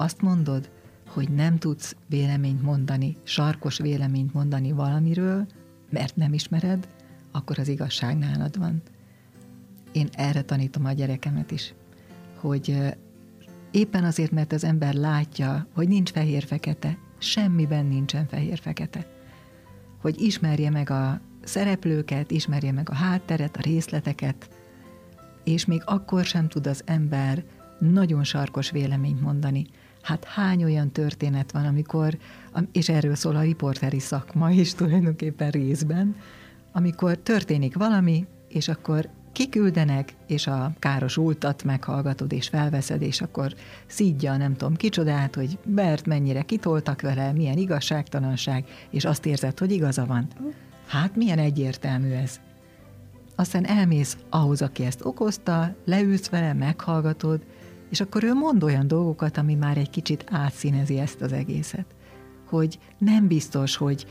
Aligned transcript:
azt 0.00 0.20
mondod, 0.20 0.70
hogy 1.06 1.30
nem 1.30 1.58
tudsz 1.58 1.96
véleményt 2.06 2.62
mondani, 2.62 3.16
sarkos 3.22 3.78
véleményt 3.78 4.32
mondani 4.32 4.72
valamiről, 4.72 5.46
mert 5.90 6.16
nem 6.16 6.32
ismered, 6.32 6.88
akkor 7.30 7.58
az 7.58 7.68
igazság 7.68 8.18
nálad 8.18 8.58
van. 8.58 8.82
Én 9.92 10.08
erre 10.12 10.42
tanítom 10.42 10.84
a 10.84 10.92
gyerekemet 10.92 11.50
is, 11.50 11.74
hogy 12.34 12.94
éppen 13.70 14.04
azért, 14.04 14.30
mert 14.30 14.52
az 14.52 14.64
ember 14.64 14.94
látja, 14.94 15.66
hogy 15.74 15.88
nincs 15.88 16.10
fehér-fekete, 16.10 16.98
semmiben 17.18 17.86
nincsen 17.86 18.26
fehér-fekete. 18.26 19.06
Hogy 20.00 20.20
ismerje 20.20 20.70
meg 20.70 20.90
a 20.90 21.20
szereplőket, 21.44 22.30
ismerje 22.30 22.72
meg 22.72 22.90
a 22.90 22.94
hátteret, 22.94 23.56
a 23.56 23.60
részleteket, 23.60 24.50
és 25.44 25.64
még 25.64 25.82
akkor 25.84 26.24
sem 26.24 26.48
tud 26.48 26.66
az 26.66 26.82
ember 26.84 27.44
nagyon 27.78 28.24
sarkos 28.24 28.70
véleményt 28.70 29.20
mondani. 29.20 29.66
Hát 30.08 30.24
hány 30.24 30.64
olyan 30.64 30.90
történet 30.90 31.52
van, 31.52 31.64
amikor, 31.64 32.18
és 32.72 32.88
erről 32.88 33.14
szól 33.14 33.36
a 33.36 33.40
riporteri 33.40 33.98
szakma 33.98 34.50
is 34.50 34.74
tulajdonképpen 34.74 35.50
részben, 35.50 36.16
amikor 36.72 37.16
történik 37.16 37.76
valami, 37.76 38.26
és 38.48 38.68
akkor 38.68 39.08
kiküldenek, 39.32 40.12
és 40.26 40.46
a 40.46 40.72
káros 40.78 41.16
ultat 41.16 41.64
meghallgatod, 41.64 42.32
és 42.32 42.48
felveszed, 42.48 43.02
és 43.02 43.20
akkor 43.20 43.54
szídja 43.86 44.36
nem 44.36 44.54
tudom 44.54 44.76
kicsodát, 44.76 45.34
hogy 45.34 45.58
Bert 45.64 46.06
mennyire 46.06 46.42
kitoltak 46.42 47.00
vele, 47.00 47.32
milyen 47.32 47.58
igazságtalanság, 47.58 48.64
és 48.90 49.04
azt 49.04 49.26
érzed, 49.26 49.58
hogy 49.58 49.72
igaza 49.72 50.06
van. 50.06 50.28
Hát 50.86 51.16
milyen 51.16 51.38
egyértelmű 51.38 52.10
ez. 52.10 52.40
Aztán 53.34 53.66
elmész 53.66 54.16
ahhoz, 54.30 54.62
aki 54.62 54.84
ezt 54.84 55.04
okozta, 55.04 55.74
leülsz 55.84 56.28
vele, 56.28 56.52
meghallgatod, 56.52 57.40
és 57.90 58.00
akkor 58.00 58.24
ő 58.24 58.32
mond 58.34 58.62
olyan 58.62 58.86
dolgokat, 58.86 59.36
ami 59.36 59.54
már 59.54 59.76
egy 59.76 59.90
kicsit 59.90 60.24
átszínezi 60.30 60.98
ezt 60.98 61.20
az 61.20 61.32
egészet. 61.32 61.86
Hogy 62.48 62.78
nem 62.98 63.26
biztos, 63.26 63.76
hogy 63.76 64.06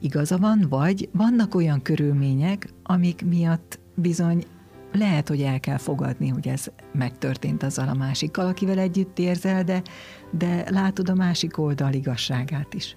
igaza 0.00 0.38
van, 0.38 0.66
vagy 0.68 1.08
vannak 1.12 1.54
olyan 1.54 1.82
körülmények, 1.82 2.72
amik 2.82 3.24
miatt 3.24 3.78
bizony 3.94 4.44
lehet, 4.92 5.28
hogy 5.28 5.42
el 5.42 5.60
kell 5.60 5.76
fogadni, 5.76 6.28
hogy 6.28 6.48
ez 6.48 6.66
megtörtént 6.92 7.62
azzal 7.62 7.88
a 7.88 7.94
másikkal, 7.94 8.46
akivel 8.46 8.78
együtt 8.78 9.18
érzel, 9.18 9.64
de, 9.64 9.82
de 10.30 10.64
látod 10.70 11.08
a 11.08 11.14
másik 11.14 11.58
oldal 11.58 11.92
igazságát 11.92 12.74
is. 12.74 12.96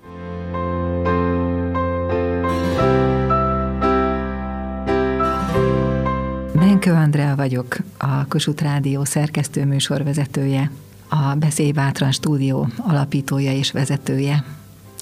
Benkő 6.81 7.01
Andrea 7.01 7.35
vagyok, 7.35 7.77
a 7.97 8.27
Kossuth 8.27 8.63
Rádió 8.63 9.03
szerkesztő 9.03 9.65
műsorvezetője, 9.65 10.71
a 11.09 11.35
Beszélj 11.35 11.71
Bátran 11.71 12.11
stúdió 12.11 12.67
alapítója 12.77 13.51
és 13.51 13.71
vezetője. 13.71 14.43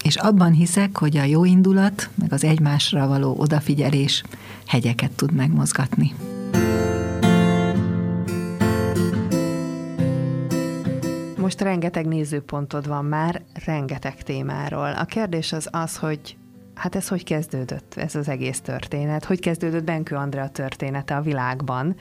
És 0.03 0.16
abban 0.16 0.52
hiszek, 0.52 0.97
hogy 0.97 1.17
a 1.17 1.23
jó 1.23 1.45
indulat, 1.45 2.09
meg 2.16 2.33
az 2.33 2.44
egymásra 2.44 3.08
való 3.08 3.36
odafigyelés 3.38 4.23
hegyeket 4.67 5.11
tud 5.11 5.31
megmozgatni. 5.31 6.13
Most 11.38 11.61
rengeteg 11.61 12.08
nézőpontod 12.08 12.88
van 12.88 13.05
már, 13.05 13.41
rengeteg 13.66 14.23
témáról. 14.23 14.91
A 14.91 15.05
kérdés 15.05 15.52
az 15.52 15.67
az, 15.71 15.97
hogy 15.97 16.38
hát 16.80 16.95
ez 16.95 17.08
hogy 17.08 17.23
kezdődött, 17.23 17.94
ez 17.94 18.16
az 18.16 18.30
egész 18.30 18.61
történet? 18.61 19.25
Hogy 19.25 19.39
kezdődött 19.39 19.83
Benkő 19.83 20.16
Andrea 20.16 20.49
története 20.49 21.16
a 21.16 21.21
világban? 21.21 21.95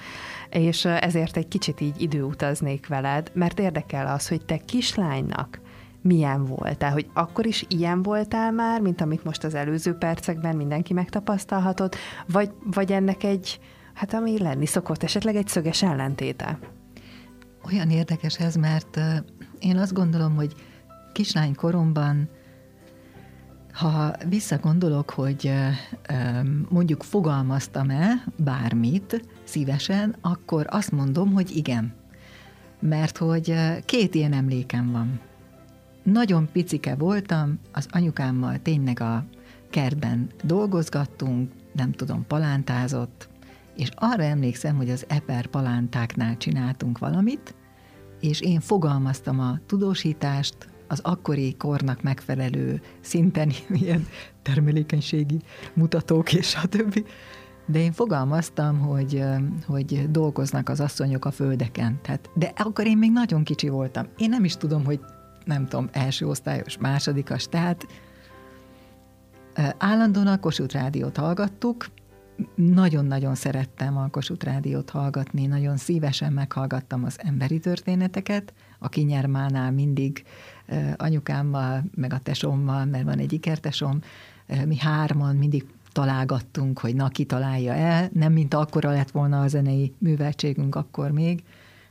És 0.51 0.85
ezért 0.85 1.37
egy 1.37 1.49
kicsit 1.49 1.81
így 1.81 2.01
időutaznék 2.01 2.87
veled, 2.87 3.31
mert 3.35 3.59
érdekel 3.59 4.07
az, 4.07 4.29
hogy 4.29 4.45
te 4.45 4.57
kislánynak 4.57 5.61
milyen 6.03 6.45
voltál, 6.45 6.93
hogy 6.93 7.11
akkor 7.13 7.47
is 7.47 7.65
ilyen 7.69 8.03
voltál 8.03 8.53
már, 8.53 8.81
mint 8.81 9.01
amit 9.01 9.25
most 9.25 9.45
az 9.45 9.55
előző 9.55 9.95
percekben 9.95 10.57
mindenki 10.57 10.93
megtapasztalhatott, 10.93 11.97
vagy, 12.27 12.51
vagy 12.65 12.93
ennek 12.93 13.25
egy, 13.25 13.61
hát 13.95 14.15
ami 14.15 14.39
lenni 14.39 14.67
szokott, 14.67 15.03
esetleg 15.03 15.37
egy 15.37 15.49
szöges 15.49 15.83
ellentéte? 15.83 16.59
Olyan 17.67 17.91
érdekes 17.91 18.39
ez, 18.39 18.55
mert 18.55 19.01
én 19.59 19.77
azt 19.77 19.93
gondolom, 19.93 20.35
hogy 20.35 20.55
kislány 21.13 21.55
koromban 21.55 22.29
ha 23.79 24.13
visszagondolok, 24.29 25.11
hogy 25.11 25.53
mondjuk 26.69 27.03
fogalmaztam-e 27.03 28.25
bármit 28.37 29.25
szívesen, 29.45 30.17
akkor 30.21 30.67
azt 30.69 30.91
mondom, 30.93 31.33
hogy 31.33 31.57
igen. 31.57 31.93
Mert 32.81 33.17
hogy 33.17 33.55
két 33.85 34.15
ilyen 34.15 34.33
emlékem 34.33 34.91
van. 34.91 35.21
Nagyon 36.03 36.49
picike 36.53 36.95
voltam, 36.95 37.59
az 37.73 37.87
anyukámmal 37.91 38.59
tényleg 38.63 39.01
a 39.01 39.25
kertben 39.71 40.31
dolgozgattunk, 40.45 41.53
nem 41.73 41.93
tudom, 41.93 42.27
palántázott, 42.27 43.29
és 43.77 43.91
arra 43.95 44.23
emlékszem, 44.23 44.77
hogy 44.77 44.91
az 44.91 45.05
eper 45.09 45.47
palántáknál 45.47 46.37
csináltunk 46.37 46.99
valamit, 46.99 47.55
és 48.21 48.41
én 48.41 48.61
fogalmaztam 48.61 49.41
a 49.41 49.59
tudósítást, 49.67 50.57
az 50.89 51.01
akkori 51.03 51.57
kornak 51.57 52.03
megfelelő 52.03 52.81
szinten 53.01 53.53
ilyen 53.83 54.07
termelékenységi 54.43 55.41
mutatók 55.75 56.33
és 56.33 56.57
a 56.63 56.67
többi. 56.67 57.05
De 57.67 57.79
én 57.79 57.93
fogalmaztam, 57.93 58.79
hogy, 58.79 59.25
hogy 59.67 60.11
dolgoznak 60.11 60.69
az 60.69 60.81
asszonyok 60.81 61.25
a 61.25 61.31
földeken. 61.31 61.99
Tehát, 62.03 62.31
de 62.35 62.53
akkor 62.57 62.87
én 62.87 62.99
még 62.99 63.13
nagyon 63.13 63.45
kicsi 63.45 63.69
voltam. 63.69 64.07
Én 64.19 64.29
nem 64.29 64.45
is 64.45 64.57
tudom, 64.57 64.85
hogy 64.85 65.01
nem 65.45 65.67
tudom, 65.67 65.89
első 65.93 66.27
osztályos, 66.27 66.79
másodikas, 66.79 67.47
tehát 67.49 67.87
állandóan 69.79 70.27
a 70.27 70.41
Kossuth 70.41 70.75
Rádiót 70.75 71.17
hallgattuk, 71.17 71.87
nagyon-nagyon 72.55 73.35
szerettem 73.35 73.97
a 73.97 74.09
Kossuth 74.09 74.45
Rádiót 74.45 74.91
hallgatni, 74.91 75.47
nagyon 75.47 75.77
szívesen 75.77 76.33
meghallgattam 76.33 77.05
az 77.05 77.19
emberi 77.19 77.59
történeteket, 77.59 78.53
a 78.79 78.89
Kinyermánál 78.89 79.71
mindig 79.71 80.25
anyukámmal, 80.97 81.85
meg 81.95 82.13
a 82.13 82.19
tesommal, 82.19 82.85
mert 82.85 83.05
van 83.05 83.19
egy 83.19 83.33
ikertesom, 83.33 84.01
mi 84.67 84.77
hárman 84.77 85.37
mindig 85.37 85.67
találgattunk, 85.93 86.79
hogy 86.79 86.95
na, 86.95 87.09
ki 87.09 87.25
találja 87.25 87.73
el. 87.73 88.09
Nem, 88.13 88.33
mint 88.33 88.55
akkora 88.55 88.91
lett 88.91 89.11
volna 89.11 89.41
a 89.41 89.49
zenei 89.49 89.93
műveltségünk 89.99 90.75
akkor 90.75 91.11
még, 91.11 91.43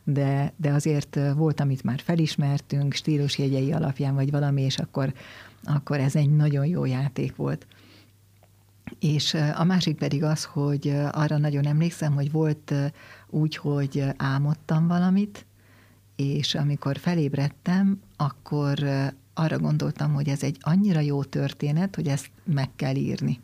de, 0.04 0.54
de 0.58 0.72
azért 0.72 1.20
volt, 1.36 1.60
amit 1.60 1.84
már 1.84 2.00
felismertünk, 2.00 2.94
stílusjegyei 2.94 3.72
alapján, 3.72 4.16
vagy 4.16 4.32
valami, 4.32 4.62
és 4.62 4.78
akkor, 4.78 5.14
akkor 5.64 6.00
ez 6.00 6.16
egy 6.16 6.36
nagyon 6.36 6.66
jó 6.66 6.86
játék 6.86 7.36
volt. 7.36 7.68
És 9.00 9.34
a 9.34 9.64
másik 9.64 9.98
pedig 9.98 10.24
az, 10.24 10.44
hogy 10.44 10.94
arra 11.12 11.38
nagyon 11.38 11.66
emlékszem, 11.66 12.14
hogy 12.14 12.32
volt 12.32 12.74
úgy, 13.30 13.56
hogy 13.56 14.04
álmodtam 14.18 14.88
valamit, 14.88 15.46
és 16.18 16.56
amikor 16.56 16.98
felébredtem, 16.98 18.00
akkor 18.18 18.80
arra 19.34 19.60
gondoltam, 19.60 20.14
hogy 20.14 20.30
ez 20.30 20.44
egy 20.44 20.58
annyira 20.60 21.00
jó 21.00 21.24
történet, 21.24 21.96
hogy 21.96 22.08
ezt 22.08 22.30
meg 22.44 22.70
kell 22.76 22.96
írni. 22.96 23.40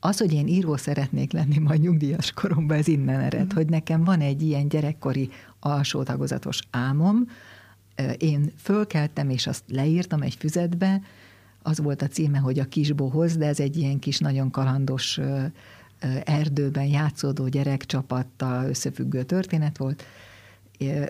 Az, 0.00 0.18
hogy 0.18 0.32
én 0.32 0.46
író 0.46 0.76
szeretnék 0.76 1.32
lenni 1.32 1.58
majd 1.58 1.80
nyugdíjas 1.80 2.32
koromban, 2.32 2.76
ez 2.76 2.88
innen 2.88 3.20
ered, 3.20 3.52
mm. 3.52 3.54
hogy 3.54 3.68
nekem 3.68 4.04
van 4.04 4.20
egy 4.20 4.42
ilyen 4.42 4.68
gyerekkori 4.68 5.30
alsó 5.60 6.02
tagozatos 6.02 6.60
álmom, 6.70 7.26
én 8.18 8.52
fölkeltem, 8.56 9.30
és 9.30 9.46
azt 9.46 9.62
leírtam 9.68 10.22
egy 10.22 10.34
füzetbe, 10.34 11.00
az 11.62 11.80
volt 11.80 12.02
a 12.02 12.06
címe, 12.06 12.38
hogy 12.38 12.58
a 12.58 12.64
kisbohoz, 12.64 13.36
de 13.36 13.46
ez 13.46 13.60
egy 13.60 13.76
ilyen 13.76 13.98
kis, 13.98 14.18
nagyon 14.18 14.50
kalandos 14.50 15.20
erdőben 16.24 16.86
játszódó 16.86 17.48
gyerekcsapattal 17.48 18.68
összefüggő 18.68 19.22
történet 19.22 19.78
volt, 19.78 20.04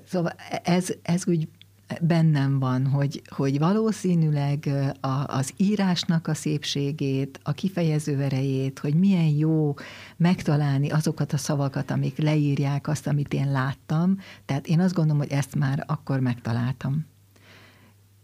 Szóval 0.05 0.33
ez, 0.63 0.89
ez 1.03 1.27
úgy 1.27 1.49
bennem 2.01 2.59
van, 2.59 2.87
hogy, 2.87 3.23
hogy 3.29 3.59
valószínűleg 3.59 4.69
a, 5.01 5.25
az 5.27 5.53
írásnak 5.57 6.27
a 6.27 6.35
szépségét, 6.35 7.41
a 7.43 7.53
kifejező 7.53 8.21
erejét, 8.21 8.79
hogy 8.79 8.95
milyen 8.95 9.29
jó 9.29 9.75
megtalálni 10.17 10.91
azokat 10.91 11.33
a 11.33 11.37
szavakat, 11.37 11.91
amik 11.91 12.19
leírják 12.19 12.89
azt, 12.89 13.07
amit 13.07 13.35
én 13.35 13.51
láttam. 13.51 14.19
Tehát 14.45 14.67
én 14.67 14.81
azt 14.81 14.95
gondolom, 14.95 15.19
hogy 15.19 15.31
ezt 15.31 15.55
már 15.55 15.85
akkor 15.87 16.21
megtaláltam. 16.21 17.07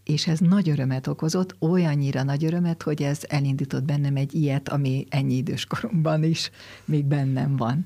És 0.03 0.27
ez 0.27 0.39
nagy 0.39 0.69
örömet 0.69 1.07
okozott, 1.07 1.55
olyannyira 1.59 2.23
nagy 2.23 2.45
örömet, 2.45 2.83
hogy 2.83 3.01
ez 3.01 3.19
elindított 3.27 3.83
bennem 3.83 4.15
egy 4.15 4.33
ilyet, 4.33 4.69
ami 4.69 5.05
ennyi 5.09 5.33
idős 5.33 5.65
koromban 5.65 6.23
is 6.23 6.49
még 6.85 7.05
bennem 7.05 7.55
van 7.55 7.85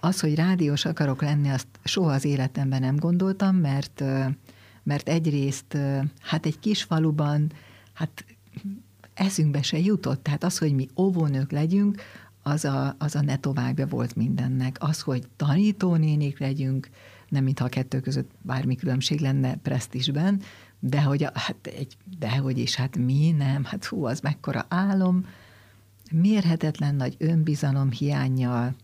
az, 0.00 0.20
hogy 0.20 0.34
rádiós 0.34 0.84
akarok 0.84 1.22
lenni, 1.22 1.48
azt 1.48 1.66
soha 1.84 2.12
az 2.12 2.24
életemben 2.24 2.80
nem 2.80 2.96
gondoltam, 2.96 3.56
mert, 3.56 4.04
mert 4.82 5.08
egyrészt 5.08 5.76
hát 6.20 6.46
egy 6.46 6.58
kis 6.58 6.82
faluban, 6.82 7.52
hát 7.92 8.24
eszünkbe 9.14 9.62
se 9.62 9.78
jutott. 9.78 10.22
Tehát 10.22 10.44
az, 10.44 10.58
hogy 10.58 10.74
mi 10.74 10.88
óvónők 10.96 11.50
legyünk, 11.50 12.02
az 12.42 12.64
a, 12.64 12.94
az 12.98 13.14
a 13.14 13.20
ne 13.20 13.36
továbbja 13.36 13.86
volt 13.86 14.16
mindennek. 14.16 14.76
Az, 14.78 15.00
hogy 15.00 15.28
tanítónénik 15.36 16.38
legyünk, 16.38 16.88
nem 17.28 17.44
mintha 17.44 17.64
a 17.64 17.68
kettő 17.68 18.00
között 18.00 18.30
bármi 18.42 18.76
különbség 18.76 19.20
lenne 19.20 19.56
presztisben, 19.56 20.40
de 20.78 21.02
hogy, 21.02 21.26
hát 21.34 21.66
egy, 21.66 21.96
dehogy 22.18 22.58
is, 22.58 22.74
hát 22.74 22.96
mi 22.96 23.30
nem, 23.30 23.64
hát 23.64 23.84
hú, 23.84 24.04
az 24.04 24.20
mekkora 24.20 24.64
álom, 24.68 25.26
mérhetetlen 26.12 26.94
nagy 26.94 27.16
önbizalom 27.18 27.90
hiányjal, 27.90 28.74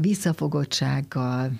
visszafogottsággal 0.00 1.52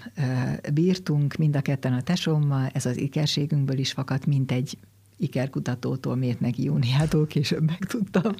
bírtunk 0.72 1.36
mind 1.36 1.56
a 1.56 1.60
ketten 1.60 1.92
a 1.92 2.02
tesómmal, 2.02 2.70
ez 2.72 2.86
az 2.86 2.96
ikerségünkből 2.96 3.78
is 3.78 3.92
fakadt, 3.92 4.26
mint 4.26 4.52
egy 4.52 4.78
ikerkutatótól 5.16 6.16
mért 6.16 6.40
meg 6.40 6.58
Júniától, 6.58 7.26
később 7.26 7.62
megtudtam. 7.62 8.32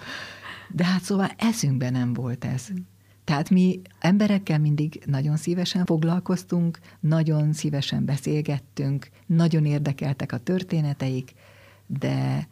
De 0.71 0.85
hát 0.85 1.03
szóval 1.03 1.31
eszünkben 1.37 1.93
nem 1.93 2.13
volt 2.13 2.45
ez. 2.45 2.69
Tehát 3.25 3.51
mi 3.51 3.81
emberekkel 3.99 4.59
mindig 4.59 5.03
nagyon 5.07 5.37
szívesen 5.37 5.85
foglalkoztunk, 5.85 6.79
nagyon 7.01 7.53
szívesen 7.53 8.05
beszélgettünk, 8.05 9.09
nagyon 9.27 9.65
érdekeltek 9.65 10.33
a 10.33 10.39
történeteik, 10.39 11.33
de 11.87 12.49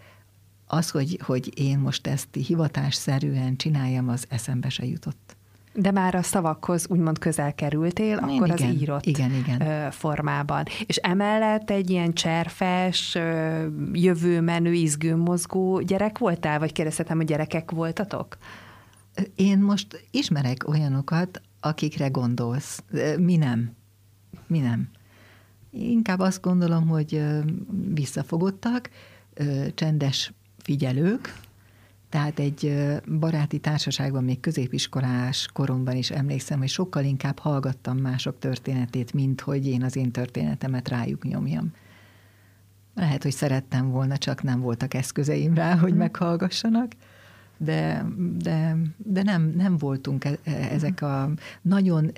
az, 0.66 0.90
hogy, 0.90 1.20
hogy 1.22 1.60
én 1.60 1.78
most 1.78 2.06
ezt 2.06 2.28
hivatásszerűen 2.46 3.56
csináljam, 3.56 4.08
az 4.08 4.24
eszembe 4.28 4.68
se 4.68 4.86
jutott. 4.86 5.33
De 5.76 5.90
már 5.90 6.14
a 6.14 6.22
szavakhoz 6.22 6.86
úgymond 6.88 7.18
közel 7.18 7.54
kerültél, 7.54 8.16
Én 8.16 8.16
akkor 8.16 8.48
igen, 8.48 8.68
az 8.68 8.80
írott 8.80 9.06
igen, 9.06 9.34
igen. 9.34 9.90
formában. 9.90 10.64
És 10.86 10.96
emellett 10.96 11.70
egy 11.70 11.90
ilyen 11.90 12.12
cserfes, 12.12 13.18
jövőmenő, 13.92 14.72
izgőmozgó 14.72 15.80
gyerek 15.80 16.18
voltál? 16.18 16.58
Vagy 16.58 16.72
kérdezhetem, 16.72 17.16
hogy 17.16 17.26
gyerekek 17.26 17.70
voltatok? 17.70 18.36
Én 19.34 19.58
most 19.58 20.06
ismerek 20.10 20.68
olyanokat, 20.68 21.40
akikre 21.60 22.08
gondolsz. 22.08 22.82
Mi 23.18 23.36
nem. 23.36 23.72
Mi 24.46 24.58
nem. 24.58 24.88
Inkább 25.70 26.18
azt 26.18 26.40
gondolom, 26.40 26.88
hogy 26.88 27.22
visszafogottak, 27.94 28.90
csendes 29.74 30.32
figyelők, 30.62 31.34
tehát 32.14 32.38
egy 32.38 32.74
baráti 33.18 33.58
társaságban, 33.58 34.24
még 34.24 34.40
középiskolás 34.40 35.48
koromban 35.52 35.96
is 35.96 36.10
emlékszem, 36.10 36.58
hogy 36.58 36.68
sokkal 36.68 37.04
inkább 37.04 37.38
hallgattam 37.38 37.96
mások 37.96 38.38
történetét, 38.38 39.12
mint 39.12 39.40
hogy 39.40 39.66
én 39.66 39.82
az 39.82 39.96
én 39.96 40.10
történetemet 40.10 40.88
rájuk 40.88 41.24
nyomjam. 41.24 41.72
Lehet, 42.94 43.22
hogy 43.22 43.32
szerettem 43.32 43.90
volna, 43.90 44.16
csak 44.16 44.42
nem 44.42 44.60
voltak 44.60 44.94
eszközeim 44.94 45.54
rá, 45.54 45.76
hogy 45.76 45.90
mhm. 45.90 45.98
meghallgassanak, 45.98 46.92
de, 47.56 48.06
de, 48.38 48.76
de 48.96 49.22
nem, 49.22 49.52
nem 49.56 49.76
voltunk 49.76 50.24
e, 50.24 50.38
e, 50.44 50.52
ezek 50.52 51.02
a 51.02 51.30
nagyon 51.62 52.12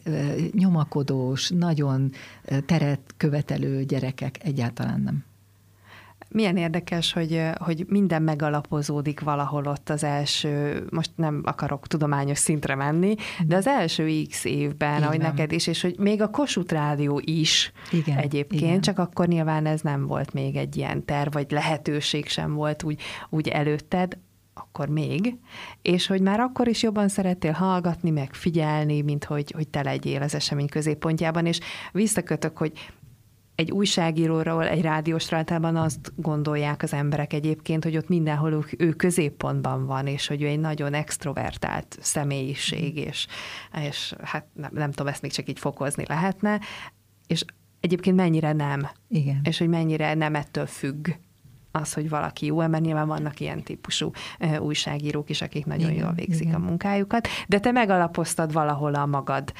nyomakodós, 0.52 1.50
nagyon 1.50 2.10
teret 2.66 3.00
követelő 3.16 3.84
gyerekek, 3.84 4.44
egyáltalán 4.44 5.00
nem. 5.00 5.24
Milyen 6.28 6.56
érdekes, 6.56 7.12
hogy, 7.12 7.42
hogy 7.58 7.84
minden 7.88 8.22
megalapozódik 8.22 9.20
valahol 9.20 9.66
ott 9.66 9.90
az 9.90 10.04
első, 10.04 10.84
most 10.90 11.10
nem 11.16 11.42
akarok 11.44 11.86
tudományos 11.86 12.38
szintre 12.38 12.74
menni, 12.74 13.14
de 13.46 13.56
az 13.56 13.66
első 13.66 14.22
x 14.28 14.44
évben, 14.44 15.02
ahogy 15.02 15.18
neked 15.18 15.52
is, 15.52 15.66
és 15.66 15.82
hogy 15.82 15.98
még 15.98 16.22
a 16.22 16.30
Kossuth 16.30 16.72
Rádió 16.72 17.20
is 17.24 17.72
igen, 17.92 18.18
egyébként, 18.18 18.62
igen. 18.62 18.80
csak 18.80 18.98
akkor 18.98 19.26
nyilván 19.26 19.66
ez 19.66 19.80
nem 19.80 20.06
volt 20.06 20.32
még 20.32 20.56
egy 20.56 20.76
ilyen 20.76 21.04
terv, 21.04 21.32
vagy 21.32 21.50
lehetőség 21.50 22.28
sem 22.28 22.54
volt 22.54 22.82
úgy, 22.82 23.00
úgy 23.30 23.48
előtted, 23.48 24.18
akkor 24.54 24.88
még, 24.88 25.36
és 25.82 26.06
hogy 26.06 26.20
már 26.20 26.40
akkor 26.40 26.68
is 26.68 26.82
jobban 26.82 27.08
szerettél 27.08 27.52
hallgatni, 27.52 28.10
meg 28.10 28.34
figyelni, 28.34 29.02
mint 29.02 29.24
hogy, 29.24 29.50
hogy 29.50 29.68
te 29.68 29.82
legyél 29.82 30.22
az 30.22 30.34
esemény 30.34 30.68
középpontjában, 30.68 31.46
és 31.46 31.60
visszakötök, 31.92 32.58
hogy 32.58 32.72
egy 33.56 33.70
újságíróról, 33.70 34.68
egy 34.68 34.82
rádiósra 34.82 35.36
általában 35.36 35.76
azt 35.76 36.12
gondolják 36.16 36.82
az 36.82 36.92
emberek 36.92 37.32
egyébként, 37.32 37.84
hogy 37.84 37.96
ott 37.96 38.08
mindenhol 38.08 38.64
ő 38.78 38.92
középpontban 38.92 39.86
van, 39.86 40.06
és 40.06 40.26
hogy 40.26 40.42
ő 40.42 40.46
egy 40.46 40.60
nagyon 40.60 40.94
extrovertált 40.94 41.98
személyiség, 42.00 42.96
és, 42.96 43.26
és 43.88 44.14
hát 44.22 44.46
nem, 44.52 44.70
nem 44.72 44.90
tudom, 44.90 45.06
ezt 45.06 45.22
még 45.22 45.32
csak 45.32 45.48
így 45.48 45.58
fokozni 45.58 46.04
lehetne, 46.06 46.60
és 47.26 47.44
egyébként 47.80 48.16
mennyire 48.16 48.52
nem. 48.52 48.88
Igen. 49.08 49.40
És 49.44 49.58
hogy 49.58 49.68
mennyire 49.68 50.14
nem 50.14 50.34
ettől 50.34 50.66
függ 50.66 51.08
az, 51.70 51.92
hogy 51.92 52.08
valaki 52.08 52.46
jó, 52.46 52.56
mert 52.56 52.84
nyilván 52.84 53.06
vannak 53.06 53.40
ilyen 53.40 53.62
típusú 53.62 54.10
újságírók 54.58 55.30
is, 55.30 55.42
akik 55.42 55.66
nagyon 55.66 55.90
igen, 55.90 56.02
jól 56.04 56.12
végzik 56.12 56.46
igen. 56.46 56.62
a 56.62 56.64
munkájukat, 56.64 57.28
de 57.48 57.58
te 57.58 57.70
megalapoztad 57.70 58.52
valahol 58.52 58.94
a 58.94 59.06
magad 59.06 59.52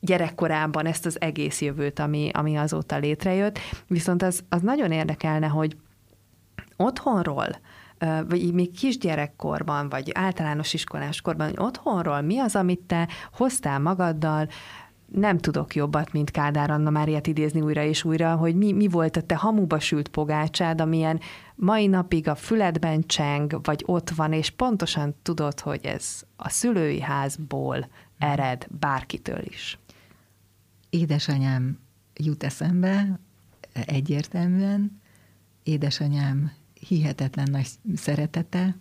gyerekkorában 0.00 0.86
ezt 0.86 1.06
az 1.06 1.20
egész 1.20 1.60
jövőt, 1.60 1.98
ami, 1.98 2.30
ami 2.32 2.56
azóta 2.56 2.96
létrejött. 2.96 3.58
Viszont 3.86 4.22
az, 4.22 4.44
az 4.48 4.62
nagyon 4.62 4.92
érdekelne, 4.92 5.46
hogy 5.46 5.76
otthonról, 6.76 7.48
vagy 8.28 8.52
még 8.52 8.70
kisgyerekkorban, 8.70 9.88
vagy 9.88 10.10
általános 10.14 10.74
iskoláskorban, 10.74 11.46
hogy 11.46 11.58
otthonról 11.58 12.20
mi 12.20 12.38
az, 12.38 12.56
amit 12.56 12.80
te 12.80 13.08
hoztál 13.32 13.78
magaddal, 13.78 14.48
nem 15.12 15.38
tudok 15.38 15.74
jobbat, 15.74 16.12
mint 16.12 16.30
Kádár 16.30 16.70
Anna 16.70 16.90
Máriát 16.90 17.26
idézni 17.26 17.60
újra 17.60 17.82
és 17.82 18.04
újra, 18.04 18.34
hogy 18.34 18.56
mi, 18.56 18.72
mi 18.72 18.88
volt 18.88 19.16
a 19.16 19.22
te 19.22 19.34
hamuba 19.34 19.80
sült 19.80 20.08
pogácsád, 20.08 20.80
amilyen 20.80 21.20
mai 21.54 21.86
napig 21.86 22.28
a 22.28 22.34
füledben 22.34 23.06
cseng, 23.06 23.60
vagy 23.62 23.82
ott 23.86 24.10
van, 24.10 24.32
és 24.32 24.50
pontosan 24.50 25.14
tudod, 25.22 25.60
hogy 25.60 25.84
ez 25.84 26.22
a 26.36 26.48
szülői 26.48 27.00
házból 27.00 27.88
ered 28.18 28.66
bárkitől 28.80 29.40
is 29.44 29.78
édesanyám 30.90 31.78
jut 32.14 32.42
eszembe 32.42 33.18
egyértelműen, 33.72 35.00
édesanyám 35.62 36.52
hihetetlen 36.74 37.50
nagy 37.50 37.68
szeretete. 37.94 38.76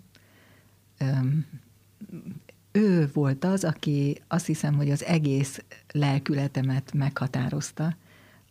Ő 2.71 3.09
volt 3.13 3.43
az, 3.43 3.63
aki 3.63 4.21
azt 4.27 4.45
hiszem, 4.45 4.75
hogy 4.75 4.91
az 4.91 5.03
egész 5.03 5.63
lelkületemet 5.91 6.93
meghatározta, 6.93 7.95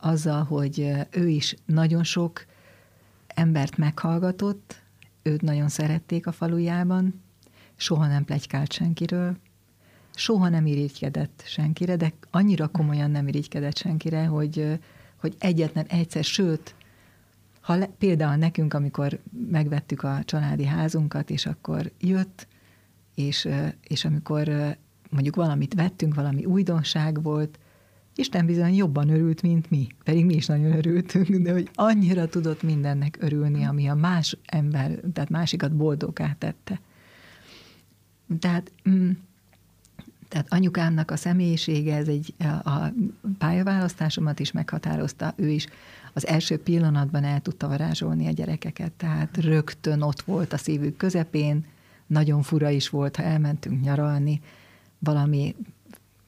azzal, 0.01 0.45
hogy 0.45 0.93
ő 1.11 1.29
is 1.29 1.57
nagyon 1.65 2.05
sok 2.05 2.47
embert 3.27 3.77
meghallgatott, 3.77 4.83
őt 5.23 5.43
nagyon 5.43 5.69
szerették 5.69 6.27
a 6.27 6.33
falujában, 6.33 7.23
soha 7.77 8.07
nem 8.07 8.25
plegykált 8.25 8.73
senkiről, 8.73 9.37
soha 10.19 10.49
nem 10.49 10.67
irigykedett 10.67 11.43
senkire, 11.47 11.97
de 11.97 12.13
annyira 12.31 12.69
komolyan 12.69 13.11
nem 13.11 13.29
irigykedett 13.29 13.77
senkire, 13.77 14.25
hogy, 14.27 14.79
hogy 15.21 15.35
egyetlen 15.39 15.85
egyszer, 15.87 16.25
sőt, 16.25 16.75
ha 17.61 17.75
le, 17.75 17.87
például 17.87 18.37
nekünk, 18.37 18.75
amikor 18.75 19.21
megvettük 19.51 20.03
a 20.03 20.23
családi 20.25 20.65
házunkat, 20.65 21.31
és 21.31 21.47
akkor 21.47 21.93
jött, 22.01 22.47
és, 23.15 23.49
és 23.83 24.05
amikor 24.05 24.77
mondjuk 25.11 25.37
valamit 25.37 25.75
vettünk, 25.75 26.15
valami 26.15 26.45
újdonság 26.45 27.23
volt, 27.23 27.59
Isten 28.15 28.47
bizony 28.47 28.75
jobban 28.75 29.09
örült, 29.09 29.43
mint 29.43 29.71
mi. 29.71 29.87
Pedig 30.05 30.25
mi 30.25 30.35
is 30.35 30.47
nagyon 30.47 30.73
örültünk, 30.73 31.29
de 31.29 31.53
hogy 31.53 31.71
annyira 31.75 32.27
tudott 32.27 32.63
mindennek 32.63 33.17
örülni, 33.21 33.65
ami 33.65 33.89
a 33.89 33.95
más 33.95 34.37
ember, 34.45 35.01
tehát 35.13 35.31
másikat 35.31 35.77
boldogá 35.77 36.37
tette. 36.39 36.81
Tehát 38.39 38.73
mm, 38.89 39.11
tehát 40.29 40.47
anyukámnak 40.49 41.11
a 41.11 41.17
személyisége, 41.17 41.97
ez 41.97 42.09
egy, 42.09 42.35
a 42.65 42.93
pályaválasztásomat 43.39 44.41
is 44.41 44.53
meghatározta, 44.53 45.33
ő 45.37 45.49
is 45.49 45.67
az 46.13 46.27
első 46.27 46.59
pillanatban 46.59 47.25
el 47.25 47.41
tudta 47.41 47.69
varázsolni 47.69 48.27
a 48.27 48.31
gyerekeket, 48.31 48.93
tehát 48.93 49.37
rögtön 49.37 50.01
ott 50.03 50.21
volt 50.21 50.53
a 50.53 50.57
szívük 50.57 50.97
közepén, 50.97 51.65
nagyon 52.07 52.43
fura 52.43 52.71
is 52.71 52.89
volt, 52.89 53.17
ha 53.17 53.23
elmentünk 53.23 53.81
nyaralni, 53.83 54.41
valami 54.99 55.55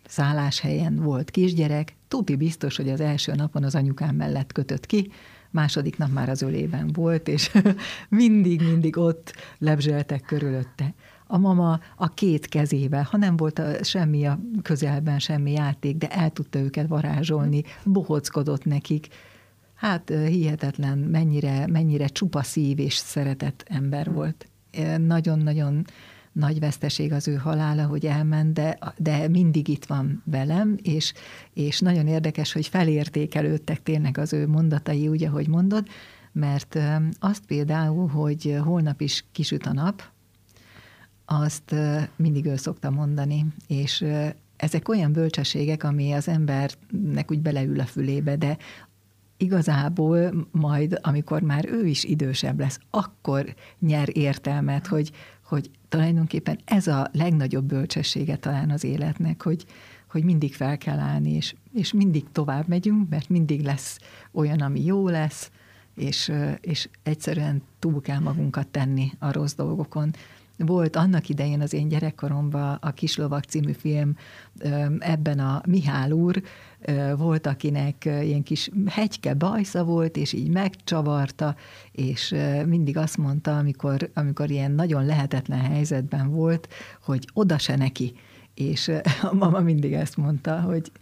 szálláshelyen 0.07 0.97
volt 1.03 1.31
kisgyerek, 1.31 1.95
tuti 2.09 2.37
biztos, 2.37 2.77
hogy 2.77 2.91
az 2.91 3.01
első 3.01 3.33
napon 3.35 3.65
az 3.65 3.75
anyukám 3.75 4.15
mellett 4.15 4.53
kötött 4.53 4.87
ki, 4.87 5.11
második 5.51 5.99
nap 5.99 6.13
már 6.13 6.29
az 6.29 6.43
ölében 6.43 6.93
volt, 6.93 7.29
és 7.29 7.51
mindig-mindig 8.09 8.97
ott 8.97 9.35
lebzseltek 9.59 10.23
körülötte 10.23 10.95
a 11.31 11.39
mama 11.39 11.81
a 11.97 12.09
két 12.09 12.47
kezével, 12.47 13.03
ha 13.11 13.17
nem 13.17 13.37
volt 13.37 13.59
a, 13.59 13.85
semmi 13.85 14.27
a 14.27 14.41
közelben, 14.63 15.19
semmi 15.19 15.53
játék, 15.53 15.97
de 15.97 16.09
el 16.09 16.31
tudta 16.31 16.59
őket 16.59 16.87
varázsolni, 16.87 17.63
bohockodott 17.85 18.65
nekik. 18.65 19.09
Hát 19.75 20.09
hihetetlen, 20.09 20.99
mennyire, 20.99 21.67
mennyire 21.67 22.07
csupa 22.07 22.43
szív 22.43 22.79
és 22.79 22.95
szeretett 22.95 23.65
ember 23.69 24.13
volt. 24.13 24.49
Nagyon-nagyon 24.99 25.85
nagy 26.33 26.61
veszteség 26.61 27.13
az 27.13 27.29
ő 27.29 27.35
halála, 27.35 27.87
hogy 27.87 28.07
elment, 28.07 28.53
de, 28.53 28.79
de 28.97 29.29
mindig 29.29 29.69
itt 29.69 29.85
van 29.85 30.23
velem, 30.25 30.77
és, 30.83 31.13
és 31.55 31.79
nagyon 31.79 32.07
érdekes, 32.07 32.53
hogy 32.53 32.67
felértékelődtek 32.67 33.83
tényleg 33.83 34.19
az 34.19 34.33
ő 34.33 34.47
mondatai, 34.49 35.09
úgy, 35.09 35.25
ahogy 35.25 35.49
mondod, 35.49 35.89
mert 36.33 36.79
azt 37.21 37.47
például, 37.47 38.09
hogy 38.09 38.59
holnap 38.65 39.01
is 39.01 39.25
kisüt 39.33 39.67
a 39.67 39.73
nap, 39.73 40.03
azt 41.33 41.75
mindig 42.17 42.47
ő 42.47 42.57
szokta 42.57 42.91
mondani, 42.91 43.47
és 43.67 44.05
ezek 44.57 44.89
olyan 44.89 45.13
bölcsességek, 45.13 45.85
ami 45.85 46.13
az 46.13 46.29
embernek 46.29 47.31
úgy 47.31 47.41
beleül 47.41 47.81
a 47.81 47.85
fülébe, 47.85 48.37
de 48.37 48.57
igazából 49.37 50.49
majd, 50.51 50.99
amikor 51.03 51.43
már 51.43 51.69
ő 51.69 51.87
is 51.87 52.05
idősebb 52.05 52.59
lesz, 52.59 52.79
akkor 52.91 53.55
nyer 53.79 54.09
értelmet, 54.13 54.87
hogy, 54.87 55.11
hogy 55.45 55.71
tulajdonképpen 55.89 56.59
ez 56.65 56.87
a 56.87 57.09
legnagyobb 57.13 57.65
bölcsessége 57.65 58.37
talán 58.37 58.71
az 58.71 58.85
életnek, 58.85 59.43
hogy, 59.43 59.65
hogy 60.11 60.25
mindig 60.25 60.55
fel 60.55 60.79
kell 60.79 60.99
állni, 60.99 61.31
és, 61.31 61.55
és 61.73 61.93
mindig 61.93 62.25
tovább 62.33 62.69
megyünk, 62.69 63.09
mert 63.09 63.29
mindig 63.29 63.63
lesz 63.63 63.99
olyan, 64.33 64.61
ami 64.61 64.85
jó 64.85 65.09
lesz, 65.09 65.51
és, 65.95 66.33
és 66.61 66.89
egyszerűen 67.03 67.63
túl 67.79 68.01
kell 68.01 68.19
magunkat 68.19 68.67
tenni 68.67 69.13
a 69.19 69.33
rossz 69.33 69.55
dolgokon. 69.55 70.11
Volt 70.67 70.97
annak 70.97 71.29
idején 71.29 71.61
az 71.61 71.73
én 71.73 71.89
gyerekkoromban 71.89 72.79
a 72.81 72.91
Kislovak 72.91 73.45
című 73.45 73.73
film, 73.73 74.17
ebben 74.99 75.39
a 75.39 75.63
Mihály 75.67 76.11
úr 76.11 76.43
volt, 77.17 77.47
akinek 77.47 78.05
ilyen 78.05 78.43
kis 78.43 78.71
hegyke 78.87 79.35
bajsza 79.35 79.85
volt, 79.85 80.17
és 80.17 80.33
így 80.33 80.49
megcsavarta, 80.49 81.57
és 81.93 82.35
mindig 82.67 82.97
azt 82.97 83.17
mondta, 83.17 83.59
amikor, 83.59 84.11
amikor 84.15 84.51
ilyen 84.51 84.73
nagyon 84.73 85.05
lehetetlen 85.05 85.61
helyzetben 85.61 86.31
volt, 86.31 86.69
hogy 87.03 87.29
oda 87.33 87.59
se 87.59 87.77
neki. 87.77 88.13
És 88.55 88.91
a 89.31 89.35
mama 89.35 89.61
mindig 89.61 89.93
ezt 89.93 90.17
mondta, 90.17 90.61
hogy 90.61 90.93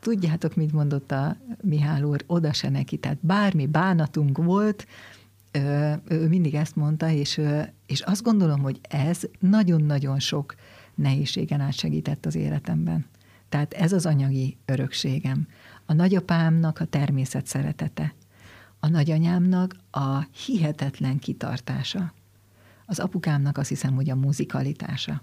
tudjátok, 0.00 0.54
mit 0.54 0.72
mondott 0.72 1.12
a 1.12 1.36
Mihály 1.62 2.02
úr, 2.02 2.24
oda 2.26 2.52
se 2.52 2.68
neki, 2.68 2.96
tehát 2.96 3.18
bármi 3.20 3.66
bánatunk 3.66 4.38
volt, 4.38 4.86
ő 6.08 6.28
mindig 6.28 6.54
ezt 6.54 6.76
mondta, 6.76 7.10
és, 7.10 7.40
és 7.86 8.00
azt 8.00 8.22
gondolom, 8.22 8.60
hogy 8.60 8.80
ez 8.88 9.20
nagyon-nagyon 9.38 10.18
sok 10.18 10.54
nehézségen 10.94 11.60
át 11.60 11.72
segített 11.72 12.26
az 12.26 12.34
életemben. 12.34 13.06
Tehát 13.48 13.72
ez 13.72 13.92
az 13.92 14.06
anyagi 14.06 14.56
örökségem. 14.64 15.48
A 15.86 15.92
nagyapámnak 15.92 16.80
a 16.80 16.84
természet 16.84 17.46
szeretete, 17.46 18.14
a 18.80 18.88
nagyanyámnak 18.88 19.76
a 19.90 20.26
hihetetlen 20.46 21.18
kitartása, 21.18 22.12
az 22.86 22.98
apukámnak 22.98 23.58
azt 23.58 23.68
hiszem, 23.68 23.94
hogy 23.94 24.10
a 24.10 24.14
muzikalitása. 24.14 25.22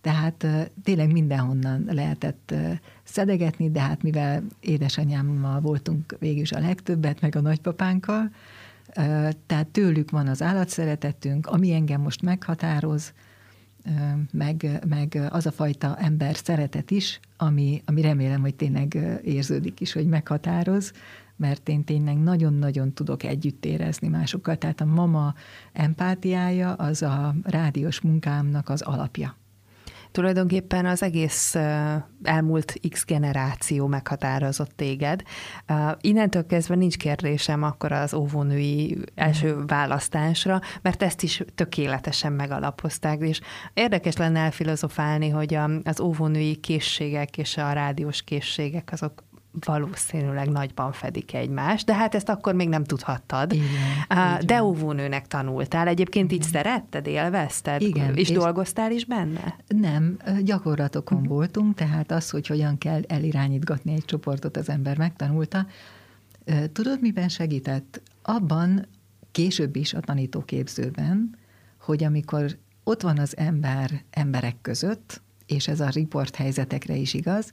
Tehát 0.00 0.46
tényleg 0.82 1.12
mindenhonnan 1.12 1.84
lehetett 1.90 2.54
szedegetni, 3.02 3.70
de 3.70 3.80
hát 3.80 4.02
mivel 4.02 4.42
édesanyámmal 4.60 5.60
voltunk 5.60 6.16
végül 6.18 6.40
is 6.40 6.52
a 6.52 6.58
legtöbbet, 6.58 7.20
meg 7.20 7.36
a 7.36 7.40
nagypapánkkal, 7.40 8.30
tehát 9.46 9.66
tőlük 9.72 10.10
van 10.10 10.26
az 10.26 10.42
állatszeretetünk, 10.42 11.46
ami 11.46 11.72
engem 11.72 12.00
most 12.00 12.22
meghatároz, 12.22 13.12
meg, 14.32 14.84
meg 14.88 15.28
az 15.30 15.46
a 15.46 15.52
fajta 15.52 15.96
ember 15.98 16.36
szeretet 16.36 16.90
is, 16.90 17.20
ami, 17.36 17.82
ami 17.84 18.00
remélem, 18.00 18.40
hogy 18.40 18.54
tényleg 18.54 19.18
érződik 19.24 19.80
is, 19.80 19.92
hogy 19.92 20.06
meghatároz, 20.06 20.92
mert 21.36 21.68
én 21.68 21.84
tényleg 21.84 22.18
nagyon-nagyon 22.18 22.92
tudok 22.92 23.22
együtt 23.22 23.64
érezni 23.64 24.08
másokkal. 24.08 24.56
Tehát 24.56 24.80
a 24.80 24.84
mama 24.84 25.34
empátiája 25.72 26.72
az 26.72 27.02
a 27.02 27.34
rádiós 27.42 28.00
munkámnak 28.00 28.68
az 28.68 28.82
alapja. 28.82 29.36
Tulajdonképpen 30.16 30.86
az 30.86 31.02
egész 31.02 31.54
elmúlt 32.22 32.74
X 32.88 33.04
generáció 33.04 33.86
meghatározott 33.86 34.70
téged. 34.76 35.22
Innentől 36.00 36.46
kezdve 36.46 36.74
nincs 36.74 36.96
kérdésem 36.96 37.62
akkor 37.62 37.92
az 37.92 38.14
óvónői 38.14 38.98
első 39.14 39.64
választásra, 39.66 40.60
mert 40.82 41.02
ezt 41.02 41.22
is 41.22 41.42
tökéletesen 41.54 42.32
megalapozták, 42.32 43.20
és 43.20 43.40
érdekes 43.74 44.16
lenne 44.16 44.40
elfilozofálni, 44.40 45.28
hogy 45.28 45.58
az 45.84 46.00
óvónői 46.00 46.56
készségek 46.56 47.38
és 47.38 47.56
a 47.56 47.72
rádiós 47.72 48.22
készségek 48.22 48.92
azok 48.92 49.24
valószínűleg 49.64 50.48
nagyban 50.48 50.92
fedik 50.92 51.34
egymást, 51.34 51.86
de 51.86 51.94
hát 51.94 52.14
ezt 52.14 52.28
akkor 52.28 52.54
még 52.54 52.68
nem 52.68 52.84
tudhattad. 52.84 53.52
Igen, 53.52 54.46
de 54.46 54.62
óvónőnek 54.62 55.26
tanultál. 55.26 55.88
Egyébként 55.88 56.32
így 56.32 56.42
szeretted, 56.42 57.06
élvezted? 57.06 57.80
Igen. 57.82 58.14
És, 58.14 58.28
és 58.28 58.36
dolgoztál 58.36 58.90
is 58.90 59.04
benne? 59.04 59.56
Nem, 59.66 60.16
gyakorlatokon 60.42 61.18
uh-huh. 61.18 61.34
voltunk, 61.34 61.74
tehát 61.74 62.10
az, 62.10 62.30
hogy 62.30 62.46
hogyan 62.46 62.78
kell 62.78 63.02
elirányítgatni 63.06 63.92
egy 63.92 64.04
csoportot, 64.04 64.56
az 64.56 64.68
ember 64.68 64.98
megtanulta. 64.98 65.66
Tudod, 66.72 67.00
miben 67.00 67.28
segített? 67.28 68.02
Abban 68.22 68.86
később 69.32 69.76
is 69.76 69.94
a 69.94 70.00
tanítóképzőben, 70.00 71.36
hogy 71.80 72.04
amikor 72.04 72.56
ott 72.84 73.02
van 73.02 73.18
az 73.18 73.36
ember 73.36 73.90
emberek 74.10 74.56
között, 74.62 75.22
és 75.46 75.68
ez 75.68 75.80
a 75.80 75.88
riport 75.88 76.36
helyzetekre 76.36 76.94
is 76.94 77.14
igaz, 77.14 77.52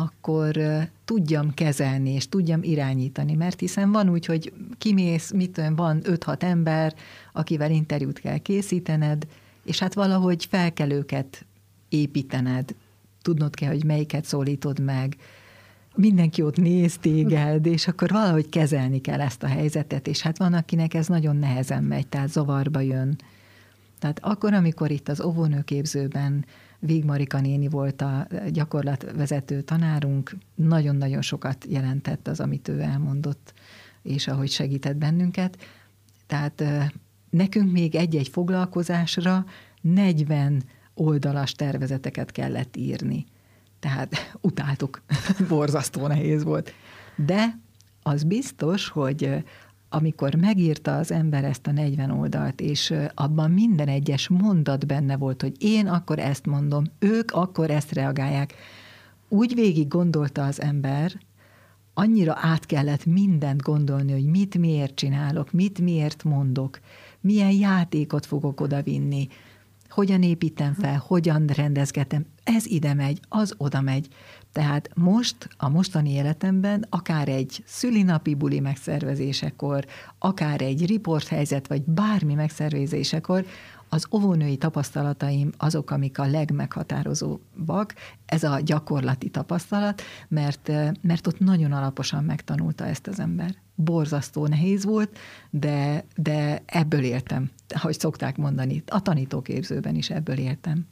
akkor 0.00 0.58
tudjam 1.04 1.54
kezelni, 1.54 2.10
és 2.10 2.28
tudjam 2.28 2.62
irányítani, 2.62 3.34
mert 3.34 3.60
hiszen 3.60 3.92
van 3.92 4.08
úgy, 4.10 4.26
hogy 4.26 4.52
kimész, 4.78 5.32
mit 5.32 5.62
van 5.76 6.00
5-6 6.04 6.42
ember, 6.42 6.94
akivel 7.32 7.70
interjút 7.70 8.18
kell 8.18 8.38
készítened, 8.38 9.26
és 9.64 9.78
hát 9.78 9.94
valahogy 9.94 10.46
fel 10.50 10.72
kell 10.72 10.90
őket 10.90 11.46
építened, 11.88 12.74
tudnod 13.22 13.54
kell, 13.54 13.68
hogy 13.68 13.84
melyiket 13.84 14.24
szólítod 14.24 14.80
meg, 14.80 15.16
mindenki 15.94 16.42
ott 16.42 16.56
néz 16.56 16.98
téged, 16.98 17.66
és 17.66 17.88
akkor 17.88 18.10
valahogy 18.10 18.48
kezelni 18.48 19.00
kell 19.00 19.20
ezt 19.20 19.42
a 19.42 19.46
helyzetet, 19.46 20.06
és 20.06 20.20
hát 20.20 20.38
van, 20.38 20.54
akinek 20.54 20.94
ez 20.94 21.06
nagyon 21.06 21.36
nehezen 21.36 21.84
megy, 21.84 22.06
tehát 22.06 22.28
zavarba 22.28 22.80
jön. 22.80 23.18
Tehát 23.98 24.18
akkor, 24.22 24.54
amikor 24.54 24.90
itt 24.90 25.08
az 25.08 25.20
óvónőképzőben 25.20 26.44
Vég 26.80 27.04
Marika 27.04 27.40
néni 27.40 27.68
volt 27.68 28.02
a 28.02 28.26
gyakorlatvezető 28.48 29.60
tanárunk, 29.60 30.36
nagyon-nagyon 30.54 31.22
sokat 31.22 31.66
jelentett 31.68 32.28
az, 32.28 32.40
amit 32.40 32.68
ő 32.68 32.80
elmondott, 32.80 33.52
és 34.02 34.28
ahogy 34.28 34.50
segített 34.50 34.96
bennünket. 34.96 35.58
Tehát 36.26 36.64
nekünk 37.30 37.72
még 37.72 37.94
egy-egy 37.94 38.28
foglalkozásra 38.28 39.44
40 39.80 40.62
oldalas 40.94 41.52
tervezeteket 41.52 42.32
kellett 42.32 42.76
írni. 42.76 43.24
Tehát 43.80 44.14
utáltuk, 44.40 45.02
borzasztó 45.48 46.06
nehéz 46.06 46.44
volt. 46.44 46.72
De 47.16 47.58
az 48.02 48.24
biztos, 48.24 48.88
hogy 48.88 49.44
amikor 49.92 50.34
megírta 50.34 50.96
az 50.96 51.12
ember 51.12 51.44
ezt 51.44 51.66
a 51.66 51.72
40 51.72 52.10
oldalt, 52.10 52.60
és 52.60 52.94
abban 53.14 53.50
minden 53.50 53.88
egyes 53.88 54.28
mondat 54.28 54.86
benne 54.86 55.16
volt, 55.16 55.42
hogy 55.42 55.54
én 55.58 55.86
akkor 55.86 56.18
ezt 56.18 56.46
mondom, 56.46 56.84
ők 56.98 57.30
akkor 57.30 57.70
ezt 57.70 57.92
reagálják, 57.92 58.54
úgy 59.28 59.54
végig 59.54 59.88
gondolta 59.88 60.44
az 60.44 60.60
ember, 60.60 61.12
annyira 61.94 62.34
át 62.40 62.66
kellett 62.66 63.06
mindent 63.06 63.62
gondolni, 63.62 64.12
hogy 64.12 64.26
mit 64.26 64.58
miért 64.58 64.94
csinálok, 64.94 65.52
mit 65.52 65.80
miért 65.80 66.24
mondok, 66.24 66.80
milyen 67.20 67.52
játékot 67.52 68.26
fogok 68.26 68.60
odavinni, 68.60 69.28
hogyan 69.88 70.22
építem 70.22 70.74
fel, 70.74 71.02
hogyan 71.06 71.46
rendezgetem, 71.46 72.26
ez 72.44 72.66
ide 72.66 72.94
megy, 72.94 73.20
az 73.28 73.54
oda 73.56 73.80
megy. 73.80 74.08
Tehát 74.52 74.90
most, 74.94 75.48
a 75.56 75.68
mostani 75.68 76.10
életemben, 76.10 76.86
akár 76.88 77.28
egy 77.28 77.62
szülinapi 77.66 78.34
buli 78.34 78.60
megszervezésekor, 78.60 79.86
akár 80.18 80.60
egy 80.60 80.86
riporthelyzet, 80.86 81.66
vagy 81.66 81.82
bármi 81.82 82.34
megszervezésekor, 82.34 83.44
az 83.92 84.06
óvónői 84.10 84.56
tapasztalataim 84.56 85.50
azok, 85.56 85.90
amik 85.90 86.18
a 86.18 86.26
legmeghatározóbbak, 86.26 87.94
ez 88.26 88.42
a 88.42 88.60
gyakorlati 88.60 89.28
tapasztalat, 89.28 90.02
mert, 90.28 90.70
mert 91.00 91.26
ott 91.26 91.38
nagyon 91.38 91.72
alaposan 91.72 92.24
megtanulta 92.24 92.86
ezt 92.86 93.06
az 93.06 93.20
ember. 93.20 93.54
Borzasztó 93.74 94.46
nehéz 94.46 94.84
volt, 94.84 95.18
de, 95.50 96.04
de 96.16 96.62
ebből 96.66 97.02
éltem, 97.02 97.50
ahogy 97.68 97.98
szokták 97.98 98.36
mondani, 98.36 98.82
a 98.86 99.02
tanítóképzőben 99.02 99.94
is 99.94 100.10
ebből 100.10 100.38
éltem. 100.38 100.86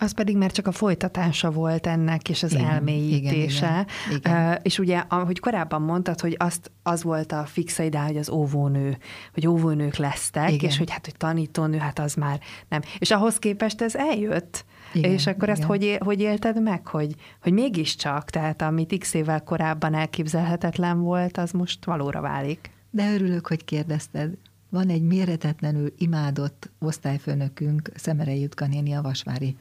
Az 0.00 0.12
pedig 0.12 0.36
már 0.36 0.50
csak 0.50 0.66
a 0.66 0.72
folytatása 0.72 1.50
volt 1.50 1.86
ennek, 1.86 2.28
és 2.28 2.42
az 2.42 2.52
igen, 2.52 2.64
elmélyítése. 2.64 3.66
Igen, 3.66 3.86
igen, 4.16 4.32
igen. 4.42 4.58
És 4.62 4.78
ugye, 4.78 5.04
ahogy 5.08 5.38
korábban 5.40 5.82
mondtad, 5.82 6.20
hogy 6.20 6.36
azt, 6.38 6.70
az 6.82 7.02
volt 7.02 7.32
a 7.32 7.44
fixa 7.44 7.82
idea, 7.82 8.04
hogy 8.04 8.16
az 8.16 8.30
óvónő, 8.30 8.98
hogy 9.34 9.46
óvónők 9.46 9.96
lesztek, 9.96 10.52
igen. 10.52 10.70
és 10.70 10.78
hogy 10.78 10.90
hát, 10.90 11.04
hogy 11.04 11.16
tanítónő, 11.16 11.78
hát 11.78 11.98
az 11.98 12.14
már 12.14 12.40
nem. 12.68 12.80
És 12.98 13.10
ahhoz 13.10 13.38
képest 13.38 13.80
ez 13.80 13.94
eljött. 13.94 14.64
Igen, 14.92 15.10
és 15.10 15.26
akkor 15.26 15.48
igen. 15.48 15.54
ezt 15.54 15.62
hogy, 15.62 15.98
hogy 16.00 16.20
élted 16.20 16.62
meg, 16.62 16.86
hogy, 16.86 17.14
hogy 17.42 17.52
mégiscsak, 17.52 18.30
tehát 18.30 18.62
amit 18.62 18.98
x 18.98 19.14
évvel 19.14 19.42
korábban 19.42 19.94
elképzelhetetlen 19.94 21.00
volt, 21.00 21.38
az 21.38 21.50
most 21.50 21.84
valóra 21.84 22.20
válik. 22.20 22.70
De 22.90 23.12
örülök, 23.12 23.46
hogy 23.46 23.64
kérdezted. 23.64 24.34
Van 24.70 24.88
egy 24.88 25.02
méretetlenül 25.02 25.92
imádott 25.98 26.70
osztályfőnökünk, 26.78 27.90
Szemerei 27.94 28.40
Jutka 28.40 28.66
néni 28.66 28.92
a 28.92 29.02
Vasvári 29.02 29.56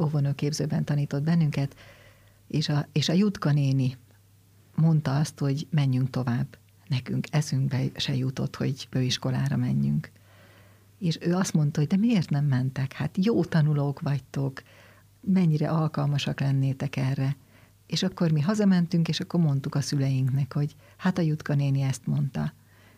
óvónőképzőben 0.00 0.84
tanított 0.84 1.22
bennünket, 1.22 1.76
és 2.46 2.68
a, 2.68 2.86
és 2.92 3.08
a 3.08 3.12
Jutka 3.12 3.52
néni 3.52 3.96
mondta 4.74 5.16
azt, 5.16 5.38
hogy 5.38 5.66
menjünk 5.70 6.10
tovább. 6.10 6.56
Nekünk 6.88 7.26
eszünkbe 7.30 7.82
se 7.96 8.16
jutott, 8.16 8.56
hogy 8.56 8.88
főiskolára 8.90 9.56
menjünk. 9.56 10.10
És 10.98 11.18
ő 11.20 11.34
azt 11.34 11.52
mondta, 11.52 11.80
hogy 11.80 11.88
de 11.88 11.96
miért 11.96 12.30
nem 12.30 12.44
mentek? 12.44 12.92
Hát 12.92 13.16
jó 13.24 13.44
tanulók 13.44 14.00
vagytok, 14.00 14.62
mennyire 15.20 15.70
alkalmasak 15.70 16.40
lennétek 16.40 16.96
erre. 16.96 17.36
és 17.86 18.02
akkor 18.02 18.30
mi 18.30 18.40
hazamentünk, 18.40 19.08
és 19.08 19.20
akkor 19.20 19.40
mondtuk 19.40 19.74
a 19.74 19.80
szüleinknek, 19.80 20.52
hogy 20.52 20.74
hát 20.96 21.18
a 21.18 21.22
Jutka 21.22 21.54
néni 21.54 21.80
ezt 21.80 22.06
mondta. 22.06 22.52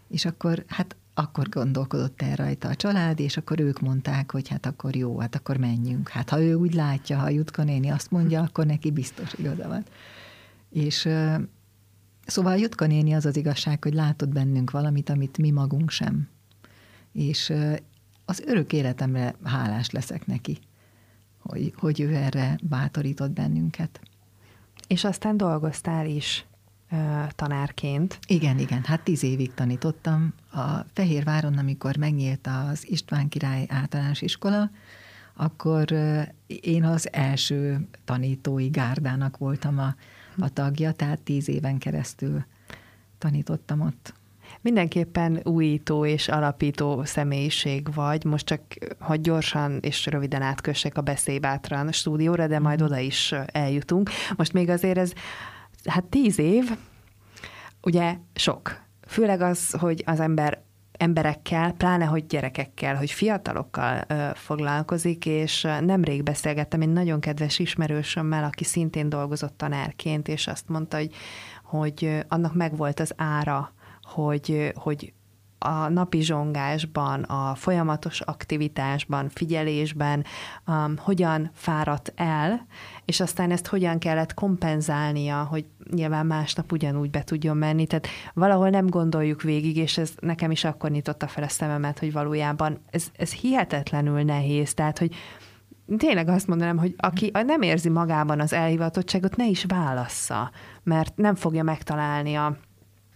És 0.09 0.25
akkor, 0.25 0.65
hát 0.67 0.97
akkor 1.15 1.49
gondolkodott 1.49 2.23
el 2.23 2.37
rajta 2.37 2.69
a 2.69 2.75
család, 2.75 3.21
és 3.21 3.37
akkor 3.37 3.61
ők 3.61 3.81
mondták, 3.81 4.31
hogy 4.31 4.49
hát 4.49 4.67
akkor 4.67 4.97
jó, 4.97 5.19
hát 5.19 5.35
akkor 5.35 5.57
menjünk. 5.57 6.09
Hát 6.09 6.31
ha 6.31 6.41
ő 6.41 6.55
úgy 6.55 6.75
látja, 6.75 7.19
ha 7.19 7.29
Jutka 7.29 7.63
néni 7.63 7.89
azt 7.89 8.11
mondja, 8.11 8.43
akkor 8.43 8.67
neki 8.67 8.91
biztos 8.91 9.33
igaza 9.33 9.69
van. 9.69 9.85
És 10.71 11.09
szóval 12.27 12.57
Jutka 12.57 12.87
néni 12.87 13.13
az 13.13 13.27
az 13.27 13.37
igazság, 13.37 13.83
hogy 13.83 13.95
látott 13.95 14.29
bennünk 14.29 14.71
valamit, 14.71 15.11
amit 15.11 15.39
mi 15.39 15.51
magunk 15.51 15.91
sem. 15.91 16.29
És 17.13 17.53
az 18.25 18.41
örök 18.47 18.73
életemre 18.73 19.35
hálás 19.45 19.91
leszek 19.91 20.27
neki, 20.27 20.59
hogy, 21.39 21.73
hogy 21.77 22.01
ő 22.01 22.15
erre 22.15 22.59
bátorított 22.63 23.31
bennünket. 23.31 24.01
És 24.87 25.05
aztán 25.05 25.37
dolgoztál 25.37 26.07
is 26.07 26.47
tanárként. 27.37 28.19
Igen, 28.27 28.59
igen, 28.59 28.83
hát 28.85 29.01
tíz 29.01 29.23
évig 29.23 29.55
tanítottam. 29.55 30.35
A 30.53 30.67
Fehérváron, 30.93 31.59
amikor 31.59 31.97
megnyílt 31.97 32.49
az 32.69 32.91
István 32.91 33.29
király 33.29 33.67
általános 33.69 34.23
iskola, 34.23 34.71
akkor 35.35 35.85
én 36.47 36.85
az 36.85 37.13
első 37.13 37.89
tanítói 38.05 38.69
gárdának 38.69 39.39
voltam 39.39 39.79
a, 39.79 39.95
a 40.39 40.49
tagja, 40.49 40.93
tehát 40.93 41.19
tíz 41.19 41.49
éven 41.49 41.79
keresztül 41.79 42.45
tanítottam 43.19 43.81
ott. 43.81 44.15
Mindenképpen 44.61 45.41
újító 45.43 46.07
és 46.07 46.29
alapító 46.29 47.05
személyiség 47.05 47.95
vagy, 47.95 48.25
most 48.25 48.47
csak, 48.47 48.61
hogy 49.01 49.21
gyorsan 49.21 49.79
és 49.81 50.07
röviden 50.07 50.43
átkössek 50.43 50.97
a 50.97 51.01
beszélbátran 51.01 51.93
stúdióra, 51.93 52.47
de 52.47 52.59
majd 52.59 52.79
mhm. 52.79 52.87
oda 52.87 52.99
is 52.99 53.35
eljutunk. 53.47 54.11
Most 54.37 54.53
még 54.53 54.69
azért 54.69 54.99
ez, 54.99 55.13
hát 55.89 56.05
tíz 56.05 56.39
év, 56.39 56.77
ugye 57.83 58.17
sok. 58.35 58.83
Főleg 59.07 59.41
az, 59.41 59.71
hogy 59.71 60.03
az 60.07 60.21
ember 60.21 60.63
emberekkel, 60.99 61.73
pláne 61.73 62.05
hogy 62.05 62.27
gyerekekkel, 62.27 62.97
hogy 62.97 63.11
fiatalokkal 63.11 64.05
ö, 64.09 64.29
foglalkozik, 64.35 65.27
és 65.27 65.67
nemrég 65.81 66.23
beszélgettem 66.23 66.81
egy 66.81 66.93
nagyon 66.93 67.21
kedves 67.21 67.59
ismerősömmel, 67.59 68.45
aki 68.45 68.65
szintén 68.65 69.09
dolgozott 69.09 69.57
tanárként, 69.57 70.29
és 70.29 70.47
azt 70.47 70.69
mondta, 70.69 70.97
hogy, 70.97 71.15
hogy 71.65 72.25
annak 72.29 72.55
megvolt 72.55 73.01
az 73.01 73.13
ára, 73.17 73.73
hogy, 74.03 74.73
hogy 74.75 75.13
a 75.65 75.89
napi 75.89 76.23
zsongásban, 76.23 77.23
a 77.23 77.55
folyamatos 77.55 78.21
aktivitásban, 78.21 79.29
figyelésben 79.29 80.25
um, 80.67 80.95
hogyan 80.99 81.51
fáradt 81.55 82.13
el, 82.17 82.67
és 83.05 83.21
aztán 83.21 83.51
ezt 83.51 83.67
hogyan 83.67 83.99
kellett 83.99 84.35
kompenzálnia, 84.35 85.43
hogy 85.43 85.65
nyilván 85.91 86.27
másnap 86.27 86.73
ugyanúgy 86.73 87.11
be 87.11 87.23
tudjon 87.23 87.57
menni. 87.57 87.87
Tehát 87.87 88.07
valahol 88.35 88.69
nem 88.69 88.87
gondoljuk 88.87 89.43
végig, 89.43 89.77
és 89.77 89.99
ez 89.99 90.13
nekem 90.21 90.51
is 90.51 90.65
akkor 90.65 90.91
nyitotta 90.91 91.27
fel 91.27 91.45
a 91.45 91.49
szememet, 91.49 91.99
hogy 91.99 92.13
valójában 92.13 92.79
ez, 92.91 93.07
ez 93.17 93.33
hihetetlenül 93.33 94.23
nehéz. 94.23 94.75
Tehát, 94.75 94.99
hogy 94.99 95.15
tényleg 95.97 96.29
azt 96.29 96.47
mondanám, 96.47 96.79
hogy 96.79 96.95
aki 96.97 97.31
nem 97.47 97.63
érzi 97.63 97.89
magában 97.89 98.41
az 98.41 98.53
elhivatottságot, 98.53 99.37
ne 99.37 99.47
is 99.47 99.65
válassza, 99.65 100.51
mert 100.83 101.17
nem 101.17 101.35
fogja 101.35 101.63
megtalálni 101.63 102.35
a 102.35 102.57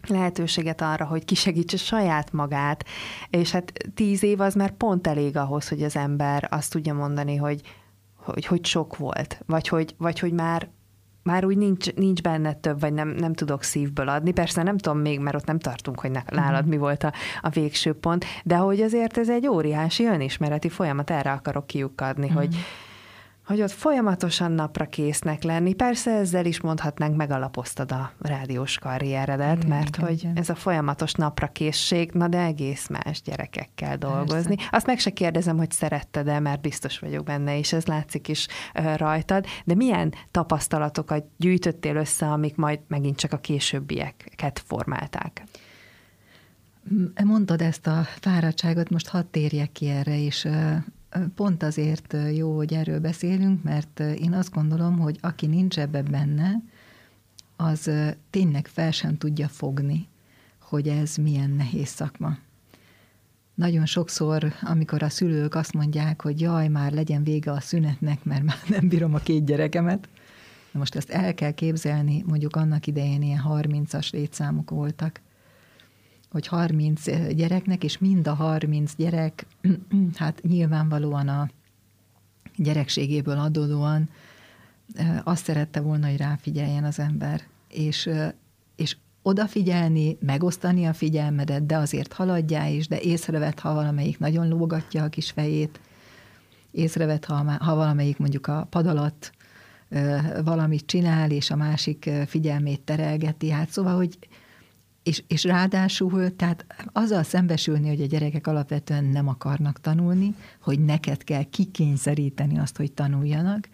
lehetőséget 0.07 0.81
arra, 0.81 1.05
hogy 1.05 1.25
kisegítse 1.25 1.77
saját 1.77 2.33
magát, 2.33 2.85
és 3.31 3.51
hát 3.51 3.73
tíz 3.95 4.23
év 4.23 4.41
az 4.41 4.55
már 4.55 4.71
pont 4.71 5.07
elég 5.07 5.37
ahhoz, 5.37 5.69
hogy 5.69 5.83
az 5.83 5.97
ember 5.97 6.49
azt 6.51 6.73
tudja 6.73 6.95
mondani, 6.95 7.37
hogy, 7.37 7.61
hogy, 8.17 8.47
hogy 8.47 8.65
sok 8.67 8.97
volt, 8.97 9.41
vagy 9.47 9.69
hogy, 9.69 9.95
vagy 9.99 10.19
hogy 10.19 10.33
már 10.33 10.69
már 11.23 11.45
úgy 11.45 11.57
nincs, 11.57 11.95
nincs 11.95 12.23
benne 12.23 12.53
több, 12.53 12.81
vagy 12.81 12.93
nem, 12.93 13.09
nem 13.09 13.35
tudok 13.35 13.63
szívből 13.63 14.09
adni. 14.09 14.33
Persze 14.33 14.63
nem 14.63 14.79
tudom 14.79 14.99
még, 14.99 15.21
mert 15.21 15.37
ott 15.37 15.45
nem 15.45 15.59
tartunk, 15.59 16.01
hogy 16.01 16.11
nálad 16.27 16.61
mhm. 16.61 16.69
mi 16.69 16.77
volt 16.77 17.05
a, 17.05 17.13
a 17.41 17.49
végső 17.49 17.93
pont, 17.93 18.25
de 18.45 18.57
hogy 18.57 18.81
azért 18.81 19.19
ez 19.19 19.29
egy 19.29 19.47
óriási 19.47 20.05
önismereti 20.05 20.69
folyamat, 20.69 21.11
erre 21.11 21.33
akarok 21.33 21.67
kiukadni, 21.67 22.31
mm. 22.31 22.35
hogy 22.35 22.57
hogy 23.49 23.63
ott 23.63 23.71
folyamatosan 23.71 24.53
napra 24.53 24.87
késznek 24.87 25.43
lenni. 25.43 25.75
Persze 25.75 26.11
ezzel 26.11 26.45
is 26.45 26.61
mondhatnánk, 26.61 27.17
megalapoztad 27.17 27.93
a 27.93 28.13
rádiós 28.21 28.79
karrieredet, 28.79 29.57
igen, 29.57 29.69
mert 29.69 29.97
igen, 29.97 30.09
hogy 30.09 30.19
igen. 30.19 30.37
ez 30.37 30.49
a 30.49 30.55
folyamatos 30.55 31.13
napra 31.13 31.47
készség, 31.47 32.11
na 32.13 32.29
de 32.29 32.39
egész 32.39 32.89
más 32.89 33.23
gyerekekkel 33.23 33.97
dolgozni. 33.97 34.55
Persze. 34.55 34.71
Azt 34.73 34.87
meg 34.87 34.99
se 34.99 35.11
kérdezem, 35.11 35.57
hogy 35.57 35.71
szeretted-e, 35.71 36.41
mert 36.41 36.61
biztos 36.61 36.99
vagyok 36.99 37.25
benne, 37.25 37.59
és 37.59 37.73
ez 37.73 37.87
látszik 37.87 38.29
is 38.29 38.47
rajtad, 38.97 39.45
de 39.65 39.75
milyen 39.75 40.15
tapasztalatokat 40.31 41.25
gyűjtöttél 41.37 41.97
össze, 41.97 42.27
amik 42.27 42.57
majd 42.57 42.81
megint 42.87 43.17
csak 43.17 43.33
a 43.33 43.39
későbbieket 43.39 44.63
formálták? 44.67 45.45
Mondtad 47.25 47.61
ezt 47.61 47.87
a 47.87 48.03
fáradtságot, 48.21 48.91
most 48.91 49.09
hadd 49.09 49.25
térjek 49.31 49.73
ki 49.73 49.89
erre, 49.89 50.19
és 50.19 50.49
pont 51.35 51.63
azért 51.63 52.17
jó, 52.35 52.57
hogy 52.57 52.75
erről 52.75 53.01
beszélünk, 53.01 53.63
mert 53.63 54.01
én 54.01 54.33
azt 54.33 54.53
gondolom, 54.53 54.99
hogy 54.99 55.19
aki 55.21 55.47
nincs 55.47 55.79
ebbe 55.79 56.03
benne, 56.03 56.63
az 57.57 57.91
tényleg 58.31 58.67
fel 58.67 58.91
sem 58.91 59.19
tudja 59.19 59.49
fogni, 59.49 60.09
hogy 60.59 60.89
ez 60.89 61.17
milyen 61.17 61.51
nehéz 61.51 61.89
szakma. 61.89 62.37
Nagyon 63.55 63.87
sokszor, 63.87 64.53
amikor 64.63 65.03
a 65.03 65.09
szülők 65.09 65.55
azt 65.55 65.73
mondják, 65.73 66.23
hogy 66.23 66.41
jaj, 66.41 66.69
már 66.69 66.93
legyen 66.93 67.23
vége 67.23 67.51
a 67.51 67.61
szünetnek, 67.61 68.25
mert 68.25 68.43
már 68.43 68.59
nem 68.69 68.89
bírom 68.89 69.15
a 69.15 69.19
két 69.19 69.45
gyerekemet, 69.45 70.09
most 70.73 70.95
ezt 70.95 71.11
el 71.11 71.35
kell 71.35 71.51
képzelni, 71.51 72.25
mondjuk 72.27 72.57
annak 72.57 72.87
idején 72.87 73.23
ilyen 73.23 73.43
30-as 73.49 74.13
létszámok 74.13 74.71
voltak, 74.71 75.21
hogy 76.31 76.47
30 76.47 77.33
gyereknek, 77.35 77.85
és 77.85 77.99
mind 77.99 78.27
a 78.27 78.35
30 78.35 78.93
gyerek, 78.97 79.47
hát 80.15 80.43
nyilvánvalóan 80.43 81.29
a 81.29 81.49
gyerekségéből 82.57 83.39
adódóan 83.39 84.09
azt 85.25 85.45
szerette 85.45 85.81
volna, 85.81 86.07
hogy 86.07 86.17
ráfigyeljen 86.17 86.85
az 86.85 86.99
ember, 86.99 87.43
és, 87.69 88.11
és 88.77 88.97
odafigyelni, 89.23 90.17
megosztani 90.21 90.87
a 90.87 90.93
figyelmedet, 90.93 91.67
de 91.67 91.77
azért 91.77 92.13
haladjál 92.13 92.73
is, 92.73 92.89
de 92.89 93.01
észrevet, 93.01 93.61
ha 93.61 93.75
valamelyik 93.75 94.19
nagyon 94.19 94.49
lógatja 94.49 95.05
a 95.05 95.09
kis 95.09 95.31
fejét, 95.31 95.81
észrevet, 96.71 97.25
ha, 97.25 97.57
ha 97.61 97.75
valamelyik 97.75 98.19
mondjuk 98.19 98.47
a 98.47 98.67
pad 98.71 98.87
alatt 98.87 99.33
valamit 100.45 100.87
csinál, 100.87 101.31
és 101.31 101.51
a 101.51 101.57
másik 101.57 102.11
figyelmét 102.27 102.81
terelgeti. 102.81 103.51
Hát 103.51 103.71
szóval, 103.71 103.97
hogy 103.97 104.19
és, 105.09 105.23
és 105.27 105.45
ráadásul, 105.45 106.37
tehát 106.37 106.67
azzal 106.93 107.23
szembesülni, 107.23 107.89
hogy 107.89 108.01
a 108.01 108.07
gyerekek 108.07 108.47
alapvetően 108.47 109.05
nem 109.05 109.29
akarnak 109.29 109.81
tanulni, 109.81 110.35
hogy 110.63 110.85
neked 110.85 111.25
kell 111.25 111.43
kikényszeríteni 111.43 112.59
azt, 112.59 112.77
hogy 112.77 112.93
tanuljanak, 112.93 113.69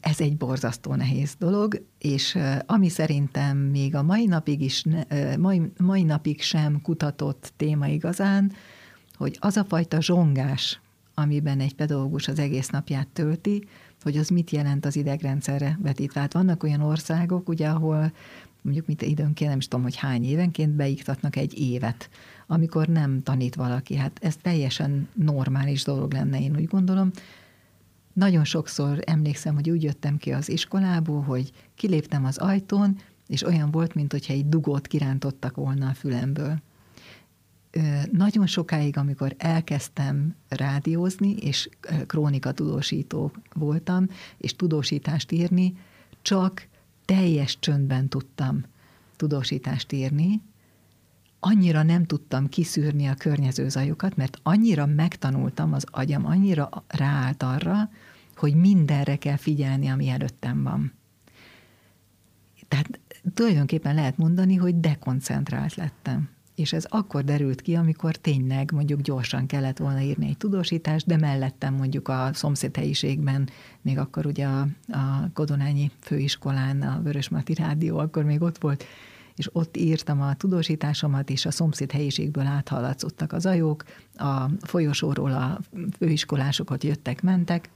ez 0.00 0.20
egy 0.20 0.36
borzasztó 0.36 0.94
nehéz 0.94 1.34
dolog, 1.38 1.82
és 1.98 2.38
ami 2.66 2.88
szerintem 2.88 3.56
még 3.56 3.94
a 3.94 4.02
mai 4.02 4.26
napig 4.26 4.60
is, 4.60 4.84
mai, 5.38 5.72
mai 5.76 6.02
napig 6.02 6.42
sem 6.42 6.80
kutatott 6.82 7.52
téma 7.56 7.86
igazán, 7.86 8.52
hogy 9.16 9.36
az 9.40 9.56
a 9.56 9.64
fajta 9.64 10.02
zsongás, 10.02 10.80
amiben 11.14 11.60
egy 11.60 11.74
pedagógus 11.74 12.28
az 12.28 12.38
egész 12.38 12.68
napját 12.68 13.08
tölti, 13.08 13.64
hogy 14.04 14.16
az 14.16 14.28
mit 14.28 14.50
jelent 14.50 14.86
az 14.86 14.96
idegrendszerre 14.96 15.78
vetítve. 15.82 16.20
Hát 16.20 16.32
vannak 16.32 16.62
olyan 16.62 16.80
országok, 16.80 17.48
ugye, 17.48 17.68
ahol 17.68 18.12
mondjuk 18.62 18.86
mit 18.86 19.02
időnként, 19.02 19.50
nem 19.50 19.58
is 19.58 19.68
tudom, 19.68 19.82
hogy 19.82 19.96
hány 19.96 20.24
évenként 20.24 20.72
beiktatnak 20.72 21.36
egy 21.36 21.58
évet, 21.58 22.10
amikor 22.46 22.86
nem 22.86 23.22
tanít 23.22 23.54
valaki. 23.54 23.96
Hát 23.96 24.18
ez 24.22 24.36
teljesen 24.36 25.08
normális 25.14 25.82
dolog 25.82 26.12
lenne, 26.12 26.40
én 26.40 26.56
úgy 26.56 26.66
gondolom. 26.66 27.10
Nagyon 28.12 28.44
sokszor 28.44 28.98
emlékszem, 29.06 29.54
hogy 29.54 29.70
úgy 29.70 29.82
jöttem 29.82 30.16
ki 30.16 30.32
az 30.32 30.48
iskolából, 30.48 31.22
hogy 31.22 31.52
kiléptem 31.74 32.24
az 32.24 32.36
ajtón, 32.36 32.98
és 33.26 33.42
olyan 33.42 33.70
volt, 33.70 33.94
mint 33.94 34.12
hogyha 34.12 34.32
egy 34.32 34.48
dugót 34.48 34.86
kirántottak 34.86 35.56
volna 35.56 35.88
a 35.88 35.94
fülemből. 35.94 36.62
Nagyon 38.10 38.46
sokáig, 38.46 38.96
amikor 38.96 39.34
elkezdtem 39.38 40.34
rádiózni, 40.48 41.36
és 41.36 41.68
krónika 42.06 42.52
tudósító 42.52 43.32
voltam, 43.54 44.06
és 44.38 44.56
tudósítást 44.56 45.32
írni, 45.32 45.76
csak 46.22 46.68
teljes 47.04 47.58
csöndben 47.58 48.08
tudtam 48.08 48.64
tudósítást 49.16 49.92
írni, 49.92 50.40
annyira 51.40 51.82
nem 51.82 52.04
tudtam 52.04 52.48
kiszűrni 52.48 53.06
a 53.06 53.14
környező 53.14 53.68
zajokat, 53.68 54.16
mert 54.16 54.38
annyira 54.42 54.86
megtanultam, 54.86 55.72
az 55.72 55.86
agyam 55.90 56.26
annyira 56.26 56.68
ráállt 56.88 57.42
arra, 57.42 57.90
hogy 58.36 58.54
mindenre 58.54 59.16
kell 59.16 59.36
figyelni, 59.36 59.88
ami 59.88 60.08
előttem 60.08 60.62
van. 60.62 60.92
Tehát 62.68 63.00
tulajdonképpen 63.34 63.94
lehet 63.94 64.16
mondani, 64.16 64.54
hogy 64.54 64.80
dekoncentrált 64.80 65.74
lettem. 65.74 66.33
És 66.54 66.72
ez 66.72 66.84
akkor 66.88 67.24
derült 67.24 67.60
ki, 67.60 67.74
amikor 67.74 68.16
tényleg 68.16 68.72
mondjuk 68.72 69.00
gyorsan 69.00 69.46
kellett 69.46 69.78
volna 69.78 70.00
írni 70.00 70.28
egy 70.28 70.36
tudósítást, 70.36 71.06
de 71.06 71.16
mellettem 71.16 71.74
mondjuk 71.74 72.08
a 72.08 72.30
szomszédhelyiségben, 72.32 73.48
még 73.82 73.98
akkor 73.98 74.26
ugye 74.26 74.46
a, 74.46 74.60
a 74.88 75.30
Kodonányi 75.32 75.90
főiskolán, 76.00 76.82
a 76.82 77.00
Vörösmati 77.02 77.54
Rádió 77.54 77.98
akkor 77.98 78.24
még 78.24 78.42
ott 78.42 78.58
volt, 78.58 78.84
és 79.36 79.48
ott 79.52 79.76
írtam 79.76 80.20
a 80.20 80.34
tudósításomat, 80.34 81.30
és 81.30 81.46
a 81.46 81.50
szomszéd 81.50 81.90
helyiségből 81.90 82.46
áthallatszottak 82.46 83.32
az 83.32 83.46
ajók, 83.46 83.84
a 84.16 84.44
folyosóról 84.60 85.32
a 85.32 85.58
főiskolásokat 85.98 86.84
jöttek, 86.84 87.22
mentek, 87.22 87.70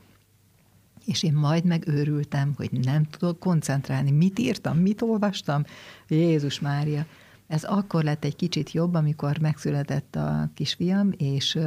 és 1.04 1.22
én 1.22 1.32
majd 1.32 1.64
megőrültem, 1.64 2.52
hogy 2.56 2.70
nem 2.72 3.04
tudok 3.04 3.38
koncentrálni. 3.38 4.10
Mit 4.10 4.38
írtam, 4.38 4.78
mit 4.78 5.02
olvastam? 5.02 5.64
Jézus 6.08 6.60
Mária! 6.60 7.06
Ez 7.48 7.64
akkor 7.64 8.04
lett 8.04 8.24
egy 8.24 8.36
kicsit 8.36 8.72
jobb, 8.72 8.94
amikor 8.94 9.38
megszületett 9.38 10.16
a 10.16 10.50
kisfiam, 10.54 11.10
és, 11.16 11.58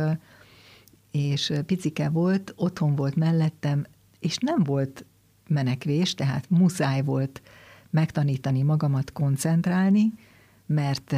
és 1.12 1.54
picike 1.66 2.10
volt, 2.10 2.54
otthon 2.56 2.96
volt 2.96 3.16
mellettem, 3.16 3.86
és 4.20 4.38
nem 4.38 4.64
volt 4.64 5.06
menekvés, 5.48 6.14
tehát 6.14 6.50
muszáj 6.50 7.02
volt 7.02 7.42
megtanítani 7.90 8.62
magamat 8.62 9.12
koncentrálni, 9.12 10.14
mert, 10.66 11.16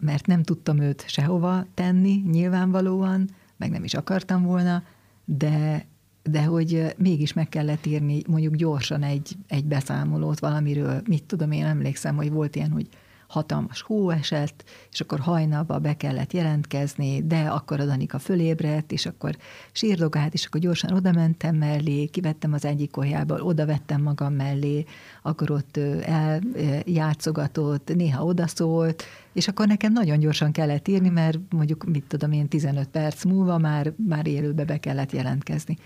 mert 0.00 0.26
nem 0.26 0.42
tudtam 0.42 0.80
őt 0.80 1.08
sehova 1.08 1.66
tenni 1.74 2.22
nyilvánvalóan, 2.30 3.28
meg 3.56 3.70
nem 3.70 3.84
is 3.84 3.94
akartam 3.94 4.42
volna, 4.42 4.82
de, 5.24 5.86
de 6.22 6.44
hogy 6.44 6.94
mégis 6.98 7.32
meg 7.32 7.48
kellett 7.48 7.86
írni 7.86 8.22
mondjuk 8.26 8.54
gyorsan 8.54 9.02
egy, 9.02 9.36
egy 9.46 9.64
beszámolót 9.64 10.38
valamiről. 10.38 11.02
Mit 11.06 11.24
tudom, 11.24 11.50
én 11.50 11.64
emlékszem, 11.64 12.16
hogy 12.16 12.30
volt 12.30 12.56
ilyen, 12.56 12.70
hogy 12.70 12.88
hatalmas 13.26 13.80
hó 13.80 14.10
esett, 14.10 14.64
és 14.92 15.00
akkor 15.00 15.18
hajnalba 15.18 15.78
be 15.78 15.96
kellett 15.96 16.32
jelentkezni, 16.32 17.26
de 17.26 17.38
akkor 17.38 17.80
a 17.80 17.84
Danika 17.84 18.18
fölébredt, 18.18 18.92
és 18.92 19.06
akkor 19.06 19.36
sírdogált, 19.72 20.32
és 20.32 20.46
akkor 20.46 20.60
gyorsan 20.60 20.92
oda 20.92 21.12
mentem 21.12 21.56
mellé, 21.56 22.06
kivettem 22.06 22.52
az 22.52 22.64
egyik 22.64 22.96
olyából, 22.96 23.40
oda 23.40 23.66
vettem 23.66 24.02
magam 24.02 24.34
mellé, 24.34 24.84
akkor 25.22 25.50
ott 25.50 25.76
eljátszogatott, 26.04 27.94
néha 27.94 28.24
odaszólt, 28.24 29.04
és 29.32 29.48
akkor 29.48 29.66
nekem 29.66 29.92
nagyon 29.92 30.18
gyorsan 30.18 30.52
kellett 30.52 30.88
írni, 30.88 31.08
mert 31.08 31.38
mondjuk, 31.50 31.84
mit 31.84 32.04
tudom 32.04 32.32
én, 32.32 32.48
15 32.48 32.88
perc 32.88 33.24
múlva 33.24 33.58
már, 33.58 33.92
már 33.96 34.26
élőbe 34.26 34.64
be 34.64 34.78
kellett 34.78 35.12
jelentkezni. 35.12 35.78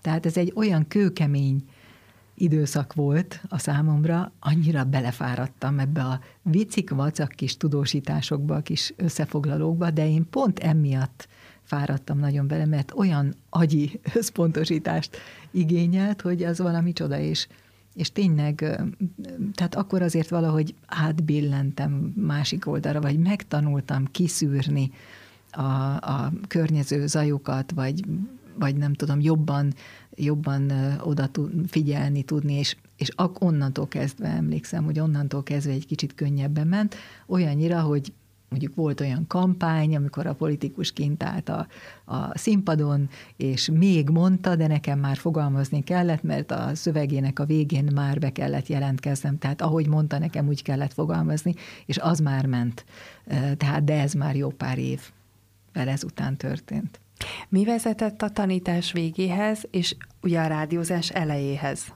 Tehát 0.00 0.26
ez 0.26 0.36
egy 0.36 0.52
olyan 0.56 0.88
kőkemény 0.88 1.64
időszak 2.36 2.94
volt 2.94 3.40
a 3.48 3.58
számomra, 3.58 4.32
annyira 4.40 4.84
belefáradtam 4.84 5.78
ebbe 5.78 6.02
a 6.02 6.20
vicik, 6.42 6.90
vacak 6.90 7.28
kis 7.28 7.56
tudósításokba, 7.56 8.60
kis 8.60 8.92
összefoglalókba, 8.96 9.90
de 9.90 10.08
én 10.08 10.26
pont 10.30 10.58
emiatt 10.58 11.28
fáradtam 11.62 12.18
nagyon 12.18 12.46
bele, 12.46 12.66
mert 12.66 12.92
olyan 12.96 13.34
agyi 13.50 14.00
összpontosítást 14.14 15.16
igényelt, 15.50 16.20
hogy 16.20 16.42
az 16.42 16.58
valami 16.58 16.92
csoda, 16.92 17.18
és, 17.18 17.48
és 17.94 18.12
tényleg, 18.12 18.54
tehát 19.54 19.74
akkor 19.74 20.02
azért 20.02 20.28
valahogy 20.28 20.74
átbillentem 20.86 21.90
másik 22.16 22.66
oldalra, 22.66 23.00
vagy 23.00 23.18
megtanultam 23.18 24.04
kiszűrni 24.10 24.90
a, 25.50 25.62
a 25.94 26.32
környező 26.48 27.06
zajokat, 27.06 27.72
vagy, 27.72 28.04
vagy 28.58 28.76
nem 28.76 28.94
tudom, 28.94 29.20
jobban 29.20 29.74
jobban 30.16 30.72
oda 31.02 31.26
tud, 31.26 31.52
figyelni 31.68 32.22
tudni, 32.22 32.52
és, 32.52 32.76
és 32.96 33.10
onnantól 33.38 33.88
kezdve 33.88 34.28
emlékszem, 34.28 34.84
hogy 34.84 34.98
onnantól 34.98 35.42
kezdve 35.42 35.72
egy 35.72 35.86
kicsit 35.86 36.14
könnyebben 36.14 36.66
ment, 36.66 36.94
olyannyira, 37.26 37.80
hogy 37.80 38.12
mondjuk 38.48 38.74
volt 38.74 39.00
olyan 39.00 39.26
kampány, 39.26 39.96
amikor 39.96 40.26
a 40.26 40.34
politikus 40.34 40.92
kint 40.92 41.22
állt 41.22 41.48
a, 41.48 41.66
a 42.04 42.38
színpadon, 42.38 43.08
és 43.36 43.70
még 43.72 44.08
mondta, 44.08 44.56
de 44.56 44.66
nekem 44.66 44.98
már 44.98 45.16
fogalmazni 45.16 45.82
kellett, 45.82 46.22
mert 46.22 46.50
a 46.50 46.74
szövegének 46.74 47.38
a 47.38 47.44
végén 47.44 47.90
már 47.94 48.18
be 48.18 48.32
kellett 48.32 48.66
jelentkeznem, 48.66 49.38
tehát 49.38 49.62
ahogy 49.62 49.88
mondta, 49.88 50.18
nekem 50.18 50.48
úgy 50.48 50.62
kellett 50.62 50.92
fogalmazni, 50.92 51.54
és 51.86 51.98
az 51.98 52.18
már 52.18 52.46
ment. 52.46 52.84
Tehát, 53.56 53.84
de 53.84 54.00
ez 54.00 54.12
már 54.12 54.36
jó 54.36 54.48
pár 54.48 54.78
év 54.78 55.00
ezután 55.72 56.36
történt. 56.36 57.00
Mi 57.48 57.64
vezetett 57.64 58.22
a 58.22 58.30
tanítás 58.30 58.92
végéhez, 58.92 59.62
és 59.70 59.96
ugye 60.22 60.40
a 60.40 60.46
rádiózás 60.46 61.10
elejéhez? 61.10 61.94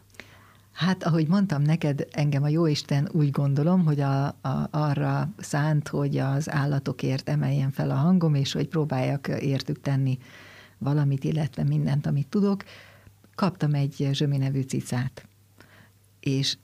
Hát, 0.73 1.05
ahogy 1.05 1.29
mondtam 1.29 1.62
neked, 1.62 2.07
engem 2.11 2.43
a 2.43 2.49
Jóisten 2.49 3.09
úgy 3.12 3.31
gondolom, 3.31 3.85
hogy 3.85 4.01
a, 4.01 4.27
a, 4.27 4.69
arra 4.71 5.29
szánt, 5.38 5.88
hogy 5.88 6.16
az 6.16 6.51
állatokért 6.51 7.29
emeljen 7.29 7.71
fel 7.71 7.90
a 7.90 7.95
hangom, 7.95 8.35
és 8.35 8.53
hogy 8.53 8.69
próbáljak 8.69 9.29
értük 9.29 9.81
tenni 9.81 10.19
valamit, 10.79 11.25
illetve 11.25 11.62
mindent, 11.62 12.07
amit 12.07 12.29
tudok. 12.29 12.64
Kaptam 13.35 13.75
egy 13.75 14.09
Zsömi 14.12 14.37
nevű 14.37 14.61
cicát, 14.61 15.29
és 16.21 16.57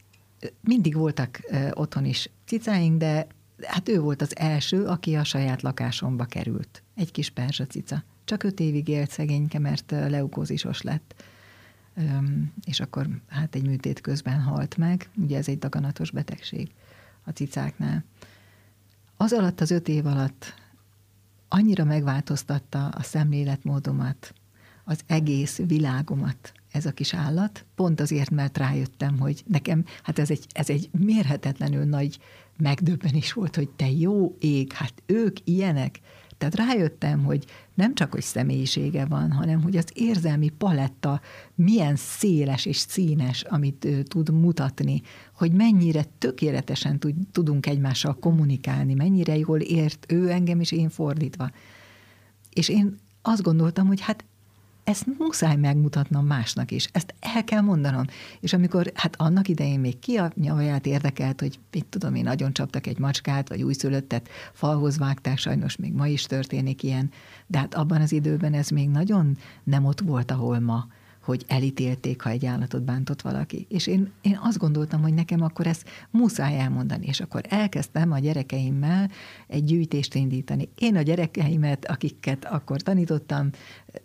mindig 0.60 0.96
voltak 0.96 1.40
otthon 1.72 2.04
is 2.04 2.30
cicáink, 2.44 2.98
de 2.98 3.26
hát 3.62 3.88
ő 3.88 4.00
volt 4.00 4.22
az 4.22 4.36
első, 4.36 4.84
aki 4.84 5.14
a 5.14 5.24
saját 5.24 5.62
lakásomba 5.62 6.24
került. 6.24 6.82
Egy 6.94 7.10
kis 7.10 7.30
perzsa 7.30 7.66
cica. 7.66 8.04
Csak 8.26 8.42
öt 8.42 8.60
évig 8.60 8.88
élt 8.88 9.10
szegényke, 9.10 9.58
mert 9.58 9.90
leukózisos 9.90 10.82
lett, 10.82 11.24
és 12.64 12.80
akkor 12.80 13.08
hát 13.28 13.54
egy 13.54 13.66
műtét 13.66 14.00
közben 14.00 14.40
halt 14.40 14.76
meg. 14.76 15.08
Ugye 15.16 15.36
ez 15.36 15.48
egy 15.48 15.58
daganatos 15.58 16.10
betegség 16.10 16.70
a 17.24 17.30
cicáknál. 17.30 18.04
Az 19.16 19.32
alatt, 19.32 19.60
az 19.60 19.70
öt 19.70 19.88
év 19.88 20.06
alatt 20.06 20.54
annyira 21.48 21.84
megváltoztatta 21.84 22.88
a 22.88 23.02
szemléletmódomat, 23.02 24.34
az 24.84 25.00
egész 25.06 25.60
világomat 25.66 26.52
ez 26.72 26.86
a 26.86 26.92
kis 26.92 27.14
állat, 27.14 27.64
pont 27.74 28.00
azért, 28.00 28.30
mert 28.30 28.58
rájöttem, 28.58 29.18
hogy 29.18 29.42
nekem, 29.46 29.84
hát 30.02 30.18
ez 30.18 30.30
egy, 30.30 30.46
ez 30.52 30.70
egy 30.70 30.88
mérhetetlenül 30.98 31.84
nagy 31.84 32.18
megdöbbenés 32.56 33.32
volt, 33.32 33.56
hogy 33.56 33.68
te 33.68 33.90
jó 33.90 34.36
ég, 34.38 34.72
hát 34.72 35.02
ők 35.06 35.36
ilyenek, 35.44 36.00
tehát 36.38 36.54
rájöttem, 36.54 37.24
hogy 37.24 37.44
nem 37.76 37.94
csak, 37.94 38.12
hogy 38.12 38.22
személyisége 38.22 39.04
van, 39.04 39.32
hanem 39.32 39.62
hogy 39.62 39.76
az 39.76 39.86
érzelmi 39.94 40.48
paletta 40.48 41.20
milyen 41.54 41.96
széles 41.96 42.66
és 42.66 42.76
színes, 42.76 43.42
amit 43.42 43.84
ő 43.84 44.02
tud 44.02 44.30
mutatni, 44.30 45.02
hogy 45.34 45.52
mennyire 45.52 46.04
tökéletesen 46.18 46.98
tud, 46.98 47.14
tudunk 47.32 47.66
egymással 47.66 48.18
kommunikálni, 48.18 48.94
mennyire 48.94 49.36
jól 49.36 49.60
ért 49.60 50.12
ő 50.12 50.30
engem, 50.30 50.60
és 50.60 50.72
én 50.72 50.88
fordítva. 50.88 51.50
És 52.52 52.68
én 52.68 52.98
azt 53.22 53.42
gondoltam, 53.42 53.86
hogy 53.86 54.00
hát 54.00 54.24
ezt 54.86 55.06
muszáj 55.18 55.56
megmutatnom 55.56 56.26
másnak 56.26 56.70
is, 56.70 56.88
ezt 56.92 57.14
el 57.20 57.44
kell 57.44 57.60
mondanom. 57.60 58.04
És 58.40 58.52
amikor, 58.52 58.92
hát 58.94 59.14
annak 59.18 59.48
idején 59.48 59.80
még 59.80 59.98
ki 59.98 60.16
a 60.16 60.32
nyavaját 60.34 60.86
érdekelt, 60.86 61.40
hogy 61.40 61.58
mit 61.72 61.84
tudom 61.84 62.14
én, 62.14 62.22
nagyon 62.22 62.52
csaptak 62.52 62.86
egy 62.86 62.98
macskát, 62.98 63.48
vagy 63.48 63.62
újszülöttet, 63.62 64.28
falhoz 64.52 64.98
vágták, 64.98 65.38
sajnos 65.38 65.76
még 65.76 65.92
ma 65.92 66.06
is 66.06 66.22
történik 66.22 66.82
ilyen, 66.82 67.10
de 67.46 67.58
hát 67.58 67.74
abban 67.74 68.00
az 68.00 68.12
időben 68.12 68.52
ez 68.52 68.68
még 68.68 68.88
nagyon 68.88 69.36
nem 69.64 69.84
ott 69.84 70.00
volt, 70.00 70.30
ahol 70.30 70.60
ma 70.60 70.86
hogy 71.26 71.44
elítélték, 71.46 72.22
ha 72.22 72.30
egy 72.30 72.46
állatot 72.46 72.82
bántott 72.82 73.22
valaki. 73.22 73.66
És 73.68 73.86
én, 73.86 74.12
én 74.20 74.38
azt 74.42 74.58
gondoltam, 74.58 75.02
hogy 75.02 75.14
nekem 75.14 75.42
akkor 75.42 75.66
ezt 75.66 75.88
muszáj 76.10 76.58
elmondani. 76.58 77.06
És 77.06 77.20
akkor 77.20 77.40
elkezdtem 77.48 78.12
a 78.12 78.18
gyerekeimmel 78.18 79.10
egy 79.46 79.64
gyűjtést 79.64 80.14
indítani. 80.14 80.68
Én 80.78 80.96
a 80.96 81.02
gyerekeimet, 81.02 81.84
akiket 81.84 82.44
akkor 82.44 82.80
tanítottam, 82.80 83.50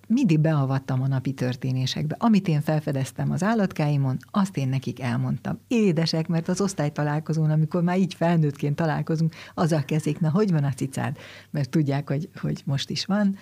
mindig 0.08 0.40
beavattam 0.40 1.02
a 1.02 1.08
napi 1.08 1.32
történésekbe. 1.34 2.16
Amit 2.20 2.48
én 2.48 2.62
felfedeztem 2.62 3.32
az 3.32 3.44
állatkáimon, 3.44 4.18
azt 4.32 4.58
én 4.58 4.70
nekik 4.70 5.02
elmondtam. 5.02 5.60
Édesek, 5.68 6.28
mert 6.28 6.48
az 6.48 6.62
osztálytalálkozón, 6.62 7.50
amikor 7.50 7.84
már 7.84 7.98
így 7.98 8.14
felnőttként 8.14 8.76
találkozunk, 8.76 9.34
azzal 9.54 9.84
kezdik, 9.86 10.20
na, 10.20 10.30
hogy 10.30 10.52
van 10.52 10.64
a 10.64 10.74
cicád? 10.74 11.18
Mert 11.50 11.70
tudják, 11.70 12.10
hogy, 12.10 12.30
hogy 12.42 12.62
most 12.66 12.90
is 12.90 13.06
van 13.06 13.36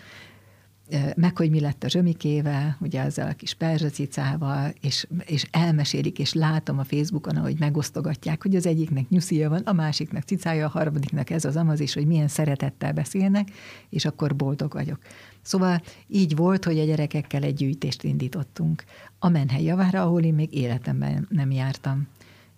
meg 1.15 1.37
hogy 1.37 1.49
mi 1.49 1.59
lett 1.59 1.83
a 1.83 1.89
zsömikével, 1.89 2.77
ugye 2.81 3.01
ezzel 3.01 3.29
a 3.29 3.33
kis 3.33 3.53
perzsacicával, 3.53 4.73
és, 4.81 5.07
és 5.25 5.45
elmesélik, 5.51 6.19
és 6.19 6.33
látom 6.33 6.79
a 6.79 6.83
Facebookon, 6.83 7.35
ahogy 7.35 7.59
megosztogatják, 7.59 8.43
hogy 8.43 8.55
az 8.55 8.65
egyiknek 8.65 9.09
nyuszia 9.09 9.49
van, 9.49 9.61
a 9.65 9.73
másiknak 9.73 10.23
cicája, 10.23 10.65
a 10.65 10.69
harmadiknak 10.69 11.29
ez 11.29 11.45
az 11.45 11.55
amaz, 11.55 11.79
és 11.79 11.93
hogy 11.93 12.05
milyen 12.05 12.27
szeretettel 12.27 12.93
beszélnek, 12.93 13.49
és 13.89 14.05
akkor 14.05 14.35
boldog 14.35 14.73
vagyok. 14.73 14.99
Szóval 15.41 15.81
így 16.07 16.35
volt, 16.35 16.65
hogy 16.65 16.79
a 16.79 16.85
gyerekekkel 16.85 17.43
egy 17.43 17.53
gyűjtést 17.53 18.03
indítottunk. 18.03 18.83
A 19.19 19.29
menhely 19.29 19.63
javára, 19.63 20.01
ahol 20.01 20.23
én 20.23 20.33
még 20.33 20.53
életemben 20.53 21.27
nem 21.29 21.51
jártam. 21.51 22.07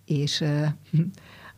És 0.04 0.44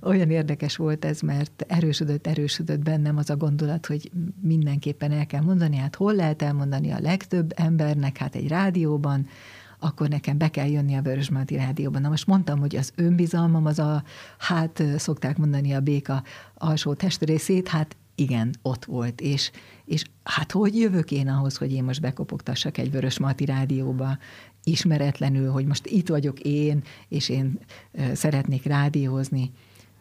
olyan 0.05 0.31
érdekes 0.31 0.77
volt 0.77 1.05
ez, 1.05 1.21
mert 1.21 1.65
erősödött, 1.69 2.27
erősödött 2.27 2.83
bennem 2.83 3.17
az 3.17 3.31
a 3.31 3.37
gondolat, 3.37 3.87
hogy 3.87 4.11
mindenképpen 4.41 5.13
el 5.13 5.27
kell 5.27 5.43
mondani, 5.43 5.77
hát 5.77 5.95
hol 5.95 6.15
lehet 6.15 6.43
elmondani 6.43 6.91
a 6.91 7.01
legtöbb 7.01 7.53
embernek, 7.57 8.17
hát 8.17 8.35
egy 8.35 8.49
rádióban, 8.49 9.27
akkor 9.79 10.09
nekem 10.09 10.39
be 10.39 10.49
kell 10.49 10.69
jönni 10.69 10.95
a 10.95 11.03
Vörösmarty 11.03 11.55
Rádióban. 11.55 12.01
Na 12.01 12.09
most 12.09 12.27
mondtam, 12.27 12.59
hogy 12.59 12.77
az 12.77 12.93
önbizalmam 12.97 13.67
az 13.67 13.79
a, 13.79 14.03
hát 14.39 14.83
szokták 14.97 15.37
mondani 15.37 15.73
a 15.73 15.81
béka 15.81 16.23
alsó 16.55 16.95
testrészét, 16.95 17.69
hát 17.69 17.97
igen, 18.15 18.55
ott 18.63 18.85
volt, 18.85 19.21
és, 19.21 19.51
és 19.85 20.05
hát 20.23 20.53
hogy 20.53 20.77
jövök 20.77 21.11
én 21.11 21.29
ahhoz, 21.29 21.57
hogy 21.57 21.73
én 21.73 21.85
most 21.85 22.01
bekopogtassak 22.01 22.79
egy 22.79 22.91
Vörös 22.91 23.19
Marti 23.19 23.45
rádióba, 23.45 24.19
ismeretlenül, 24.65 25.51
hogy 25.51 25.67
most 25.67 25.87
itt 25.87 26.09
vagyok 26.09 26.41
én, 26.41 26.83
és 27.09 27.29
én 27.29 27.59
szeretnék 28.13 28.65
rádiózni. 28.65 29.51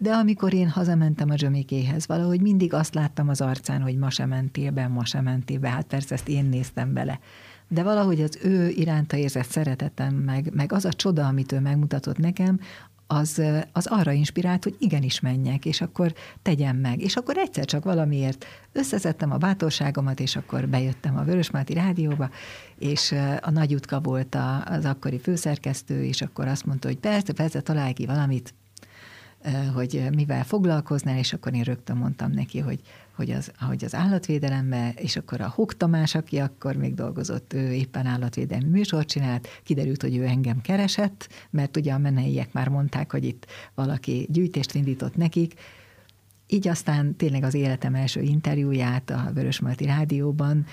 De 0.04 0.14
amikor 0.14 0.54
én 0.54 0.70
hazamentem 0.70 1.30
a 1.30 1.38
Zsömikéhez, 1.38 2.08
valahogy 2.08 2.42
mindig 2.42 2.74
azt 2.74 2.94
láttam 2.94 3.30
az 3.30 3.42
arcán, 3.42 3.82
hogy 3.82 3.98
ma 3.98 4.10
sem 4.10 4.30
mentél 4.30 4.72
be, 4.72 4.88
ma 4.88 5.06
sem 5.06 5.24
mentél 5.24 5.60
be, 5.60 5.70
hát 5.70 5.86
persze 5.86 6.16
ezt 6.16 6.28
én 6.28 6.46
néztem 6.46 6.94
bele. 6.94 7.20
De 7.68 7.84
valahogy 7.84 8.22
az 8.22 8.40
ő 8.42 8.70
iránta 8.70 9.18
érzett 9.18 9.50
szeretetem, 9.50 10.14
meg, 10.14 10.54
meg 10.54 10.72
az 10.72 10.86
a 10.86 10.94
csoda, 10.94 11.28
amit 11.28 11.52
ő 11.52 11.60
megmutatott 11.60 12.18
nekem, 12.18 12.60
az, 13.08 13.42
az 13.72 13.86
arra 13.86 14.12
inspirált, 14.12 14.64
hogy 14.64 14.76
igenis 14.80 15.20
menjek, 15.20 15.66
és 15.66 15.82
akkor 15.82 16.14
tegyem 16.42 16.78
meg. 16.78 17.02
És 17.02 17.16
akkor 17.16 17.38
egyszer 17.38 17.66
csak 17.66 17.84
valamiért 17.84 18.46
összeszedtem 18.72 19.32
a 19.32 19.38
bátorságomat, 19.38 20.20
és 20.20 20.36
akkor 20.36 20.68
bejöttem 20.68 21.18
a 21.18 21.24
Vörösmáti 21.24 21.74
Rádióba, 21.74 22.30
és 22.78 23.16
a 23.42 23.52
Nagy 23.52 23.74
Utka 23.74 24.00
volt 24.00 24.38
az 24.66 24.86
akkori 24.86 25.20
főszerkesztő, 25.20 26.04
és 26.04 26.22
akkor 26.22 26.48
azt 26.48 26.66
mondta, 26.66 26.88
hogy 26.88 26.98
persze, 26.98 27.34
persze, 27.34 27.62
találj 27.62 27.94
ki 27.94 28.06
valamit, 28.06 28.54
hogy 29.74 30.08
mivel 30.16 30.44
foglalkoznál, 30.44 31.18
és 31.18 31.34
akkor 31.34 31.54
én 31.54 31.64
rögtön 31.64 31.98
mondtam 31.98 32.32
neki, 32.32 32.60
hogy, 32.60 32.80
hogy, 33.16 33.32
az, 33.32 33.52
hogy 33.60 33.86
az 33.86 33.96
állatvédelembe, 33.96 34.94
és 34.96 35.16
akkor 35.16 35.42
a 35.42 35.50
Huk 35.50 35.78
Tamás, 35.78 36.16
aki 36.16 36.38
akkor 36.38 36.76
még 36.76 36.94
dolgozott, 36.94 37.54
ő 37.54 37.72
éppen 37.72 38.06
állatvédelmi 38.06 38.70
műsort 38.70 39.08
csinált, 39.08 39.48
kiderült, 39.64 40.02
hogy 40.02 40.18
ő 40.18 40.26
engem 40.26 40.62
keresett, 40.62 41.30
mert 41.50 41.78
ugye 41.78 41.94
a 41.94 41.98
meneiek 41.98 42.54
már 42.54 42.70
mondták, 42.70 43.12
hogy 43.12 43.24
itt 43.24 43.46
valaki 43.76 44.28
gyűjtést 44.30 44.76
indított 44.76 45.16
nekik, 45.16 45.54
így 46.48 46.68
aztán 46.68 47.16
tényleg 47.16 47.44
az 47.44 47.54
életem 47.54 47.96
első 47.96 48.22
interjúját 48.22 49.10
a 49.10 49.32
Vörösmarty 49.34 49.86
Rádióban 49.86 50.66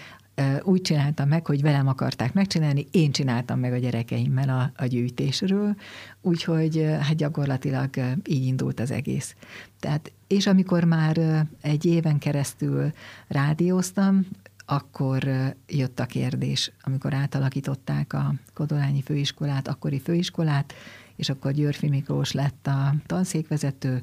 úgy 0.62 0.80
csináltam 0.80 1.28
meg, 1.28 1.46
hogy 1.46 1.62
velem 1.62 1.88
akarták 1.88 2.32
megcsinálni, 2.32 2.86
én 2.90 3.12
csináltam 3.12 3.58
meg 3.58 3.72
a 3.72 3.78
gyerekeimmel 3.78 4.48
a, 4.48 4.82
a 4.82 4.86
gyűjtésről, 4.86 5.74
úgyhogy 6.20 6.86
hát 7.00 7.16
gyakorlatilag 7.16 7.90
így 8.26 8.46
indult 8.46 8.80
az 8.80 8.90
egész. 8.90 9.34
Tehát, 9.80 10.12
és 10.26 10.46
amikor 10.46 10.84
már 10.84 11.46
egy 11.60 11.84
éven 11.84 12.18
keresztül 12.18 12.92
rádióztam, 13.28 14.26
akkor 14.66 15.28
jött 15.68 16.00
a 16.00 16.06
kérdés, 16.06 16.72
amikor 16.82 17.14
átalakították 17.14 18.12
a 18.12 18.34
Kodolányi 18.54 19.02
főiskolát, 19.02 19.68
akkori 19.68 20.00
főiskolát, 20.00 20.72
és 21.16 21.28
akkor 21.28 21.52
Györfi 21.52 21.88
Miklós 21.88 22.32
lett 22.32 22.66
a 22.66 22.94
tanszékvezető, 23.06 24.02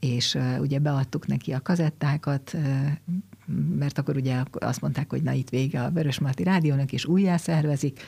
és 0.00 0.38
ugye 0.58 0.78
beadtuk 0.78 1.26
neki 1.26 1.52
a 1.52 1.62
kazettákat, 1.62 2.56
mert 3.78 3.98
akkor 3.98 4.16
ugye 4.16 4.42
azt 4.52 4.80
mondták, 4.80 5.10
hogy 5.10 5.22
na 5.22 5.32
itt 5.32 5.48
vége 5.48 5.82
a 5.82 5.90
Vörösmarty 5.90 6.42
Rádiónak, 6.42 6.92
és 6.92 7.04
újjá 7.04 7.36
szervezik, 7.36 8.00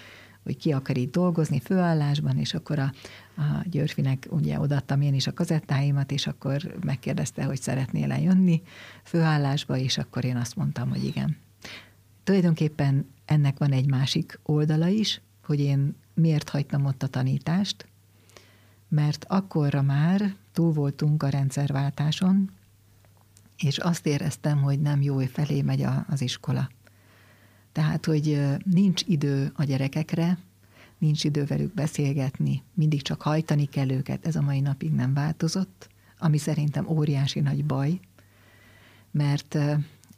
hogy 0.43 0.57
ki 0.57 0.73
akar 0.73 0.97
itt 0.97 1.13
dolgozni 1.13 1.61
főállásban, 1.61 2.39
és 2.39 2.55
akkor 2.55 2.79
a, 2.79 2.93
a 3.37 3.63
Györfinek 3.65 4.27
ugye 4.31 4.61
odaadtam 4.61 5.01
én 5.01 5.15
is 5.15 5.27
a 5.27 5.35
kazettáimat, 5.35 6.13
és 6.13 6.27
akkor 6.27 6.79
megkérdezte, 6.85 7.45
hogy 7.45 7.61
szeretnél-e 7.61 8.21
jönni 8.21 8.63
főállásba, 9.03 9.77
és 9.77 9.99
akkor 9.99 10.25
én 10.25 10.37
azt 10.37 10.57
mondtam, 10.57 10.89
hogy 10.89 11.05
igen. 11.05 11.37
Tulajdonképpen 12.25 13.07
ennek 13.25 13.59
van 13.59 13.73
egy 13.73 13.89
másik 13.89 14.41
oldala 14.43 14.87
is, 14.87 15.21
hogy 15.45 15.61
én 15.61 15.95
miért 16.15 16.49
hagytam 16.49 16.85
ott 16.85 17.03
a 17.03 17.07
tanítást, 17.07 17.87
mert 18.89 19.25
akkorra 19.29 19.83
már 19.83 20.35
túl 20.53 20.73
voltunk 20.73 21.23
a 21.23 21.29
rendszerváltáson, 21.29 22.51
és 23.59 23.79
azt 23.79 24.07
éreztem, 24.07 24.63
hogy 24.63 24.81
nem 24.81 25.03
jó 25.03 25.19
felé 25.19 25.63
megy 25.63 25.83
a, 25.83 26.07
az 26.09 26.21
iskola. 26.21 26.69
Tehát, 27.73 28.07
hogy 28.07 28.41
nincs 28.65 29.03
idő 29.07 29.53
a 29.55 29.65
gyerekekre, 29.65 30.39
nincs 30.99 31.25
idő 31.25 31.45
velük 31.45 31.75
beszélgetni, 31.75 32.63
mindig 32.75 33.03
csak 33.03 33.23
hajtani 33.23 33.65
kell 33.65 33.91
őket, 33.91 34.27
ez 34.27 34.37
a 34.37 34.43
mai 34.43 34.61
napig 34.61 34.93
nem 34.93 35.15
változott, 35.15 35.89
ami 36.19 36.39
szerintem 36.39 36.89
óriási 36.89 37.41
nagy 37.41 37.65
baj, 37.65 38.01
mert 39.11 39.59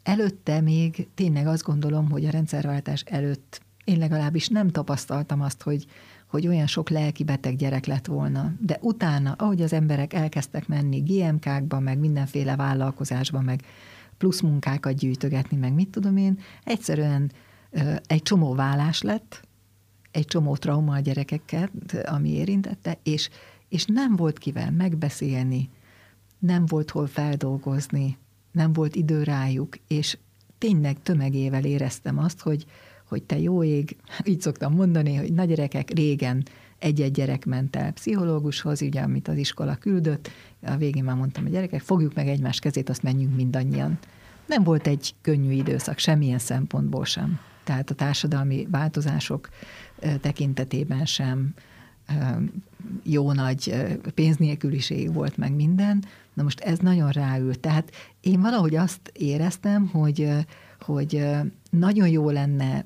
előtte 0.02 0.60
még 0.60 1.08
tényleg 1.14 1.46
azt 1.46 1.62
gondolom, 1.62 2.10
hogy 2.10 2.24
a 2.24 2.30
rendszerváltás 2.30 3.02
előtt 3.02 3.60
én 3.84 3.98
legalábbis 3.98 4.48
nem 4.48 4.68
tapasztaltam 4.68 5.40
azt, 5.40 5.62
hogy, 5.62 5.86
hogy 6.30 6.46
olyan 6.46 6.66
sok 6.66 6.88
lelki 6.88 7.24
beteg 7.24 7.56
gyerek 7.56 7.86
lett 7.86 8.06
volna. 8.06 8.52
De 8.60 8.78
utána, 8.80 9.34
ahogy 9.38 9.62
az 9.62 9.72
emberek 9.72 10.12
elkezdtek 10.12 10.68
menni 10.68 10.98
GMK-kba, 10.98 11.80
meg 11.80 11.98
mindenféle 11.98 12.56
vállalkozásba, 12.56 13.40
meg 13.40 13.62
plusz 14.18 14.40
munkákat 14.40 14.94
gyűjtögetni, 14.94 15.56
meg 15.56 15.72
mit 15.72 15.88
tudom 15.88 16.16
én, 16.16 16.38
egyszerűen 16.64 17.30
egy 18.06 18.22
csomó 18.22 18.54
vállás 18.54 19.02
lett, 19.02 19.48
egy 20.10 20.24
csomó 20.24 20.56
trauma 20.56 20.94
a 20.94 21.00
gyerekeket, 21.00 21.70
ami 22.04 22.28
érintette, 22.28 22.98
és, 23.02 23.30
és 23.68 23.84
nem 23.84 24.16
volt 24.16 24.38
kivel 24.38 24.70
megbeszélni, 24.70 25.70
nem 26.38 26.66
volt 26.66 26.90
hol 26.90 27.06
feldolgozni, 27.06 28.18
nem 28.52 28.72
volt 28.72 28.94
idő 28.96 29.22
rájuk, 29.22 29.76
és 29.86 30.18
tényleg 30.58 31.02
tömegével 31.02 31.64
éreztem 31.64 32.18
azt, 32.18 32.40
hogy, 32.40 32.66
hogy 33.10 33.22
te 33.22 33.38
jó 33.38 33.64
ég, 33.64 33.96
így 34.24 34.40
szoktam 34.40 34.74
mondani, 34.74 35.14
hogy 35.14 35.32
nagy 35.32 35.48
gyerekek 35.48 35.90
régen 35.90 36.42
egy-egy 36.78 37.12
gyerek 37.12 37.44
ment 37.44 37.76
el 37.76 37.92
pszichológushoz, 37.92 38.82
ugye, 38.82 39.00
amit 39.00 39.28
az 39.28 39.36
iskola 39.36 39.74
küldött, 39.74 40.30
a 40.62 40.76
végén 40.76 41.04
már 41.04 41.16
mondtam, 41.16 41.44
a 41.44 41.48
gyerekek, 41.48 41.80
fogjuk 41.80 42.14
meg 42.14 42.28
egymás 42.28 42.58
kezét, 42.58 42.88
azt 42.88 43.02
menjünk 43.02 43.36
mindannyian. 43.36 43.98
Nem 44.46 44.62
volt 44.62 44.86
egy 44.86 45.14
könnyű 45.20 45.52
időszak, 45.52 45.98
semmilyen 45.98 46.38
szempontból 46.38 47.04
sem. 47.04 47.38
Tehát 47.64 47.90
a 47.90 47.94
társadalmi 47.94 48.66
változások 48.70 49.48
tekintetében 50.20 51.04
sem 51.04 51.54
jó 53.02 53.32
nagy 53.32 53.74
pénznélküliség 54.14 55.12
volt 55.12 55.36
meg 55.36 55.54
minden. 55.54 56.04
Na 56.34 56.42
most 56.42 56.60
ez 56.60 56.78
nagyon 56.78 57.10
ráült. 57.10 57.60
Tehát 57.60 57.90
én 58.20 58.40
valahogy 58.40 58.74
azt 58.76 59.10
éreztem, 59.12 59.86
hogy, 59.86 60.28
hogy 60.80 61.26
nagyon 61.70 62.08
jó 62.08 62.30
lenne 62.30 62.84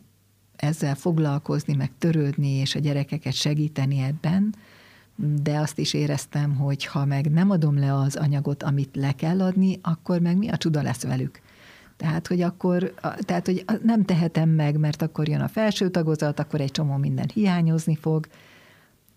ezzel 0.65 0.95
foglalkozni, 0.95 1.75
meg 1.75 1.91
törődni, 1.99 2.49
és 2.49 2.75
a 2.75 2.79
gyerekeket 2.79 3.33
segíteni 3.33 3.99
ebben, 3.99 4.55
de 5.43 5.59
azt 5.59 5.79
is 5.79 5.95
éreztem, 5.95 6.57
hogy 6.57 6.85
ha 6.85 7.05
meg 7.05 7.31
nem 7.31 7.51
adom 7.51 7.79
le 7.79 7.95
az 7.95 8.17
anyagot, 8.17 8.63
amit 8.63 8.97
le 8.97 9.13
kell 9.13 9.41
adni, 9.41 9.79
akkor 9.83 10.21
meg 10.21 10.37
mi 10.37 10.49
a 10.49 10.57
csuda 10.57 10.83
lesz 10.83 11.03
velük. 11.03 11.41
Tehát, 11.97 12.27
hogy 12.27 12.41
akkor, 12.41 12.95
tehát, 13.19 13.47
hogy 13.47 13.65
nem 13.83 14.05
tehetem 14.05 14.49
meg, 14.49 14.79
mert 14.79 15.03
akkor 15.03 15.29
jön 15.29 15.41
a 15.41 15.49
felső 15.49 15.91
tagozat, 15.91 16.39
akkor 16.39 16.61
egy 16.61 16.71
csomó 16.71 16.97
minden 16.97 17.31
hiányozni 17.35 17.97
fog. 17.97 18.27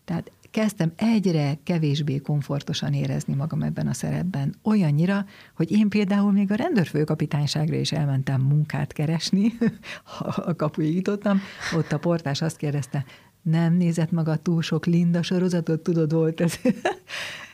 Tehát 0.05 0.31
kezdtem 0.51 0.91
egyre 0.95 1.57
kevésbé 1.63 2.17
komfortosan 2.17 2.93
érezni 2.93 3.33
magam 3.33 3.61
ebben 3.61 3.87
a 3.87 3.93
szerepben. 3.93 4.55
Olyannyira, 4.63 5.25
hogy 5.55 5.71
én 5.71 5.89
például 5.89 6.31
még 6.31 6.51
a 6.51 6.55
rendőrfőkapitányságra 6.55 7.75
is 7.75 7.91
elmentem 7.91 8.41
munkát 8.41 8.93
keresni, 8.93 9.53
a 10.35 10.55
kapuig 10.55 10.95
jutottam, 10.95 11.41
ott 11.75 11.91
a 11.91 11.97
portás 11.97 12.41
azt 12.41 12.57
kérdezte, 12.57 13.05
nem 13.41 13.73
nézett 13.73 14.11
maga 14.11 14.35
túl 14.35 14.61
sok 14.61 14.85
Linda 14.85 15.21
sorozatot, 15.21 15.79
tudod, 15.79 16.13
volt 16.13 16.41
ez. 16.41 16.59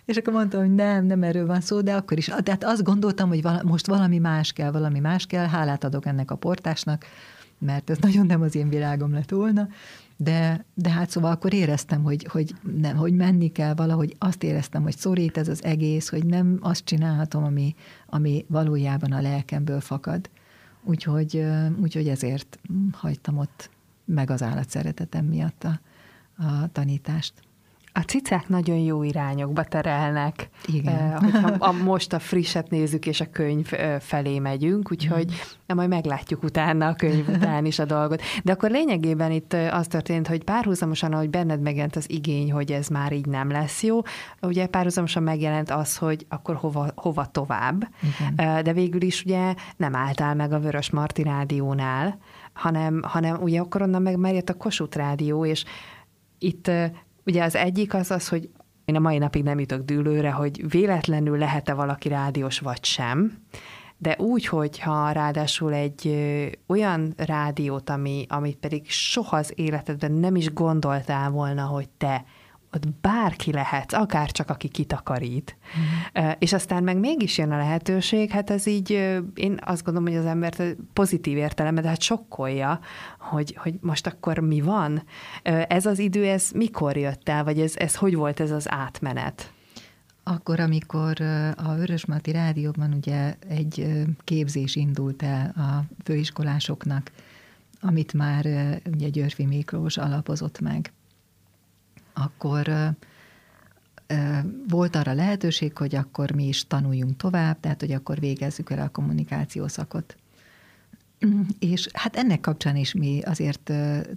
És 0.06 0.18
akkor 0.18 0.34
mondtam, 0.34 0.60
hogy 0.60 0.76
nem, 0.76 1.06
nem 1.06 1.24
erről 1.24 1.46
van 1.46 1.62
szó, 1.62 1.82
de 1.82 1.94
akkor 1.94 2.18
is. 2.18 2.26
Tehát 2.44 2.64
azt 2.64 2.84
gondoltam, 2.84 3.30
hogy 3.30 3.42
vala, 3.42 3.62
most 3.64 3.88
valami 3.88 4.18
más 4.18 4.54
kell, 4.54 4.72
valami 4.72 5.00
más 5.00 5.26
kell, 5.26 5.46
hálát 5.46 5.84
adok 5.84 6.06
ennek 6.06 6.32
a 6.32 6.36
portásnak, 6.36 7.06
mert 7.58 7.90
ez 7.90 7.98
nagyon 7.98 8.26
nem 8.26 8.42
az 8.42 8.56
én 8.56 8.70
világom 8.70 9.14
lett 9.14 9.30
volna, 9.30 9.68
de, 10.18 10.66
de 10.74 10.90
hát 10.90 11.10
szóval 11.10 11.32
akkor 11.32 11.54
éreztem, 11.54 12.04
hogy, 12.04 12.28
hogy, 12.30 12.56
nem, 12.78 12.96
hogy 12.96 13.14
menni 13.14 13.52
kell 13.52 13.74
valahogy, 13.74 14.16
azt 14.20 14.44
éreztem, 14.44 14.84
hogy 14.84 14.98
szorít 14.98 15.38
ez 15.38 15.48
az 15.48 15.64
egész, 15.64 16.10
hogy 16.10 16.26
nem 16.26 16.58
azt 16.62 16.86
csinálhatom, 16.86 17.44
ami, 17.44 17.76
ami 18.06 18.46
valójában 18.48 19.12
a 19.12 19.22
lelkemből 19.22 19.80
fakad. 19.80 20.30
Úgyhogy, 20.84 21.46
úgyhogy 21.82 22.08
ezért 22.08 22.60
hagytam 22.92 23.38
ott 23.38 23.70
meg 24.06 24.30
az 24.30 24.42
állatszeretetem 24.42 25.26
miatt 25.26 25.64
a, 25.64 25.80
a 26.44 26.72
tanítást. 26.72 27.34
A 27.96 28.00
cicák 28.00 28.48
nagyon 28.48 28.78
jó 28.78 29.04
irányokba 29.04 29.64
terelnek. 29.64 30.50
Igen. 30.66 30.96
Eh, 30.96 31.14
hogyha 31.20 31.48
a, 31.48 31.72
most 31.72 32.14
a 32.14 32.20
frisset 32.20 32.70
nézzük, 32.70 33.06
és 33.06 33.22
a 33.22 33.30
könyv 33.32 33.72
felé 34.00 34.40
megyünk, 34.40 34.92
úgyhogy 34.92 35.26
mm. 35.74 35.76
majd 35.76 35.90
meglátjuk 35.90 36.44
utána 36.44 36.88
a 36.88 36.94
könyv 36.94 37.28
után 37.28 37.66
is 37.66 37.80
a 37.80 37.86
dolgot. 37.86 38.22
De 38.44 38.52
akkor 38.52 38.70
lényegében 38.70 39.32
itt 39.32 39.54
az 39.54 39.88
történt, 39.88 40.28
hogy 40.28 40.44
párhuzamosan, 40.44 41.14
ahogy 41.14 41.30
benned 41.30 41.62
megjelent 41.62 41.96
az 41.96 42.10
igény, 42.10 42.52
hogy 42.52 42.72
ez 42.72 42.88
már 42.88 43.12
így 43.12 43.26
nem 43.26 43.52
lesz 43.52 43.84
jó, 43.84 44.02
ugye 44.42 44.68
párhuzamosan 44.68 45.24
megjelent 45.24 45.70
az, 45.70 45.98
hogy 45.98 46.26
akkor 46.30 46.56
hova, 46.56 46.88
hova 46.96 47.26
tovább. 47.26 47.88
Igen. 48.02 48.64
De 48.64 48.74
végül 48.74 49.02
is 49.02 49.24
ugye 49.24 49.54
nem 49.78 49.96
álltál 49.96 50.36
meg 50.36 50.52
a 50.52 50.60
Vörös 50.60 50.90
Marti 50.90 51.24
rádiónál, 51.24 52.18
hanem, 52.54 53.02
hanem 53.04 53.42
ugye 53.42 53.60
akkor 53.60 53.82
onnan 53.82 54.02
meg 54.02 54.44
a 54.46 54.54
Kossuth 54.54 54.98
rádió, 54.98 55.46
és 55.46 55.64
itt 56.38 56.72
Ugye 57.26 57.44
az 57.44 57.56
egyik 57.56 57.94
az 57.94 58.12
az, 58.12 58.28
hogy 58.28 58.50
én 58.86 58.96
a 58.96 59.00
mai 59.00 59.18
napig 59.18 59.44
nem 59.44 59.60
jutok 59.60 59.82
dűlőre, 59.82 60.32
hogy 60.32 60.70
véletlenül 60.70 61.38
lehet-e 61.38 61.74
valaki 61.74 62.08
rádiós 62.08 62.60
vagy 62.60 62.84
sem, 62.86 63.38
de 63.98 64.16
úgy, 64.20 64.46
hogyha 64.46 65.12
ráadásul 65.12 65.74
egy 65.74 66.08
ö, 66.08 66.46
olyan 66.68 67.14
rádiót, 67.18 67.90
ami, 67.90 68.26
amit 68.30 68.58
pedig 68.58 68.90
soha 68.90 69.38
az 69.38 69.54
életedben 69.56 70.12
nem 70.12 70.36
is 70.36 70.54
gondoltál 70.54 71.30
volna, 71.30 71.64
hogy 71.66 71.90
te 71.98 72.26
ott 72.76 72.88
bárki 73.02 73.52
lehet, 73.52 73.94
akár 73.94 74.32
csak 74.32 74.50
aki 74.50 74.68
kitakarít. 74.68 75.58
Mm. 75.80 76.30
És 76.40 76.54
aztán 76.54 76.84
meg 76.84 76.98
mégis 76.98 77.38
jön 77.38 77.52
a 77.52 77.58
lehetőség, 77.58 78.30
hát 78.30 78.50
ez 78.50 78.66
így, 78.66 78.92
én 79.34 79.60
azt 79.66 79.84
gondolom, 79.84 80.10
hogy 80.10 80.18
az 80.18 80.26
embert 80.26 80.64
pozitív 80.94 81.38
értelemben, 81.38 81.84
de 81.84 81.90
hát 81.90 82.02
sokkolja, 82.02 82.80
hogy, 83.20 83.56
hogy 83.60 83.74
most 83.82 84.08
akkor 84.08 84.40
mi 84.40 84.62
van? 84.62 85.04
Ez 85.68 85.86
az 85.86 86.00
idő, 86.00 86.26
ez 86.26 86.50
mikor 86.56 86.98
jött 86.98 87.30
el, 87.30 87.44
vagy 87.44 87.60
ez, 87.60 87.74
ez 87.76 87.96
hogy 87.96 88.16
volt 88.16 88.40
ez 88.40 88.52
az 88.52 88.72
átmenet? 88.72 89.52
Akkor, 90.24 90.60
amikor 90.60 91.22
a 91.56 91.76
Vörösmati 91.76 92.32
Rádióban 92.32 92.94
ugye 92.94 93.36
egy 93.48 94.04
képzés 94.24 94.76
indult 94.76 95.24
el 95.24 95.54
a 95.56 95.84
főiskolásoknak, 96.04 97.12
amit 97.82 98.14
már 98.14 98.46
ugye 98.94 99.10
Györfi 99.10 99.46
Miklós 99.46 99.98
alapozott 99.98 100.60
meg 100.60 100.92
akkor 102.14 102.72
volt 104.68 104.96
arra 104.96 105.14
lehetőség, 105.14 105.78
hogy 105.78 105.96
akkor 105.96 106.32
mi 106.32 106.48
is 106.48 106.68
tanuljunk 106.68 107.18
tovább, 107.18 107.60
tehát 107.60 107.80
hogy 107.80 107.92
akkor 107.92 108.20
végezzük 108.20 108.70
el 108.70 108.80
a 108.80 108.90
kommunikáció 108.90 109.68
szakot. 109.68 110.16
És 111.60 111.88
hát 111.94 112.16
ennek 112.16 112.40
kapcsán 112.40 112.76
is 112.76 112.94
mi 112.94 113.22
azért 113.22 113.72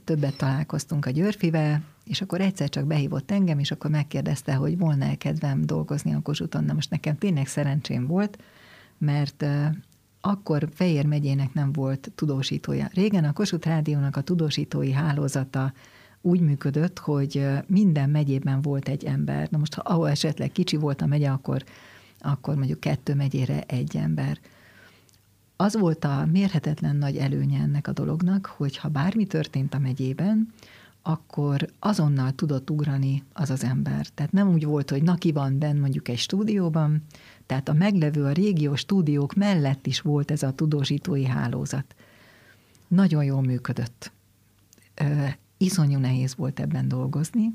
többet 0.05 0.37
találkoztunk 0.37 1.07
a 1.07 1.11
Györfivel, 1.11 1.83
és 2.05 2.21
akkor 2.21 2.41
egyszer 2.41 2.69
csak 2.69 2.87
behívott 2.87 3.31
engem, 3.31 3.59
és 3.59 3.71
akkor 3.71 3.91
megkérdezte, 3.91 4.55
hogy 4.55 4.79
volna-e 4.79 5.15
kedvem 5.15 5.67
dolgozni 5.67 6.15
a 6.15 6.21
Kossuthon. 6.21 6.65
Na 6.65 6.73
most 6.73 6.91
nekem 6.91 7.17
tényleg 7.17 7.47
szerencsém 7.47 8.07
volt, 8.07 8.39
mert 8.99 9.45
akkor 10.21 10.69
Fejér 10.75 11.07
megyének 11.07 11.53
nem 11.53 11.73
volt 11.73 12.11
tudósítója. 12.15 12.89
Régen 12.93 13.25
a 13.25 13.33
Kossuth 13.33 13.67
Rádiónak 13.67 14.17
a 14.17 14.21
tudósítói 14.21 14.93
hálózata 14.93 15.73
úgy 16.27 16.41
működött, 16.41 16.99
hogy 16.99 17.47
minden 17.67 18.11
megyében 18.11 18.63
volt 18.63 18.89
egy 18.89 19.05
ember. 19.05 19.49
Na 19.51 19.59
most, 19.59 19.75
ha 19.75 19.83
ahol 19.85 20.11
esetleg 20.11 20.53
kicsi 20.53 20.77
volt 20.77 21.03
a 21.03 21.07
megye, 21.07 21.31
akkor, 21.31 21.65
akkor 22.19 22.55
mondjuk 22.57 22.81
kettő 22.81 23.15
megyére 23.15 23.61
egy 23.61 23.97
ember. 23.97 24.39
Az 25.57 25.77
volt 25.77 26.05
a 26.05 26.29
mérhetetlen 26.33 26.97
nagy 26.97 27.17
előnye 27.17 27.61
ennek 27.61 27.89
a 27.89 27.93
dolognak, 27.93 28.47
hogy 28.47 28.77
ha 28.77 28.89
bármi 28.89 29.27
történt 29.27 29.75
a 29.75 29.79
megyében, 29.79 30.53
akkor 31.03 31.69
azonnal 31.79 32.33
tudott 32.33 32.71
ugrani 32.71 33.23
az 33.33 33.51
az 33.51 33.65
ember. 33.65 34.07
Tehát 34.07 34.33
nem 34.33 34.49
úgy 34.49 34.65
volt, 34.65 34.91
hogy 34.91 35.03
na 35.03 35.15
ki 35.15 35.33
van 35.33 35.59
benn 35.59 35.81
mondjuk 35.81 36.09
egy 36.09 36.19
stúdióban, 36.19 37.03
tehát 37.47 37.69
a 37.69 37.73
meglevő, 37.73 38.25
a 38.25 38.33
régiós 38.33 38.81
stúdiók 38.81 39.35
mellett 39.35 39.87
is 39.87 40.01
volt 40.01 40.31
ez 40.31 40.43
a 40.43 40.53
tudósítói 40.53 41.25
hálózat. 41.25 41.95
Nagyon 42.89 43.25
jól 43.25 43.43
működött 43.43 44.13
iszonyú 45.57 45.99
nehéz 45.99 46.35
volt 46.37 46.61
ebben 46.61 46.89
dolgozni, 46.89 47.55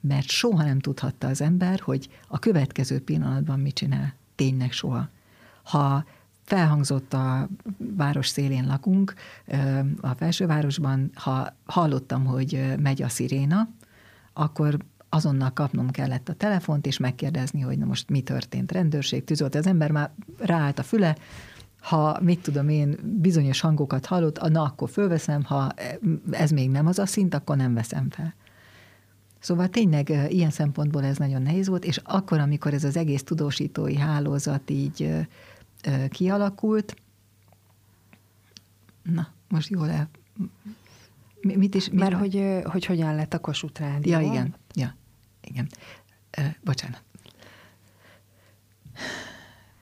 mert 0.00 0.26
soha 0.26 0.64
nem 0.64 0.78
tudhatta 0.78 1.26
az 1.26 1.40
ember, 1.40 1.80
hogy 1.80 2.08
a 2.28 2.38
következő 2.38 3.00
pillanatban 3.00 3.60
mit 3.60 3.74
csinál. 3.74 4.14
Tényleg 4.34 4.72
soha. 4.72 5.08
Ha 5.62 6.04
felhangzott 6.42 7.14
a 7.14 7.48
város 7.96 8.28
szélén 8.28 8.66
lakunk, 8.66 9.14
a 10.00 10.14
felsővárosban, 10.14 11.10
ha 11.14 11.56
hallottam, 11.64 12.24
hogy 12.24 12.74
megy 12.78 13.02
a 13.02 13.08
sziréna, 13.08 13.68
akkor 14.32 14.76
azonnal 15.08 15.52
kapnom 15.52 15.90
kellett 15.90 16.28
a 16.28 16.34
telefont, 16.34 16.86
és 16.86 16.98
megkérdezni, 16.98 17.60
hogy 17.60 17.78
na 17.78 17.84
most 17.84 18.08
mi 18.08 18.20
történt, 18.20 18.72
rendőrség, 18.72 19.24
tűzolt. 19.24 19.54
Az 19.54 19.66
ember 19.66 19.90
már 19.90 20.10
ráállt 20.38 20.78
a 20.78 20.82
füle, 20.82 21.16
ha 21.80 22.18
mit 22.20 22.42
tudom 22.42 22.68
én, 22.68 22.96
bizonyos 23.02 23.60
hangokat 23.60 24.06
hallott, 24.06 24.48
na 24.48 24.62
akkor 24.62 24.90
fölveszem, 24.90 25.44
ha 25.44 25.72
ez 26.30 26.50
még 26.50 26.70
nem 26.70 26.86
az 26.86 26.98
a 26.98 27.06
szint, 27.06 27.34
akkor 27.34 27.56
nem 27.56 27.74
veszem 27.74 28.10
fel. 28.10 28.34
Szóval 29.38 29.68
tényleg 29.68 30.08
ilyen 30.28 30.50
szempontból 30.50 31.04
ez 31.04 31.16
nagyon 31.16 31.42
nehéz 31.42 31.68
volt, 31.68 31.84
és 31.84 32.00
akkor, 32.04 32.38
amikor 32.38 32.74
ez 32.74 32.84
az 32.84 32.96
egész 32.96 33.22
tudósítói 33.22 33.96
hálózat 33.96 34.70
így 34.70 35.26
kialakult, 36.08 36.96
na, 39.02 39.28
most 39.48 39.68
jól 39.68 39.90
el... 39.90 40.08
Mit 41.40 41.74
is... 41.74 41.88
Mit 41.88 42.00
Mert 42.00 42.14
hogy, 42.14 42.60
hogy 42.64 42.84
hogyan 42.84 43.14
lett 43.14 43.34
a 43.34 43.38
Kossuth 43.38 43.80
Rádió? 43.80 44.12
Ja, 44.12 44.20
igen. 44.20 44.54
Ja, 44.74 44.96
igen. 45.40 45.68
bocsánat. 46.64 47.02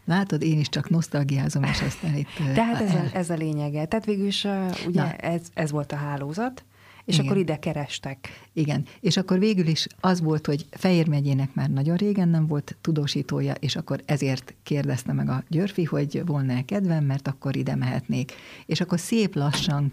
Látod, 0.08 0.42
én 0.42 0.58
is 0.58 0.68
csak 0.68 0.90
nosztalgiázom, 0.90 1.62
és 1.62 1.82
aztán 1.82 2.16
itt... 2.16 2.28
Tehát 2.54 2.80
ez, 2.80 2.94
a, 2.94 3.04
ez 3.12 3.30
a 3.30 3.34
lényege. 3.34 3.84
Tehát 3.84 4.04
végül 4.04 4.26
is 4.26 4.46
ugye 4.86 5.16
ez, 5.16 5.40
ez 5.54 5.70
volt 5.70 5.92
a 5.92 5.96
hálózat, 5.96 6.64
és 7.04 7.14
Igen. 7.14 7.26
akkor 7.26 7.38
ide 7.38 7.58
kerestek. 7.58 8.28
Igen, 8.52 8.84
és 9.00 9.16
akkor 9.16 9.38
végül 9.38 9.66
is 9.66 9.86
az 10.00 10.20
volt, 10.20 10.46
hogy 10.46 10.66
Fejér 10.70 11.08
megyének 11.08 11.54
már 11.54 11.70
nagyon 11.70 11.96
régen 11.96 12.28
nem 12.28 12.46
volt 12.46 12.76
tudósítója, 12.80 13.54
és 13.54 13.76
akkor 13.76 14.00
ezért 14.04 14.54
kérdezte 14.62 15.12
meg 15.12 15.28
a 15.28 15.42
Györfi, 15.48 15.84
hogy 15.84 16.22
volna-e 16.26 16.64
kedvem, 16.64 17.04
mert 17.04 17.28
akkor 17.28 17.56
ide 17.56 17.74
mehetnék. 17.74 18.32
És 18.66 18.80
akkor 18.80 19.00
szép 19.00 19.34
lassan 19.34 19.92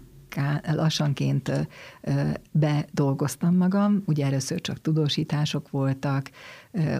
lassanként 0.66 1.68
bedolgoztam 2.50 3.56
magam, 3.56 4.02
ugye 4.06 4.24
először 4.24 4.60
csak 4.60 4.80
tudósítások 4.80 5.70
voltak, 5.70 6.30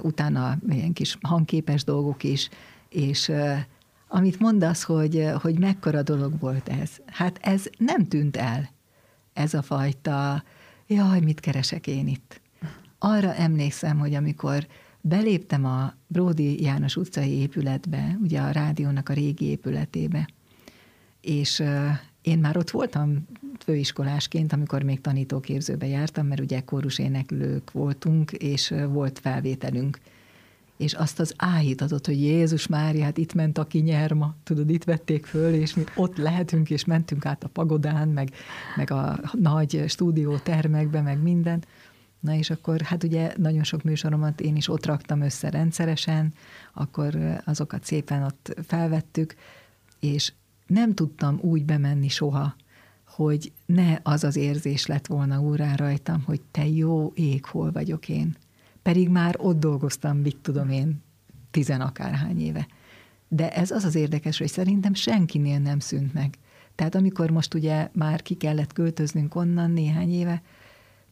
utána 0.01 0.59
ilyen 0.69 0.93
kis 0.93 1.19
hangképes 1.21 1.85
dolgok 1.85 2.25
is, 2.25 2.49
és 2.89 3.33
amit 4.09 4.41
mondasz, 4.41 4.83
hogy, 4.83 5.31
hogy 5.41 5.59
mekkora 5.59 6.03
dolog 6.03 6.39
volt 6.41 6.69
ez, 6.69 6.91
hát 7.07 7.39
ez 7.43 7.65
nem 7.79 8.07
tűnt 8.07 8.37
el, 8.37 8.71
ez 9.33 9.55
a 9.55 9.63
fajta, 9.63 10.43
jaj, 10.87 11.21
mit 11.21 11.41
keresek 11.41 11.87
én 11.87 12.09
itt. 12.09 12.41
Arra 12.99 13.35
emlékszem, 13.35 13.99
hogy 13.99 14.15
amikor 14.15 14.67
beléptem 15.01 15.65
a 15.65 15.95
Bródi 16.07 16.63
János 16.63 16.97
utcai 16.97 17.31
épületbe, 17.31 18.19
ugye 18.23 18.41
a 18.41 18.51
rádiónak 18.51 19.09
a 19.09 19.13
régi 19.13 19.45
épületébe, 19.45 20.29
és 21.21 21.63
én 22.23 22.39
már 22.39 22.57
ott 22.57 22.71
voltam 22.71 23.27
főiskolásként, 23.59 24.53
amikor 24.53 24.83
még 24.83 25.01
tanítóképzőbe 25.01 25.87
jártam, 25.87 26.27
mert 26.27 26.41
ugye 26.41 26.63
éneklők 26.97 27.71
voltunk, 27.71 28.33
és 28.33 28.75
volt 28.89 29.19
felvételünk 29.19 29.99
és 30.77 30.93
azt 30.93 31.21
az 31.21 31.35
áhítatot, 31.37 32.07
hogy 32.07 32.21
Jézus 32.21 32.67
Mária, 32.67 33.05
hát 33.05 33.19
itt 33.19 33.35
ment 33.35 33.59
a 33.59 33.67
kinyerma, 33.67 34.35
tudod, 34.45 34.71
itt 34.71 34.85
vették 34.85 35.27
föl, 35.27 35.55
és 35.55 35.75
mi 35.75 35.85
ott 35.95 36.17
lehetünk, 36.17 36.71
és 36.71 36.85
mentünk 36.85 37.27
át 37.27 37.45
a 37.45 37.49
pagodán, 37.49 38.09
meg, 38.09 38.31
meg 38.77 38.91
a 38.91 39.21
nagy 39.33 39.85
stúdiótermekbe, 39.89 41.01
meg 41.01 41.23
minden. 41.23 41.65
Na 42.21 42.35
és 42.35 42.51
akkor 42.51 42.81
hát 42.81 43.05
ugye 43.05 43.33
nagyon 43.37 43.65
sok 43.65 43.83
műsoromat 43.83 44.41
én 44.41 44.57
is 44.57 44.69
ott 44.69 44.87
raktam 44.87 45.21
össze 45.21 45.51
rendszeresen, 45.51 46.35
akkor 46.75 47.41
azokat 47.45 47.85
szépen 47.85 48.23
ott 48.23 48.55
felvettük, 48.67 49.35
és 50.01 50.33
nem 50.67 50.95
tudtam 50.95 51.39
úgy 51.43 51.65
bemenni 51.65 52.09
soha, 52.09 52.57
hogy 53.07 53.53
ne 53.67 53.99
az 54.03 54.25
az 54.25 54.37
érzés 54.37 54.87
lett 54.87 55.07
volna 55.07 55.41
úrá 55.41 55.75
rajtam, 55.75 56.23
hogy 56.23 56.41
te 56.51 56.67
jó 56.67 57.13
ég, 57.15 57.45
hol 57.45 57.73
vagyok 57.73 58.09
én 58.09 58.37
pedig 58.87 59.09
már 59.09 59.35
ott 59.39 59.59
dolgoztam, 59.59 60.17
mit 60.17 60.37
tudom 60.37 60.71
én, 60.71 61.03
tizen 61.51 61.81
akárhány 61.81 62.41
éve. 62.41 62.67
De 63.29 63.53
ez 63.53 63.71
az 63.71 63.85
az 63.85 63.95
érdekes, 63.95 64.39
hogy 64.39 64.49
szerintem 64.49 64.95
senkinél 64.95 65.59
nem 65.59 65.79
szűnt 65.79 66.15
meg. 66.15 66.39
Tehát 66.75 66.95
amikor 66.95 67.31
most 67.31 67.55
ugye 67.55 67.89
már 67.93 68.23
ki 68.23 68.35
kellett 68.35 68.73
költöznünk 68.73 69.35
onnan 69.35 69.71
néhány 69.71 70.13
éve, 70.13 70.43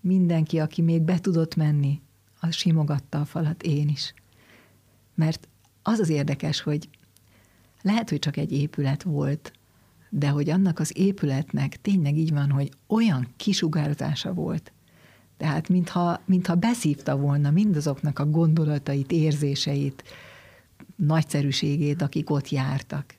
mindenki, 0.01 0.59
aki 0.59 0.83
még 0.83 1.03
be 1.03 1.19
tudott 1.19 1.57
menni, 1.57 2.01
az 2.41 2.55
simogatta 2.55 3.21
a 3.21 3.25
falat, 3.25 3.63
én 3.63 3.89
is. 3.89 4.15
Mert 5.15 5.49
az 5.83 5.99
az 5.99 6.09
érdekes, 6.09 6.61
hogy 6.61 6.89
lehet, 7.83 8.11
hogy 8.11 8.19
csak 8.19 8.37
egy 8.37 8.53
épület 8.53 9.03
volt, 9.03 9.53
de 10.09 10.29
hogy 10.29 10.51
annak 10.51 10.79
az 10.79 10.99
épületnek 10.99 11.81
tényleg 11.81 12.17
így 12.17 12.33
van, 12.33 12.51
hogy 12.51 12.71
olyan 12.87 13.29
kisugárzása 13.37 14.33
volt, 14.33 14.73
tehát 15.45 15.69
mintha, 15.69 16.21
mintha 16.25 16.55
beszívta 16.55 17.17
volna 17.17 17.51
mindazoknak 17.51 18.19
a 18.19 18.27
gondolatait, 18.27 19.13
érzéseit, 19.13 20.05
nagyszerűségét, 20.97 22.03
akik 22.03 22.31
ott 22.31 22.49
jártak. 22.49 23.15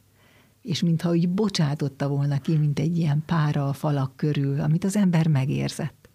És 0.62 0.82
mintha 0.82 1.10
úgy 1.10 1.30
bocsátotta 1.30 2.08
volna 2.08 2.40
ki, 2.40 2.58
mint 2.58 2.80
egy 2.80 2.98
ilyen 2.98 3.24
pára 3.26 3.68
a 3.68 3.74
falak 3.74 4.16
körül, 4.16 4.60
amit 4.60 4.84
az 4.84 4.96
ember 4.96 5.28
megérzett. 5.28 6.10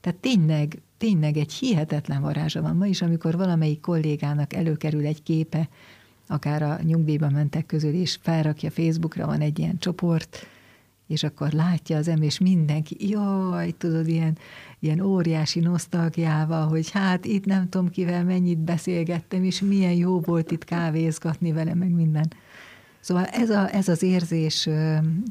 Tehát 0.00 0.18
tényleg, 0.18 0.82
tényleg 0.98 1.36
egy 1.36 1.52
hihetetlen 1.52 2.22
varázsa 2.22 2.62
van. 2.62 2.76
Ma 2.76 2.86
is, 2.86 3.02
amikor 3.02 3.36
valamelyik 3.36 3.80
kollégának 3.80 4.52
előkerül 4.52 5.06
egy 5.06 5.22
képe, 5.22 5.68
akár 6.26 6.62
a 6.62 6.78
nyugdíjba 6.82 7.30
mentek 7.30 7.66
közül, 7.66 7.92
és 7.92 8.18
felrakja 8.22 8.70
Facebookra, 8.70 9.26
van 9.26 9.40
egy 9.40 9.58
ilyen 9.58 9.78
csoport, 9.78 10.46
és 11.06 11.22
akkor 11.22 11.52
látja 11.52 11.96
az 11.96 12.08
ember, 12.08 12.24
és 12.24 12.38
mindenki, 12.38 13.08
jaj, 13.08 13.70
tudod, 13.70 14.08
ilyen, 14.08 14.38
ilyen 14.78 15.00
óriási 15.00 15.60
nosztalgiával, 15.60 16.68
hogy 16.68 16.90
hát 16.90 17.24
itt 17.24 17.44
nem 17.44 17.68
tudom 17.68 17.90
kivel 17.90 18.24
mennyit 18.24 18.58
beszélgettem, 18.58 19.44
és 19.44 19.60
milyen 19.60 19.92
jó 19.92 20.20
volt 20.20 20.50
itt 20.50 20.64
kávézgatni 20.64 21.52
vele, 21.52 21.74
meg 21.74 21.90
minden. 21.90 22.32
Szóval 23.00 23.24
ez, 23.24 23.50
a, 23.50 23.74
ez 23.74 23.88
az 23.88 24.02
érzés 24.02 24.68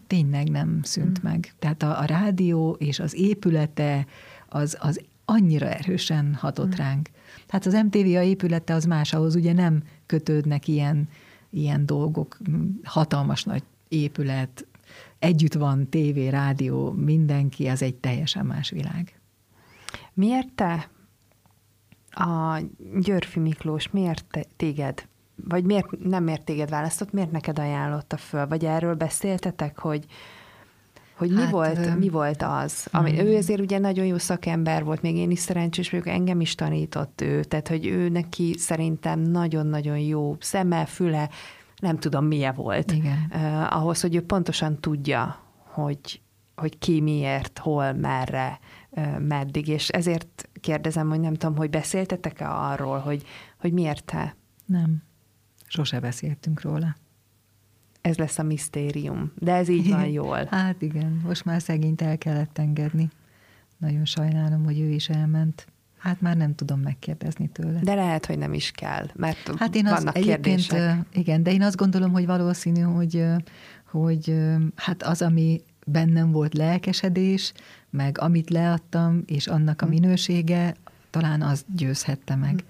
tényleg 0.07 0.49
nem 0.49 0.80
szűnt 0.84 1.19
mm. 1.19 1.30
meg. 1.30 1.53
Tehát 1.59 1.84
a, 1.84 1.99
a 1.99 2.05
rádió 2.05 2.76
és 2.80 2.99
az 2.99 3.15
épülete 3.15 4.05
az, 4.49 4.78
az 4.80 5.01
annyira 5.26 5.69
erősen 5.69 6.34
hatott 6.34 6.67
mm. 6.67 6.78
ránk. 6.78 7.09
Tehát 7.47 7.65
az 7.65 7.73
MTV 7.73 8.15
a 8.15 8.21
épülete 8.21 8.73
az 8.73 8.86
más, 8.86 9.13
ahhoz 9.13 9.36
ugye 9.36 9.53
nem 9.53 9.84
kötődnek 10.05 10.67
ilyen, 10.67 11.09
ilyen 11.49 11.86
dolgok, 11.86 12.38
hatalmas 12.84 13.43
nagy 13.43 13.63
épület, 13.88 14.65
együtt 15.19 15.53
van 15.53 15.89
tévé, 15.89 16.27
rádió, 16.27 16.91
mindenki, 16.91 17.67
az 17.67 17.81
egy 17.81 17.95
teljesen 17.95 18.45
más 18.45 18.69
világ. 18.69 19.19
Miért 20.13 20.51
te, 20.51 20.89
a 22.09 22.61
Györfi 22.99 23.39
Miklós, 23.39 23.89
miért 23.89 24.25
te, 24.31 24.43
téged, 24.55 25.07
vagy 25.36 25.63
miért 25.63 25.88
nem 26.03 26.23
miért 26.23 26.45
téged 26.45 26.69
választott, 26.69 27.11
miért 27.11 27.31
neked 27.31 27.59
ajánlotta 27.59 28.17
föl? 28.17 28.47
Vagy 28.47 28.65
erről 28.65 28.95
beszéltetek, 28.95 29.79
hogy 29.79 30.05
hogy 31.15 31.29
mi, 31.29 31.41
hát, 31.41 31.51
volt, 31.51 31.99
mi 31.99 32.09
volt 32.09 32.41
az? 32.41 32.88
Ami, 32.91 33.17
hmm. 33.17 33.27
Ő 33.27 33.38
azért 33.38 33.59
ugye 33.59 33.77
nagyon 33.77 34.05
jó 34.05 34.17
szakember 34.17 34.83
volt, 34.83 35.01
még 35.01 35.15
én 35.15 35.31
is 35.31 35.39
szerencsés 35.39 35.89
vagyok, 35.89 36.07
engem 36.07 36.41
is 36.41 36.55
tanított 36.55 37.21
ő, 37.21 37.43
tehát 37.43 37.67
hogy 37.67 37.86
ő 37.86 38.09
neki 38.09 38.55
szerintem 38.57 39.19
nagyon-nagyon 39.19 39.97
jó 39.97 40.36
szeme, 40.39 40.86
füle, 40.86 41.29
nem 41.86 41.97
tudom 41.97 42.25
milyen 42.25 42.55
volt. 42.55 42.91
Igen. 42.91 43.31
Uh, 43.31 43.75
ahhoz, 43.75 44.01
hogy 44.01 44.15
ő 44.15 44.21
pontosan 44.21 44.79
tudja, 44.79 45.39
hogy, 45.63 46.21
hogy 46.55 46.77
ki 46.77 47.01
miért, 47.01 47.59
hol, 47.59 47.93
merre, 47.93 48.59
uh, 48.89 49.19
meddig, 49.19 49.67
és 49.67 49.89
ezért 49.89 50.49
kérdezem, 50.61 51.09
hogy 51.09 51.19
nem 51.19 51.33
tudom, 51.33 51.55
hogy 51.55 51.69
beszéltetek-e 51.69 52.49
arról, 52.51 52.99
hogy, 52.99 53.23
hogy 53.59 53.73
miért 53.73 54.05
te? 54.05 54.36
Nem, 54.65 55.03
sose 55.67 55.99
beszéltünk 55.99 56.61
róla 56.61 56.95
ez 58.05 58.17
lesz 58.17 58.39
a 58.39 58.43
misztérium. 58.43 59.31
De 59.39 59.53
ez 59.53 59.67
így 59.67 59.89
van 59.89 60.07
jól. 60.07 60.45
Hát 60.45 60.81
igen, 60.81 61.21
most 61.23 61.45
már 61.45 61.61
szegényt 61.61 62.01
el 62.01 62.17
kellett 62.17 62.57
engedni. 62.57 63.09
Nagyon 63.77 64.05
sajnálom, 64.05 64.63
hogy 64.63 64.79
ő 64.79 64.89
is 64.89 65.09
elment. 65.09 65.67
Hát 66.05 66.21
már 66.21 66.37
nem 66.37 66.55
tudom 66.55 66.79
megkérdezni 66.79 67.47
tőle. 67.47 67.79
De 67.79 67.93
lehet, 67.93 68.25
hogy 68.25 68.37
nem 68.37 68.53
is 68.53 68.71
kell, 68.71 69.05
mert 69.15 69.51
hát 69.57 69.75
én 69.75 69.83
vannak 69.83 70.15
az, 70.15 70.23
kérdések. 70.23 70.97
Igen, 71.13 71.43
de 71.43 71.51
én 71.51 71.61
azt 71.61 71.75
gondolom, 71.75 72.11
hogy 72.11 72.25
valószínű, 72.25 72.81
hogy, 72.81 73.25
hogy 73.91 74.35
hát 74.75 75.03
az, 75.03 75.21
ami 75.21 75.61
bennem 75.85 76.31
volt 76.31 76.53
lelkesedés, 76.53 77.53
meg 77.89 78.17
amit 78.19 78.49
leadtam, 78.49 79.23
és 79.25 79.47
annak 79.47 79.81
a 79.81 79.85
hm. 79.85 79.91
minősége, 79.91 80.75
talán 81.09 81.41
az 81.41 81.65
győzhette 81.75 82.35
meg. 82.35 82.63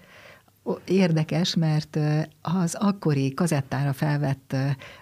Hm. 0.64 0.72
Érdekes, 0.86 1.56
mert 1.56 2.00
az 2.42 2.76
akkori 2.76 3.34
kazettára 3.34 3.94
felvett 3.94 4.56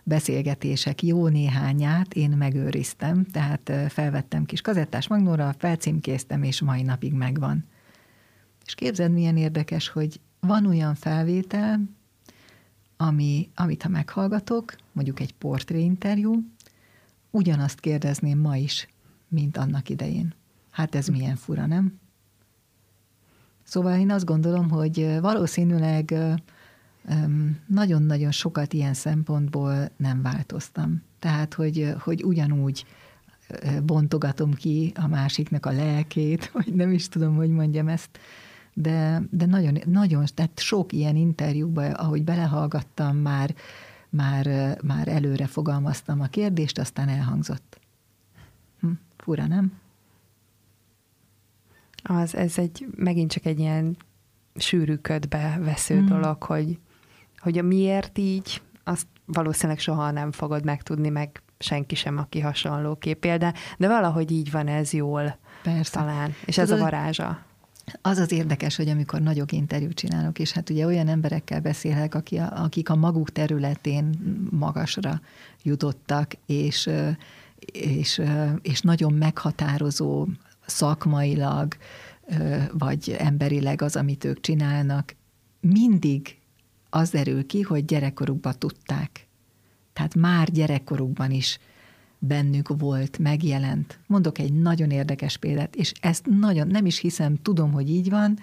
beszélgetések 0.03 1.03
jó 1.03 1.27
néhányát 1.27 2.13
én 2.13 2.29
megőriztem, 2.29 3.25
tehát 3.25 3.71
felvettem 3.89 4.45
kis 4.45 4.61
kazettás 4.61 5.07
magnóra, 5.07 5.55
felcímkéztem, 5.57 6.43
és 6.43 6.61
mai 6.61 6.81
napig 6.81 7.13
megvan. 7.13 7.65
És 8.65 8.75
képzeld, 8.75 9.11
milyen 9.11 9.37
érdekes, 9.37 9.89
hogy 9.89 10.19
van 10.39 10.65
olyan 10.65 10.95
felvétel, 10.95 11.79
ami, 12.97 13.49
amit 13.55 13.83
ha 13.83 13.89
meghallgatok, 13.89 14.75
mondjuk 14.91 15.19
egy 15.19 15.33
portréinterjú, 15.33 16.43
ugyanazt 17.29 17.79
kérdezném 17.79 18.39
ma 18.39 18.57
is, 18.57 18.87
mint 19.27 19.57
annak 19.57 19.89
idején. 19.89 20.33
Hát 20.69 20.95
ez 20.95 21.07
milyen 21.07 21.35
fura, 21.35 21.65
nem? 21.65 21.99
Szóval 23.63 23.99
én 23.99 24.11
azt 24.11 24.25
gondolom, 24.25 24.69
hogy 24.69 25.19
valószínűleg 25.21 26.15
nagyon-nagyon 27.67 28.31
sokat 28.31 28.73
ilyen 28.73 28.93
szempontból 28.93 29.89
nem 29.97 30.21
változtam. 30.21 31.01
Tehát, 31.19 31.53
hogy, 31.53 31.93
hogy 31.99 32.23
ugyanúgy 32.23 32.85
bontogatom 33.83 34.53
ki 34.53 34.91
a 34.95 35.07
másiknak 35.07 35.65
a 35.65 35.71
lelkét, 35.71 36.49
vagy 36.53 36.73
nem 36.73 36.91
is 36.91 37.09
tudom, 37.09 37.35
hogy 37.35 37.49
mondjam 37.49 37.87
ezt, 37.87 38.19
de, 38.73 39.21
de 39.29 39.45
nagyon, 39.45 39.77
nagyon, 39.85 40.25
tehát 40.33 40.59
sok 40.59 40.93
ilyen 40.93 41.15
interjúban, 41.15 41.91
ahogy 41.91 42.23
belehallgattam, 42.23 43.17
már, 43.17 43.55
már, 44.09 44.77
már 44.83 45.07
előre 45.07 45.47
fogalmaztam 45.47 46.21
a 46.21 46.27
kérdést, 46.27 46.79
aztán 46.79 47.09
elhangzott. 47.09 47.79
Hm, 48.79 48.91
fura, 49.17 49.47
nem? 49.47 49.73
Az, 52.03 52.35
ez 52.35 52.57
egy, 52.57 52.87
megint 52.95 53.31
csak 53.31 53.45
egy 53.45 53.59
ilyen 53.59 53.97
sűrű 54.55 54.95
ködbe 54.95 55.59
vesző 55.61 56.01
mm. 56.01 56.05
dolog, 56.05 56.43
hogy, 56.43 56.79
hogy 57.37 57.57
a 57.57 57.61
miért 57.61 58.17
így, 58.17 58.61
azt 58.83 59.07
valószínűleg 59.25 59.79
soha 59.79 60.11
nem 60.11 60.31
fogod 60.31 60.65
megtudni, 60.65 61.09
meg 61.09 61.41
senki 61.59 61.95
sem, 61.95 62.17
aki 62.17 62.39
hasonló 62.39 62.97
példa, 63.19 63.53
de 63.77 63.87
valahogy 63.87 64.31
így 64.31 64.51
van 64.51 64.67
ez 64.67 64.93
jól 64.93 65.37
Persze. 65.63 65.99
talán, 65.99 66.33
és 66.45 66.55
Tudod, 66.55 66.71
ez 66.71 66.79
a 66.79 66.83
varázsa. 66.83 67.45
Az 68.01 68.17
az 68.17 68.31
érdekes, 68.31 68.75
hogy 68.75 68.89
amikor 68.89 69.21
nagyok 69.21 69.51
interjút 69.51 69.93
csinálok, 69.93 70.39
és 70.39 70.51
hát 70.51 70.69
ugye 70.69 70.85
olyan 70.85 71.07
emberekkel 71.07 71.61
beszélek, 71.61 72.15
aki 72.15 72.37
a, 72.37 72.63
akik 72.63 72.89
a 72.89 72.95
maguk 72.95 73.31
területén 73.31 74.19
magasra 74.49 75.21
jutottak, 75.63 76.31
és, 76.45 76.89
és, 77.71 78.21
és 78.61 78.81
nagyon 78.81 79.13
meghatározó 79.13 80.27
szakmailag, 80.65 81.77
vagy 82.71 83.15
emberileg 83.19 83.81
az, 83.81 83.95
amit 83.95 84.23
ők 84.23 84.39
csinálnak, 84.39 85.15
mindig 85.59 86.37
az 86.89 87.09
derül 87.09 87.45
ki, 87.45 87.61
hogy 87.61 87.85
gyerekkorukban 87.85 88.53
tudták. 88.57 89.27
Tehát 89.93 90.15
már 90.15 90.51
gyerekkorukban 90.51 91.31
is 91.31 91.59
bennük 92.27 92.67
volt, 92.77 93.17
megjelent. 93.17 93.99
Mondok 94.07 94.39
egy 94.39 94.53
nagyon 94.53 94.89
érdekes 94.89 95.37
példát, 95.37 95.75
és 95.75 95.91
ezt 96.01 96.25
nagyon 96.39 96.67
nem 96.67 96.85
is 96.85 96.99
hiszem, 96.99 97.41
tudom, 97.41 97.71
hogy 97.71 97.89
így 97.89 98.09
van, 98.09 98.39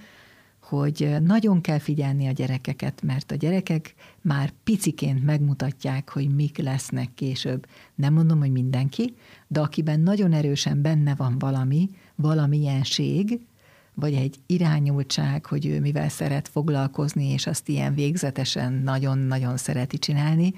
hogy 0.60 1.16
nagyon 1.22 1.60
kell 1.60 1.78
figyelni 1.78 2.26
a 2.26 2.32
gyerekeket, 2.32 3.02
mert 3.02 3.32
a 3.32 3.34
gyerekek 3.34 3.94
már 4.20 4.52
piciként 4.64 5.24
megmutatják, 5.24 6.10
hogy 6.10 6.34
mik 6.34 6.58
lesznek 6.58 7.14
később. 7.14 7.66
Nem 7.94 8.12
mondom, 8.12 8.38
hogy 8.38 8.52
mindenki, 8.52 9.14
de 9.46 9.60
akiben 9.60 10.00
nagyon 10.00 10.32
erősen 10.32 10.82
benne 10.82 11.14
van 11.14 11.38
valami, 11.38 11.90
valamilyenség, 12.14 13.40
vagy 13.94 14.14
egy 14.14 14.36
irányultság, 14.46 15.46
hogy 15.46 15.66
ő 15.66 15.80
mivel 15.80 16.08
szeret 16.08 16.48
foglalkozni, 16.48 17.32
és 17.32 17.46
azt 17.46 17.68
ilyen 17.68 17.94
végzetesen 17.94 18.72
nagyon-nagyon 18.72 19.56
szereti 19.56 19.98
csinálni, 19.98 20.54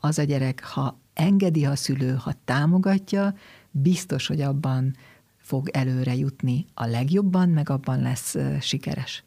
az 0.00 0.18
a 0.18 0.22
gyerek, 0.22 0.64
ha 0.64 0.98
engedi 1.16 1.64
a 1.64 1.76
szülő, 1.76 2.14
ha 2.14 2.32
támogatja, 2.44 3.34
biztos, 3.70 4.26
hogy 4.26 4.40
abban 4.40 4.96
fog 5.36 5.68
előre 5.68 6.14
jutni 6.14 6.66
a 6.74 6.86
legjobban, 6.86 7.48
meg 7.48 7.70
abban 7.70 8.00
lesz 8.00 8.36
sikeres. 8.60 9.24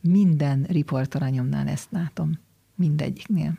Minden 0.00 0.66
riportalanyomnál 0.68 1.68
ezt 1.68 1.88
látom. 1.90 2.32
Mindegyiknél. 2.74 3.58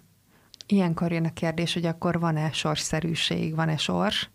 Ilyenkor 0.67 1.11
jön 1.11 1.25
a 1.25 1.33
kérdés, 1.33 1.73
hogy 1.73 1.85
akkor 1.85 2.19
van-e 2.19 2.51
sorszerűség, 2.51 3.55
van-e 3.55 3.77
sors? 3.77 4.29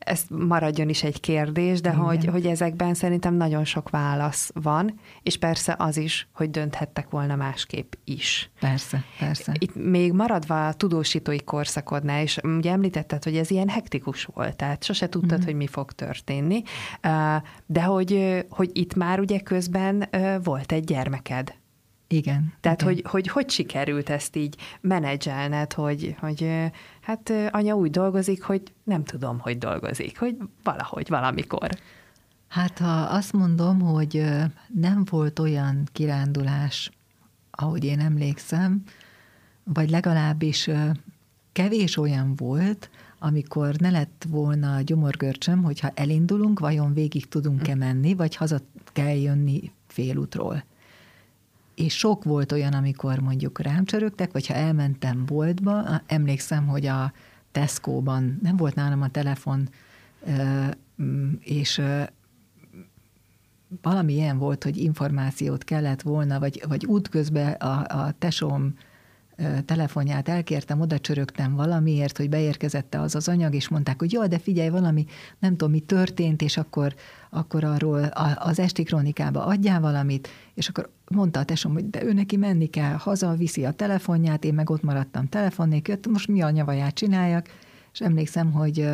Ez 0.00 0.22
maradjon 0.28 0.88
is 0.88 1.02
egy 1.02 1.20
kérdés, 1.20 1.80
de 1.80 1.90
hogy, 1.90 2.24
hogy 2.24 2.46
ezekben 2.46 2.94
szerintem 2.94 3.34
nagyon 3.34 3.64
sok 3.64 3.90
válasz 3.90 4.50
van, 4.54 5.00
és 5.22 5.38
persze 5.38 5.74
az 5.78 5.96
is, 5.96 6.28
hogy 6.32 6.50
dönthettek 6.50 7.10
volna 7.10 7.36
másképp 7.36 7.92
is. 8.04 8.50
Persze, 8.60 9.04
persze. 9.18 9.52
Itt 9.58 9.74
még 9.74 10.12
maradva 10.12 10.66
a 10.66 10.72
tudósítói 10.72 11.44
korszakodnál, 11.44 12.22
és 12.22 12.38
ugye 12.42 12.70
említetted, 12.70 13.24
hogy 13.24 13.36
ez 13.36 13.50
ilyen 13.50 13.68
hektikus 13.68 14.24
volt, 14.24 14.56
tehát 14.56 14.84
sose 14.84 15.08
tudtad, 15.08 15.40
mm. 15.40 15.44
hogy 15.44 15.54
mi 15.54 15.66
fog 15.66 15.92
történni, 15.92 16.62
de 17.66 17.82
hogy, 17.82 18.44
hogy 18.48 18.70
itt 18.72 18.94
már 18.94 19.20
ugye 19.20 19.40
közben 19.40 20.08
volt 20.42 20.72
egy 20.72 20.84
gyermeked. 20.84 21.58
Igen. 22.12 22.54
Tehát, 22.60 22.82
igen. 22.82 22.94
Hogy, 22.94 23.04
hogy 23.10 23.28
hogy 23.28 23.50
sikerült 23.50 24.10
ezt 24.10 24.36
így 24.36 24.56
menedzselned, 24.80 25.72
hogy, 25.72 26.16
hogy 26.20 26.50
hát 27.10 27.32
anya 27.50 27.74
úgy 27.74 27.90
dolgozik, 27.90 28.42
hogy 28.42 28.62
nem 28.84 29.04
tudom, 29.04 29.38
hogy 29.38 29.58
dolgozik, 29.58 30.18
hogy 30.18 30.36
valahogy, 30.62 31.08
valamikor. 31.08 31.68
Hát 32.48 32.78
ha 32.78 33.00
azt 33.00 33.32
mondom, 33.32 33.80
hogy 33.80 34.24
nem 34.74 35.04
volt 35.10 35.38
olyan 35.38 35.88
kirándulás, 35.92 36.90
ahogy 37.50 37.84
én 37.84 38.00
emlékszem, 38.00 38.82
vagy 39.64 39.90
legalábbis 39.90 40.70
kevés 41.52 41.96
olyan 41.96 42.34
volt, 42.36 42.90
amikor 43.18 43.74
ne 43.74 43.90
lett 43.90 44.26
volna 44.28 44.74
a 44.74 44.80
gyomorgörcsöm, 44.80 45.62
hogyha 45.62 45.90
elindulunk, 45.94 46.60
vajon 46.60 46.94
végig 46.94 47.28
tudunk-e 47.28 47.74
menni, 47.74 48.14
vagy 48.14 48.36
haza 48.36 48.60
kell 48.92 49.16
jönni 49.16 49.72
félútról 49.86 50.64
és 51.80 51.96
sok 51.96 52.24
volt 52.24 52.52
olyan, 52.52 52.72
amikor 52.72 53.18
mondjuk 53.18 53.60
rám 53.60 53.84
csörögtek, 53.84 54.32
vagy 54.32 54.46
ha 54.46 54.54
elmentem 54.54 55.24
boltba, 55.26 56.02
emlékszem, 56.06 56.66
hogy 56.66 56.86
a 56.86 57.12
Tesco-ban 57.52 58.38
nem 58.42 58.56
volt 58.56 58.74
nálam 58.74 59.02
a 59.02 59.08
telefon, 59.08 59.68
és 61.40 61.82
valami 63.82 64.12
ilyen 64.12 64.38
volt, 64.38 64.64
hogy 64.64 64.76
információt 64.76 65.64
kellett 65.64 66.02
volna, 66.02 66.38
vagy, 66.38 66.64
vagy 66.68 66.86
útközben 66.86 67.52
a, 67.52 68.04
a 68.04 68.14
tesóm 68.18 68.74
telefonját 69.64 70.28
elkértem, 70.28 70.80
oda 70.80 70.98
csörögtem 70.98 71.54
valamiért, 71.54 72.16
hogy 72.16 72.28
beérkezette 72.28 73.00
az 73.00 73.14
az 73.14 73.28
anyag, 73.28 73.54
és 73.54 73.68
mondták, 73.68 73.98
hogy 73.98 74.12
jó, 74.12 74.26
de 74.26 74.38
figyelj, 74.38 74.68
valami, 74.68 75.06
nem 75.38 75.50
tudom, 75.50 75.70
mi 75.70 75.80
történt, 75.80 76.42
és 76.42 76.56
akkor, 76.56 76.94
akkor 77.30 77.64
arról 77.64 78.04
az 78.34 78.58
esti 78.58 78.82
kronikába 78.82 79.44
adjál 79.44 79.80
valamit, 79.80 80.28
és 80.54 80.68
akkor 80.68 80.90
mondta 81.08 81.40
a 81.40 81.44
tesom, 81.44 81.72
hogy 81.72 81.90
de 81.90 82.04
ő 82.04 82.12
neki 82.12 82.36
menni 82.36 82.66
kell, 82.66 82.92
haza 82.92 83.34
viszi 83.34 83.64
a 83.64 83.70
telefonját, 83.70 84.44
én 84.44 84.54
meg 84.54 84.70
ott 84.70 84.82
maradtam 84.82 85.28
telefon 85.28 85.68
nélkül, 85.68 85.96
most 86.10 86.28
mi 86.28 86.42
a 86.42 86.50
nyavaját 86.50 86.94
csináljak, 86.94 87.46
és 87.92 88.00
emlékszem, 88.00 88.52
hogy 88.52 88.88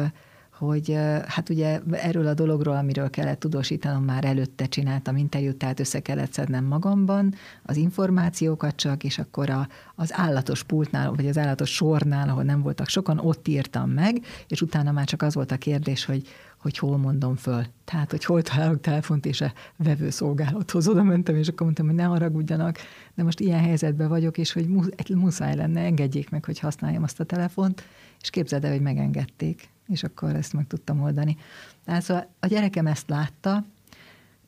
hogy 0.59 0.99
hát 1.27 1.49
ugye 1.49 1.81
erről 1.91 2.27
a 2.27 2.35
dologról, 2.35 2.77
amiről 2.77 3.11
kellett 3.11 3.41
tudósítanom, 3.41 4.05
már 4.05 4.25
előtte 4.25 4.67
csináltam 4.67 5.17
interjút, 5.17 5.57
tehát 5.57 5.81
össze 5.81 6.01
kellett 6.01 6.33
szednem 6.33 6.65
magamban 6.65 7.35
az 7.63 7.77
információkat 7.77 8.77
csak, 8.77 9.05
és 9.05 9.19
akkor 9.19 9.51
a, 9.51 9.69
az 9.95 10.11
állatos 10.15 10.63
pultnál, 10.63 11.11
vagy 11.11 11.27
az 11.27 11.39
állatos 11.39 11.75
sornál, 11.75 12.29
ahol 12.29 12.43
nem 12.43 12.63
voltak 12.63 12.89
sokan, 12.89 13.19
ott 13.19 13.49
írtam 13.49 13.91
meg, 13.91 14.25
és 14.49 14.63
utána 14.63 14.93
már 14.93 15.05
csak 15.05 15.23
az 15.23 15.35
volt 15.35 15.53
a 15.53 15.57
kérdés, 15.57 16.05
hogy, 16.05 16.29
hogy 16.59 16.79
hol 16.79 16.97
mondom 16.97 17.37
föl. 17.37 17.65
Tehát, 17.85 18.11
hogy 18.11 18.25
hol 18.25 18.43
találok 18.43 18.81
telefont, 18.81 19.27
és 19.27 19.41
a 19.41 19.53
vevőszolgálathoz 19.77 20.89
oda 20.89 21.03
mentem, 21.03 21.37
és 21.37 21.49
akkor 21.49 21.63
mondtam, 21.63 21.87
hogy 21.87 21.95
ne 21.95 22.05
haragudjanak, 22.05 22.79
de 23.15 23.23
most 23.23 23.41
ilyen 23.41 23.61
helyzetben 23.61 24.09
vagyok, 24.09 24.39
és 24.39 24.53
hogy 24.53 24.69
muszáj 25.15 25.57
lenne, 25.57 25.81
engedjék 25.81 26.31
meg, 26.31 26.45
hogy 26.45 26.59
használjam 26.59 27.03
azt 27.03 27.21
a 27.21 27.25
telefont, 27.25 27.83
és 28.21 28.31
képzeld 28.31 28.65
el, 28.65 28.71
hogy 28.71 28.81
megengedték 28.81 29.69
és 29.89 30.03
akkor 30.03 30.35
ezt 30.35 30.53
meg 30.53 30.67
tudtam 30.67 31.03
oldani. 31.03 31.37
Tehát 31.85 32.03
szóval 32.03 32.29
a 32.41 32.47
gyerekem 32.47 32.87
ezt 32.87 33.09
látta, 33.09 33.65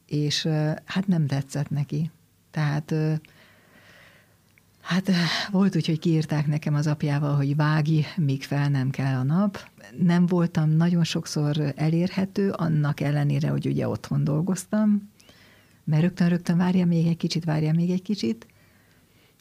és 0.07 0.47
hát 0.85 1.07
nem 1.07 1.27
tetszett 1.27 1.71
neki. 1.71 2.11
Tehát 2.51 2.95
Hát 4.89 5.11
volt 5.51 5.77
úgy, 5.77 5.87
hogy 5.87 5.99
kiírták 5.99 6.47
nekem 6.47 6.75
az 6.75 6.87
apjával, 6.87 7.37
hogy 7.37 7.57
vági, 7.57 8.05
míg 8.17 8.43
fel 8.43 8.69
nem 8.69 8.91
kell 8.91 9.19
a 9.19 9.23
nap. 9.23 9.69
Nem 9.99 10.27
voltam 10.27 10.71
nagyon 10.71 11.05
sokszor 11.05 11.73
elérhető, 11.77 12.51
annak 12.51 13.01
ellenére, 13.01 13.49
hogy 13.49 13.67
ugye 13.67 13.89
otthon 13.89 14.25
dolgoztam, 14.25 15.11
mert 15.85 16.03
rögtön-rögtön 16.03 16.57
várja 16.57 16.87
még 16.87 17.07
egy 17.07 17.17
kicsit, 17.17 17.45
várja 17.45 17.73
még 17.73 17.91
egy 17.91 18.03
kicsit, 18.03 18.47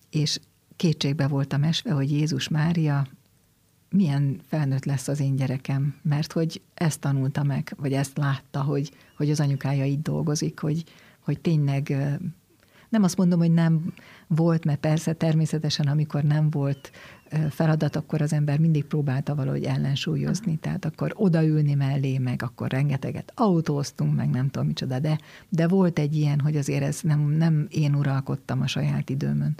és 0.09 0.39
kétségbe 0.75 1.27
voltam 1.27 1.63
esve, 1.63 1.91
hogy 1.91 2.11
Jézus 2.11 2.47
Mária 2.47 3.07
milyen 3.89 4.39
felnőtt 4.47 4.85
lesz 4.85 5.07
az 5.07 5.19
én 5.19 5.35
gyerekem, 5.35 5.95
mert 6.01 6.31
hogy 6.31 6.61
ezt 6.73 6.99
tanulta 6.99 7.43
meg, 7.43 7.73
vagy 7.77 7.93
ezt 7.93 8.17
látta, 8.17 8.61
hogy, 8.61 8.91
hogy 9.17 9.29
az 9.29 9.39
anyukája 9.39 9.85
így 9.85 10.01
dolgozik, 10.01 10.59
hogy, 10.59 10.83
hogy 11.19 11.39
tényleg 11.39 11.95
nem 12.89 13.03
azt 13.03 13.17
mondom, 13.17 13.39
hogy 13.39 13.51
nem 13.51 13.93
volt, 14.27 14.65
mert 14.65 14.79
persze 14.79 15.13
természetesen, 15.13 15.87
amikor 15.87 16.23
nem 16.23 16.49
volt 16.49 16.91
feladat, 17.49 17.95
akkor 17.95 18.21
az 18.21 18.33
ember 18.33 18.59
mindig 18.59 18.85
próbálta 18.85 19.35
valahogy 19.35 19.63
ellensúlyozni, 19.63 20.55
tehát 20.55 20.85
akkor 20.85 21.13
odaülni 21.15 21.73
mellé, 21.73 22.17
meg 22.17 22.41
akkor 22.43 22.69
rengeteget 22.69 23.31
autóztunk, 23.35 24.15
meg 24.15 24.29
nem 24.29 24.49
tudom 24.49 24.67
micsoda, 24.67 24.99
de, 24.99 25.19
de 25.49 25.67
volt 25.67 25.99
egy 25.99 26.15
ilyen, 26.15 26.39
hogy 26.39 26.57
azért 26.57 26.83
ez 26.83 26.99
nem, 27.01 27.29
nem 27.29 27.67
én 27.69 27.95
uralkodtam 27.95 28.61
a 28.61 28.67
saját 28.67 29.09
időmön. 29.09 29.55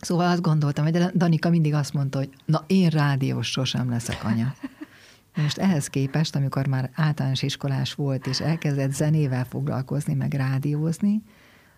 Szóval 0.00 0.30
azt 0.30 0.42
gondoltam, 0.42 0.84
hogy 0.84 1.04
Danika 1.14 1.50
mindig 1.50 1.74
azt 1.74 1.92
mondta, 1.92 2.18
hogy 2.18 2.30
na 2.44 2.64
én 2.66 2.88
rádiós 2.88 3.50
sosem 3.50 3.90
leszek 3.90 4.24
anya. 4.24 4.54
Most 5.42 5.58
ehhez 5.58 5.86
képest, 5.86 6.36
amikor 6.36 6.66
már 6.66 6.90
általános 6.94 7.42
iskolás 7.42 7.94
volt, 7.94 8.26
és 8.26 8.40
elkezdett 8.40 8.92
zenével 8.92 9.44
foglalkozni, 9.44 10.14
meg 10.14 10.32
rádiózni, 10.34 11.22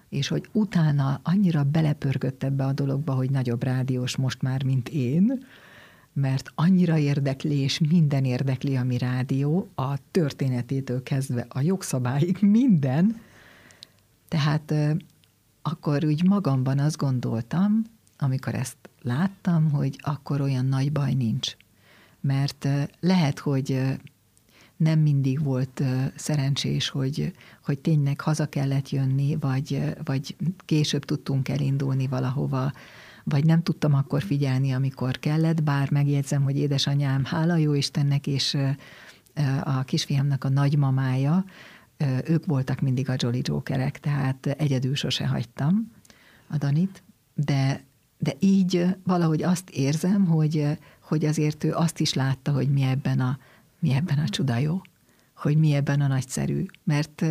és 0.09 0.29
hogy 0.29 0.49
utána 0.53 1.21
annyira 1.23 1.64
belepörgött 1.64 2.43
ebbe 2.43 2.64
a 2.64 2.73
dologba, 2.73 3.14
hogy 3.14 3.31
nagyobb 3.31 3.62
rádiós 3.62 4.16
most 4.16 4.43
már, 4.43 4.62
mint 4.62 4.89
én, 4.89 5.45
mert 6.12 6.51
annyira 6.55 6.99
érdekli, 6.99 7.57
és 7.57 7.79
minden 7.79 8.25
érdekli, 8.25 8.77
ami 8.77 8.99
rádió, 8.99 9.69
a 9.75 9.95
történetétől 10.11 11.03
kezdve 11.03 11.47
a 11.49 11.61
jogszabályig, 11.61 12.39
minden. 12.41 13.21
Tehát 14.29 14.75
akkor 15.62 16.05
úgy 16.05 16.25
magamban 16.25 16.79
azt 16.79 16.97
gondoltam, 16.97 17.83
amikor 18.19 18.55
ezt 18.55 18.77
láttam, 19.03 19.71
hogy 19.71 19.97
akkor 20.03 20.41
olyan 20.41 20.64
nagy 20.64 20.93
baj 20.93 21.12
nincs. 21.12 21.57
Mert 22.21 22.69
lehet, 23.01 23.39
hogy 23.39 23.99
nem 24.77 24.99
mindig 24.99 25.43
volt 25.43 25.83
szerencsés, 26.16 26.89
hogy, 26.89 27.33
hogy 27.64 27.79
tényleg 27.79 28.21
haza 28.21 28.49
kellett 28.49 28.91
jönni, 28.91 29.37
vagy, 29.37 29.95
vagy 30.05 30.37
később 30.64 31.05
tudtunk 31.05 31.49
elindulni 31.49 32.07
valahova, 32.07 32.73
vagy 33.25 33.45
nem 33.45 33.62
tudtam 33.62 33.95
akkor 33.95 34.23
figyelni, 34.23 34.73
amikor 34.73 35.19
kellett, 35.19 35.62
bár 35.62 35.91
megjegyzem, 35.91 36.43
hogy 36.43 36.57
édesanyám, 36.57 37.25
hála 37.25 37.57
jó 37.57 37.75
Istennek, 37.75 38.27
és 38.27 38.57
a 39.62 39.83
kisfiamnak 39.83 40.45
a 40.45 40.49
nagymamája, 40.49 41.45
ők 42.25 42.47
voltak 42.47 42.81
mindig 42.81 43.09
a 43.09 43.14
Jolly 43.16 43.41
Jokerek, 43.43 44.01
tehát 44.01 44.47
egyedül 44.47 44.95
sose 44.95 45.27
hagytam 45.27 45.93
a 46.49 46.57
Danit, 46.57 47.03
de 47.35 47.85
de 48.19 48.35
így 48.39 48.87
valahogy 49.05 49.43
azt 49.43 49.71
érzem, 49.71 50.27
hogy, 50.27 50.66
hogy 51.01 51.25
azért 51.25 51.64
ő 51.64 51.73
azt 51.73 52.01
is 52.01 52.14
látta, 52.14 52.53
hogy 52.53 52.73
mi 52.73 52.83
ebben 52.83 53.21
a, 53.21 53.39
mi 53.79 53.93
ebben 53.93 54.19
a 54.19 54.29
csuda 54.29 54.57
jó, 54.57 54.81
hogy 55.37 55.57
mi 55.57 55.75
ebben 55.75 56.01
a 56.01 56.07
nagyszerű, 56.07 56.64
mert, 56.85 57.25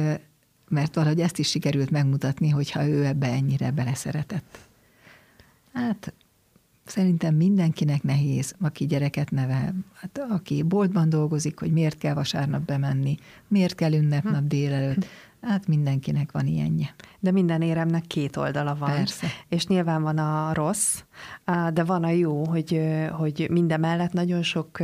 mert 0.67 0.95
valahogy 0.95 1.19
ezt 1.19 1.39
is 1.39 1.49
sikerült 1.49 1.89
megmutatni, 1.89 2.49
hogyha 2.49 2.87
ő 2.87 3.05
ebbe 3.05 3.27
ennyire 3.27 3.71
beleszeretett. 3.71 4.59
Hát 5.73 6.13
szerintem 6.85 7.35
mindenkinek 7.35 8.03
nehéz, 8.03 8.55
aki 8.59 8.85
gyereket 8.85 9.31
nevel, 9.31 9.73
hát 9.93 10.19
aki 10.29 10.63
boltban 10.63 11.09
dolgozik, 11.09 11.59
hogy 11.59 11.71
miért 11.71 11.97
kell 11.97 12.13
vasárnap 12.13 12.61
bemenni, 12.61 13.17
miért 13.47 13.75
kell 13.75 13.93
ünnepnap 13.93 14.41
hm. 14.41 14.47
délelőtt, 14.47 15.05
Hát 15.41 15.67
mindenkinek 15.67 16.31
van 16.31 16.45
ilyenje. 16.45 16.95
De 17.19 17.31
minden 17.31 17.61
éremnek 17.61 18.03
két 18.07 18.37
oldala 18.37 18.75
van. 18.75 18.89
Persze. 18.89 19.27
És 19.47 19.67
nyilván 19.67 20.01
van 20.01 20.17
a 20.17 20.53
rossz, 20.53 20.99
de 21.73 21.83
van 21.83 22.03
a 22.03 22.09
jó, 22.09 22.45
hogy, 22.45 22.81
hogy 23.11 23.47
minden 23.49 23.79
mellett 23.79 24.13
nagyon 24.13 24.43
sok 24.43 24.79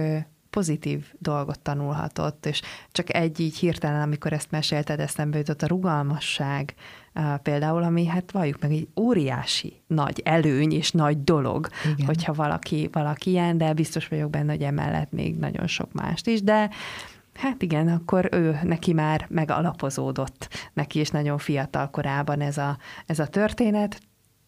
pozitív 0.54 1.06
dolgot 1.20 1.60
tanulhatott, 1.60 2.46
és 2.46 2.62
csak 2.92 3.14
egy 3.14 3.40
így 3.40 3.58
hirtelen, 3.58 4.02
amikor 4.02 4.34
ezt 4.34 4.52
mesélted, 4.52 5.00
eszembe 5.00 5.38
jutott 5.38 5.62
a 5.62 5.68
rugalmasság, 5.68 6.74
például, 7.44 7.84
ami 7.84 8.06
hát 8.06 8.32
valljuk 8.32 8.62
meg 8.62 8.72
egy 8.72 8.88
óriási 9.00 9.82
nagy 9.88 10.22
előny 10.26 10.72
és 10.72 10.92
nagy 10.92 11.24
dolog, 11.24 11.70
Igen. 11.94 12.06
hogyha 12.06 12.34
valaki, 12.34 12.90
valaki 12.92 13.30
ilyen, 13.30 13.58
de 13.58 13.74
biztos 13.74 14.08
vagyok 14.08 14.30
benne, 14.30 14.52
hogy 14.52 14.62
emellett 14.62 15.12
még 15.12 15.36
nagyon 15.38 15.68
sok 15.68 15.94
mást 15.94 16.28
is, 16.28 16.42
de 16.42 16.70
Hát 17.34 17.62
igen, 17.62 17.88
akkor 17.88 18.30
ő 18.32 18.60
neki 18.64 18.94
már 18.94 19.26
megalapozódott 19.30 20.50
neki 20.74 21.00
is 21.00 21.10
nagyon 21.10 21.38
fiatal 21.38 21.90
korában 21.90 22.42
ez 22.42 22.58
a, 22.58 22.78
ez 23.06 23.20
a 23.20 23.28
történet, 23.28 24.00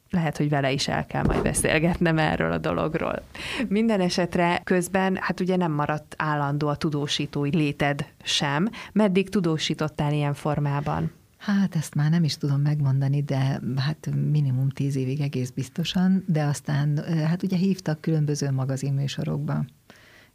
lehet, 0.10 0.38
hogy 0.38 0.50
vele 0.50 0.72
is 0.72 0.88
el 0.88 1.06
kell 1.06 1.24
majd 1.24 1.42
beszélgetnem 1.42 2.18
erről 2.18 2.52
a 2.52 2.58
dologról. 2.58 3.22
Minden 3.68 4.02
esetre 4.02 4.62
közben, 4.64 5.18
hát 5.22 5.40
ugye 5.40 5.56
nem 5.56 5.72
maradt 5.72 6.16
állandó 6.18 6.68
a 6.68 6.76
tudósítói 6.76 7.56
léted 7.56 8.06
sem. 8.24 8.70
Meddig 8.92 9.30
tudósítottál 9.30 10.14
ilyen 10.14 10.34
formában? 10.34 11.12
Hát 11.38 11.76
ezt 11.76 11.96
már 11.96 12.10
nem 12.10 12.24
is 12.24 12.38
tudom 12.38 12.62
megmondani, 12.62 13.22
de 13.22 13.60
hát 13.78 14.10
minimum 14.32 14.70
tíz 14.70 14.96
évig 14.96 15.22
egész 15.22 15.50
biztosan, 15.50 16.24
de 16.28 16.44
aztán 16.44 17.04
hát 17.28 17.44
ugye 17.44 17.58
hívtak 17.58 18.02
különböző 18.02 18.52
magazinműsorokba, 18.52 19.66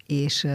és 0.06 0.46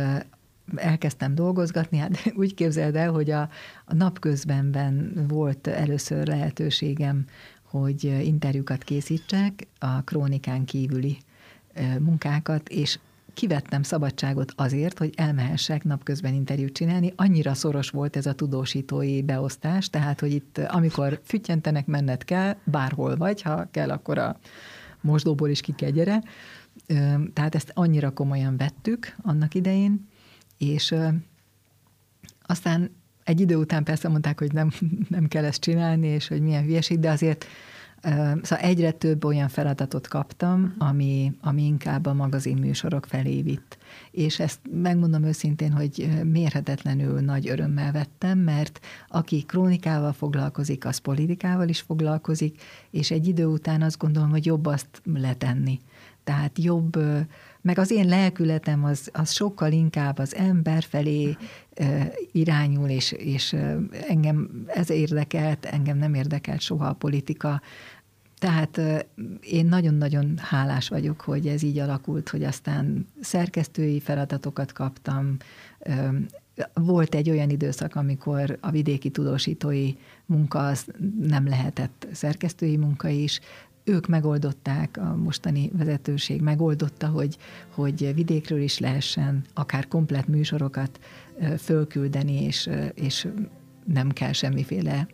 elkezdtem 0.76 1.36
dolgozgatni, 1.36 1.97
hát 1.97 2.18
úgy 2.36 2.53
képzeld 2.53 2.95
el, 2.95 3.11
hogy 3.11 3.32
a, 3.32 3.49
a 3.86 3.93
napközbenben 3.93 5.26
volt 5.28 5.68
először 5.68 6.28
lehetőségem, 6.28 7.26
hogy 7.63 8.03
interjúkat 8.03 8.84
készítsek, 8.84 9.68
a 9.80 10.01
krónikán 10.01 10.66
kívüli 10.66 11.18
munkákat, 11.99 12.70
és 12.70 12.99
kivettem 13.34 13.84
szabadságot 13.84 14.53
azért, 14.55 14.97
hogy 14.97 15.13
elmehessek 15.16 15.84
napközben 15.84 16.34
interjút 16.34 16.74
csinálni. 16.74 17.13
Annyira 17.16 17.53
szoros 17.53 17.89
volt 17.89 18.16
ez 18.16 18.26
a 18.26 18.34
tudósítói 18.34 19.22
beosztás, 19.22 19.89
tehát, 19.89 20.20
hogy 20.20 20.32
itt 20.32 20.57
amikor 20.57 21.20
füttyentenek 21.24 21.86
menned 21.86 22.24
kell, 22.24 22.55
bárhol 22.63 23.16
vagy, 23.16 23.41
ha 23.41 23.68
kell, 23.72 23.89
akkor 23.89 24.18
a 24.18 24.39
mosdóból 25.01 25.49
is 25.49 25.61
ki. 25.61 25.76
Tehát 27.34 27.55
ezt 27.55 27.72
annyira 27.74 28.11
komolyan 28.11 28.57
vettük 28.57 29.16
annak 29.22 29.53
idején, 29.53 30.07
és 30.68 30.95
aztán 32.41 32.91
egy 33.24 33.39
idő 33.39 33.55
után 33.55 33.84
persze 33.84 34.07
mondták, 34.07 34.39
hogy 34.39 34.53
nem, 34.53 34.72
nem 35.09 35.28
kell 35.28 35.45
ezt 35.45 35.61
csinálni, 35.61 36.07
és 36.07 36.28
hogy 36.28 36.41
milyen 36.41 36.63
hülyeség, 36.63 36.99
de 36.99 37.09
azért 37.09 37.45
Szóval 38.41 38.66
egyre 38.66 38.91
több 38.91 39.24
olyan 39.24 39.47
feladatot 39.47 40.07
kaptam, 40.07 40.76
ami, 40.78 41.34
ami 41.41 41.63
inkább 41.63 42.05
a 42.05 42.13
magazinműsorok 42.13 43.05
felé 43.05 43.41
vitt. 43.41 43.78
És 44.11 44.39
ezt 44.39 44.59
megmondom 44.82 45.24
őszintén, 45.24 45.72
hogy 45.72 46.09
mérhetetlenül 46.24 47.20
nagy 47.20 47.49
örömmel 47.49 47.91
vettem, 47.91 48.39
mert 48.39 48.80
aki 49.07 49.43
krónikával 49.43 50.13
foglalkozik, 50.13 50.86
az 50.86 50.97
politikával 50.97 51.68
is 51.68 51.80
foglalkozik, 51.80 52.61
és 52.89 53.11
egy 53.11 53.28
idő 53.28 53.45
után 53.45 53.82
azt 53.82 53.97
gondolom, 53.97 54.30
hogy 54.30 54.45
jobb 54.45 54.66
azt 54.66 55.01
letenni. 55.03 55.80
Tehát 56.24 56.59
jobb, 56.59 56.97
meg 57.66 57.80
az 57.80 57.91
én 57.91 58.07
lelkületem 58.07 58.84
az, 58.84 59.09
az 59.13 59.32
sokkal 59.32 59.72
inkább 59.72 60.18
az 60.18 60.36
ember 60.36 60.84
felé 60.84 61.38
irányul, 62.32 62.89
és, 62.89 63.11
és 63.11 63.55
engem 64.07 64.66
ez 64.68 64.89
érdekelt, 64.89 65.66
engem 65.66 65.97
nem 65.97 66.13
érdekelt 66.13 66.61
soha 66.61 66.88
a 66.88 66.93
politika, 66.93 67.61
tehát 68.39 68.82
én 69.41 69.66
nagyon-nagyon 69.66 70.38
hálás 70.38 70.89
vagyok, 70.89 71.22
hogy 71.22 71.47
ez 71.47 71.63
így 71.63 71.80
alakult, 71.80 72.30
hogy 72.30 72.43
aztán 72.43 73.07
szerkesztői 73.22 73.99
feladatokat 73.99 74.72
kaptam. 74.72 75.38
Volt 76.74 77.16
egy 77.16 77.30
olyan 77.30 77.49
időszak, 77.49 77.95
amikor 77.95 78.57
a 78.61 78.72
vidéki 78.72 79.09
tudósítói 79.09 79.93
munka 80.26 80.68
az 80.68 80.86
nem 81.22 81.47
lehetett 81.47 82.07
szerkesztői 82.11 82.78
munka 82.78 83.07
is, 83.07 83.39
ők 83.86 84.07
megoldották, 84.07 84.97
a 84.97 85.15
mostani 85.15 85.71
vezetőség 85.73 86.41
megoldotta, 86.41 87.07
hogy, 87.07 87.38
hogy 87.69 88.13
vidékről 88.13 88.61
is 88.61 88.79
lehessen 88.79 89.43
akár 89.53 89.88
komplet 89.88 90.27
műsorokat 90.27 90.99
fölküldeni, 91.57 92.43
és, 92.43 92.69
és 92.93 93.27
nem 93.86 94.11
kell 94.11 94.31
semmiféle 94.31 95.07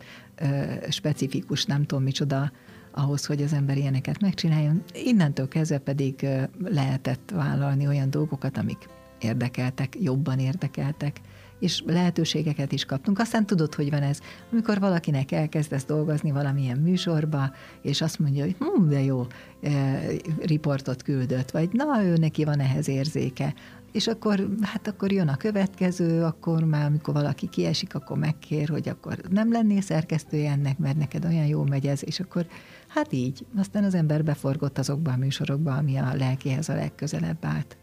specifikus, 0.89 1.65
nem 1.65 1.85
tudom 1.85 2.03
micsoda 2.03 2.51
ahhoz, 2.91 3.25
hogy 3.25 3.41
az 3.41 3.53
ember 3.53 3.77
ilyeneket 3.77 4.21
megcsináljon. 4.21 4.83
Innentől 4.93 5.47
kezdve 5.47 5.77
pedig 5.77 6.27
lehetett 6.63 7.31
vállalni 7.33 7.87
olyan 7.87 8.09
dolgokat, 8.09 8.57
amik 8.57 8.87
érdekeltek, 9.19 9.95
jobban 9.99 10.39
érdekeltek, 10.39 11.21
és 11.61 11.83
lehetőségeket 11.85 12.71
is 12.71 12.85
kaptunk. 12.85 13.19
Aztán 13.19 13.45
tudod, 13.45 13.75
hogy 13.75 13.89
van 13.89 14.01
ez, 14.01 14.19
amikor 14.51 14.79
valakinek 14.79 15.31
elkezdesz 15.31 15.85
dolgozni 15.85 16.31
valamilyen 16.31 16.77
műsorba, 16.77 17.51
és 17.81 18.01
azt 18.01 18.19
mondja, 18.19 18.43
hogy 18.43 18.55
hm, 18.59 18.87
de 18.89 19.03
jó, 19.03 19.27
e, 19.61 20.01
riportot 20.41 21.03
küldött, 21.03 21.51
vagy 21.51 21.69
na, 21.71 22.03
ő 22.03 22.15
neki 22.17 22.43
van 22.43 22.59
ehhez 22.59 22.87
érzéke. 22.87 23.53
És 23.91 24.07
akkor, 24.07 24.47
hát 24.61 24.87
akkor 24.87 25.11
jön 25.11 25.27
a 25.27 25.37
következő, 25.37 26.23
akkor 26.23 26.63
már, 26.63 26.85
amikor 26.85 27.13
valaki 27.13 27.49
kiesik, 27.49 27.95
akkor 27.95 28.17
megkér, 28.17 28.69
hogy 28.69 28.89
akkor 28.89 29.17
nem 29.29 29.51
lennél 29.51 29.81
szerkesztője 29.81 30.51
ennek, 30.51 30.77
mert 30.77 30.97
neked 30.97 31.25
olyan 31.25 31.45
jó 31.45 31.63
megy 31.63 31.87
ez, 31.87 32.01
és 32.05 32.19
akkor 32.19 32.45
hát 32.87 33.13
így. 33.13 33.45
Aztán 33.57 33.83
az 33.83 33.93
ember 33.93 34.23
beforgott 34.23 34.77
azokba 34.77 35.11
a 35.11 35.17
műsorokba, 35.17 35.75
ami 35.75 35.97
a 35.97 36.13
lelkéhez 36.15 36.69
a 36.69 36.73
legközelebb 36.73 37.45
állt. 37.45 37.77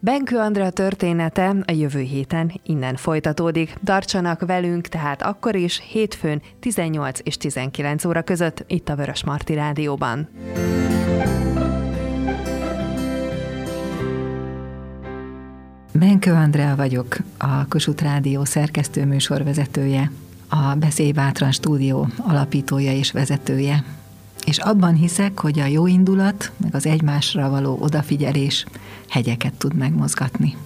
Benkő 0.00 0.36
Andrea 0.36 0.70
története 0.70 1.54
a 1.66 1.72
jövő 1.72 2.00
héten 2.00 2.60
innen 2.62 2.96
folytatódik. 2.96 3.74
Tartsanak 3.84 4.46
velünk 4.46 4.86
tehát 4.86 5.22
akkor 5.22 5.56
is 5.56 5.82
hétfőn 5.90 6.42
18 6.60 7.18
és 7.22 7.36
19 7.36 8.04
óra 8.04 8.22
között 8.22 8.64
itt 8.66 8.88
a 8.88 8.96
Vörös 8.96 9.24
Marti 9.24 9.54
Rádióban. 9.54 10.28
Benkő 15.92 16.32
Andrea 16.32 16.76
vagyok, 16.76 17.16
a 17.38 17.68
Kossuth 17.68 18.02
Rádió 18.02 18.44
szerkesztő 18.44 19.04
a 20.48 20.74
Beszélj 20.74 21.12
Bátran 21.12 21.52
stúdió 21.52 22.08
alapítója 22.18 22.92
és 22.92 23.12
vezetője. 23.12 23.84
És 24.46 24.58
abban 24.58 24.94
hiszek, 24.94 25.40
hogy 25.40 25.58
a 25.58 25.66
jó 25.66 25.86
indulat, 25.86 26.52
meg 26.56 26.74
az 26.74 26.86
egymásra 26.86 27.50
való 27.50 27.78
odafigyelés 27.80 28.64
hegyeket 29.08 29.54
tud 29.54 29.74
megmozgatni. 29.74 30.56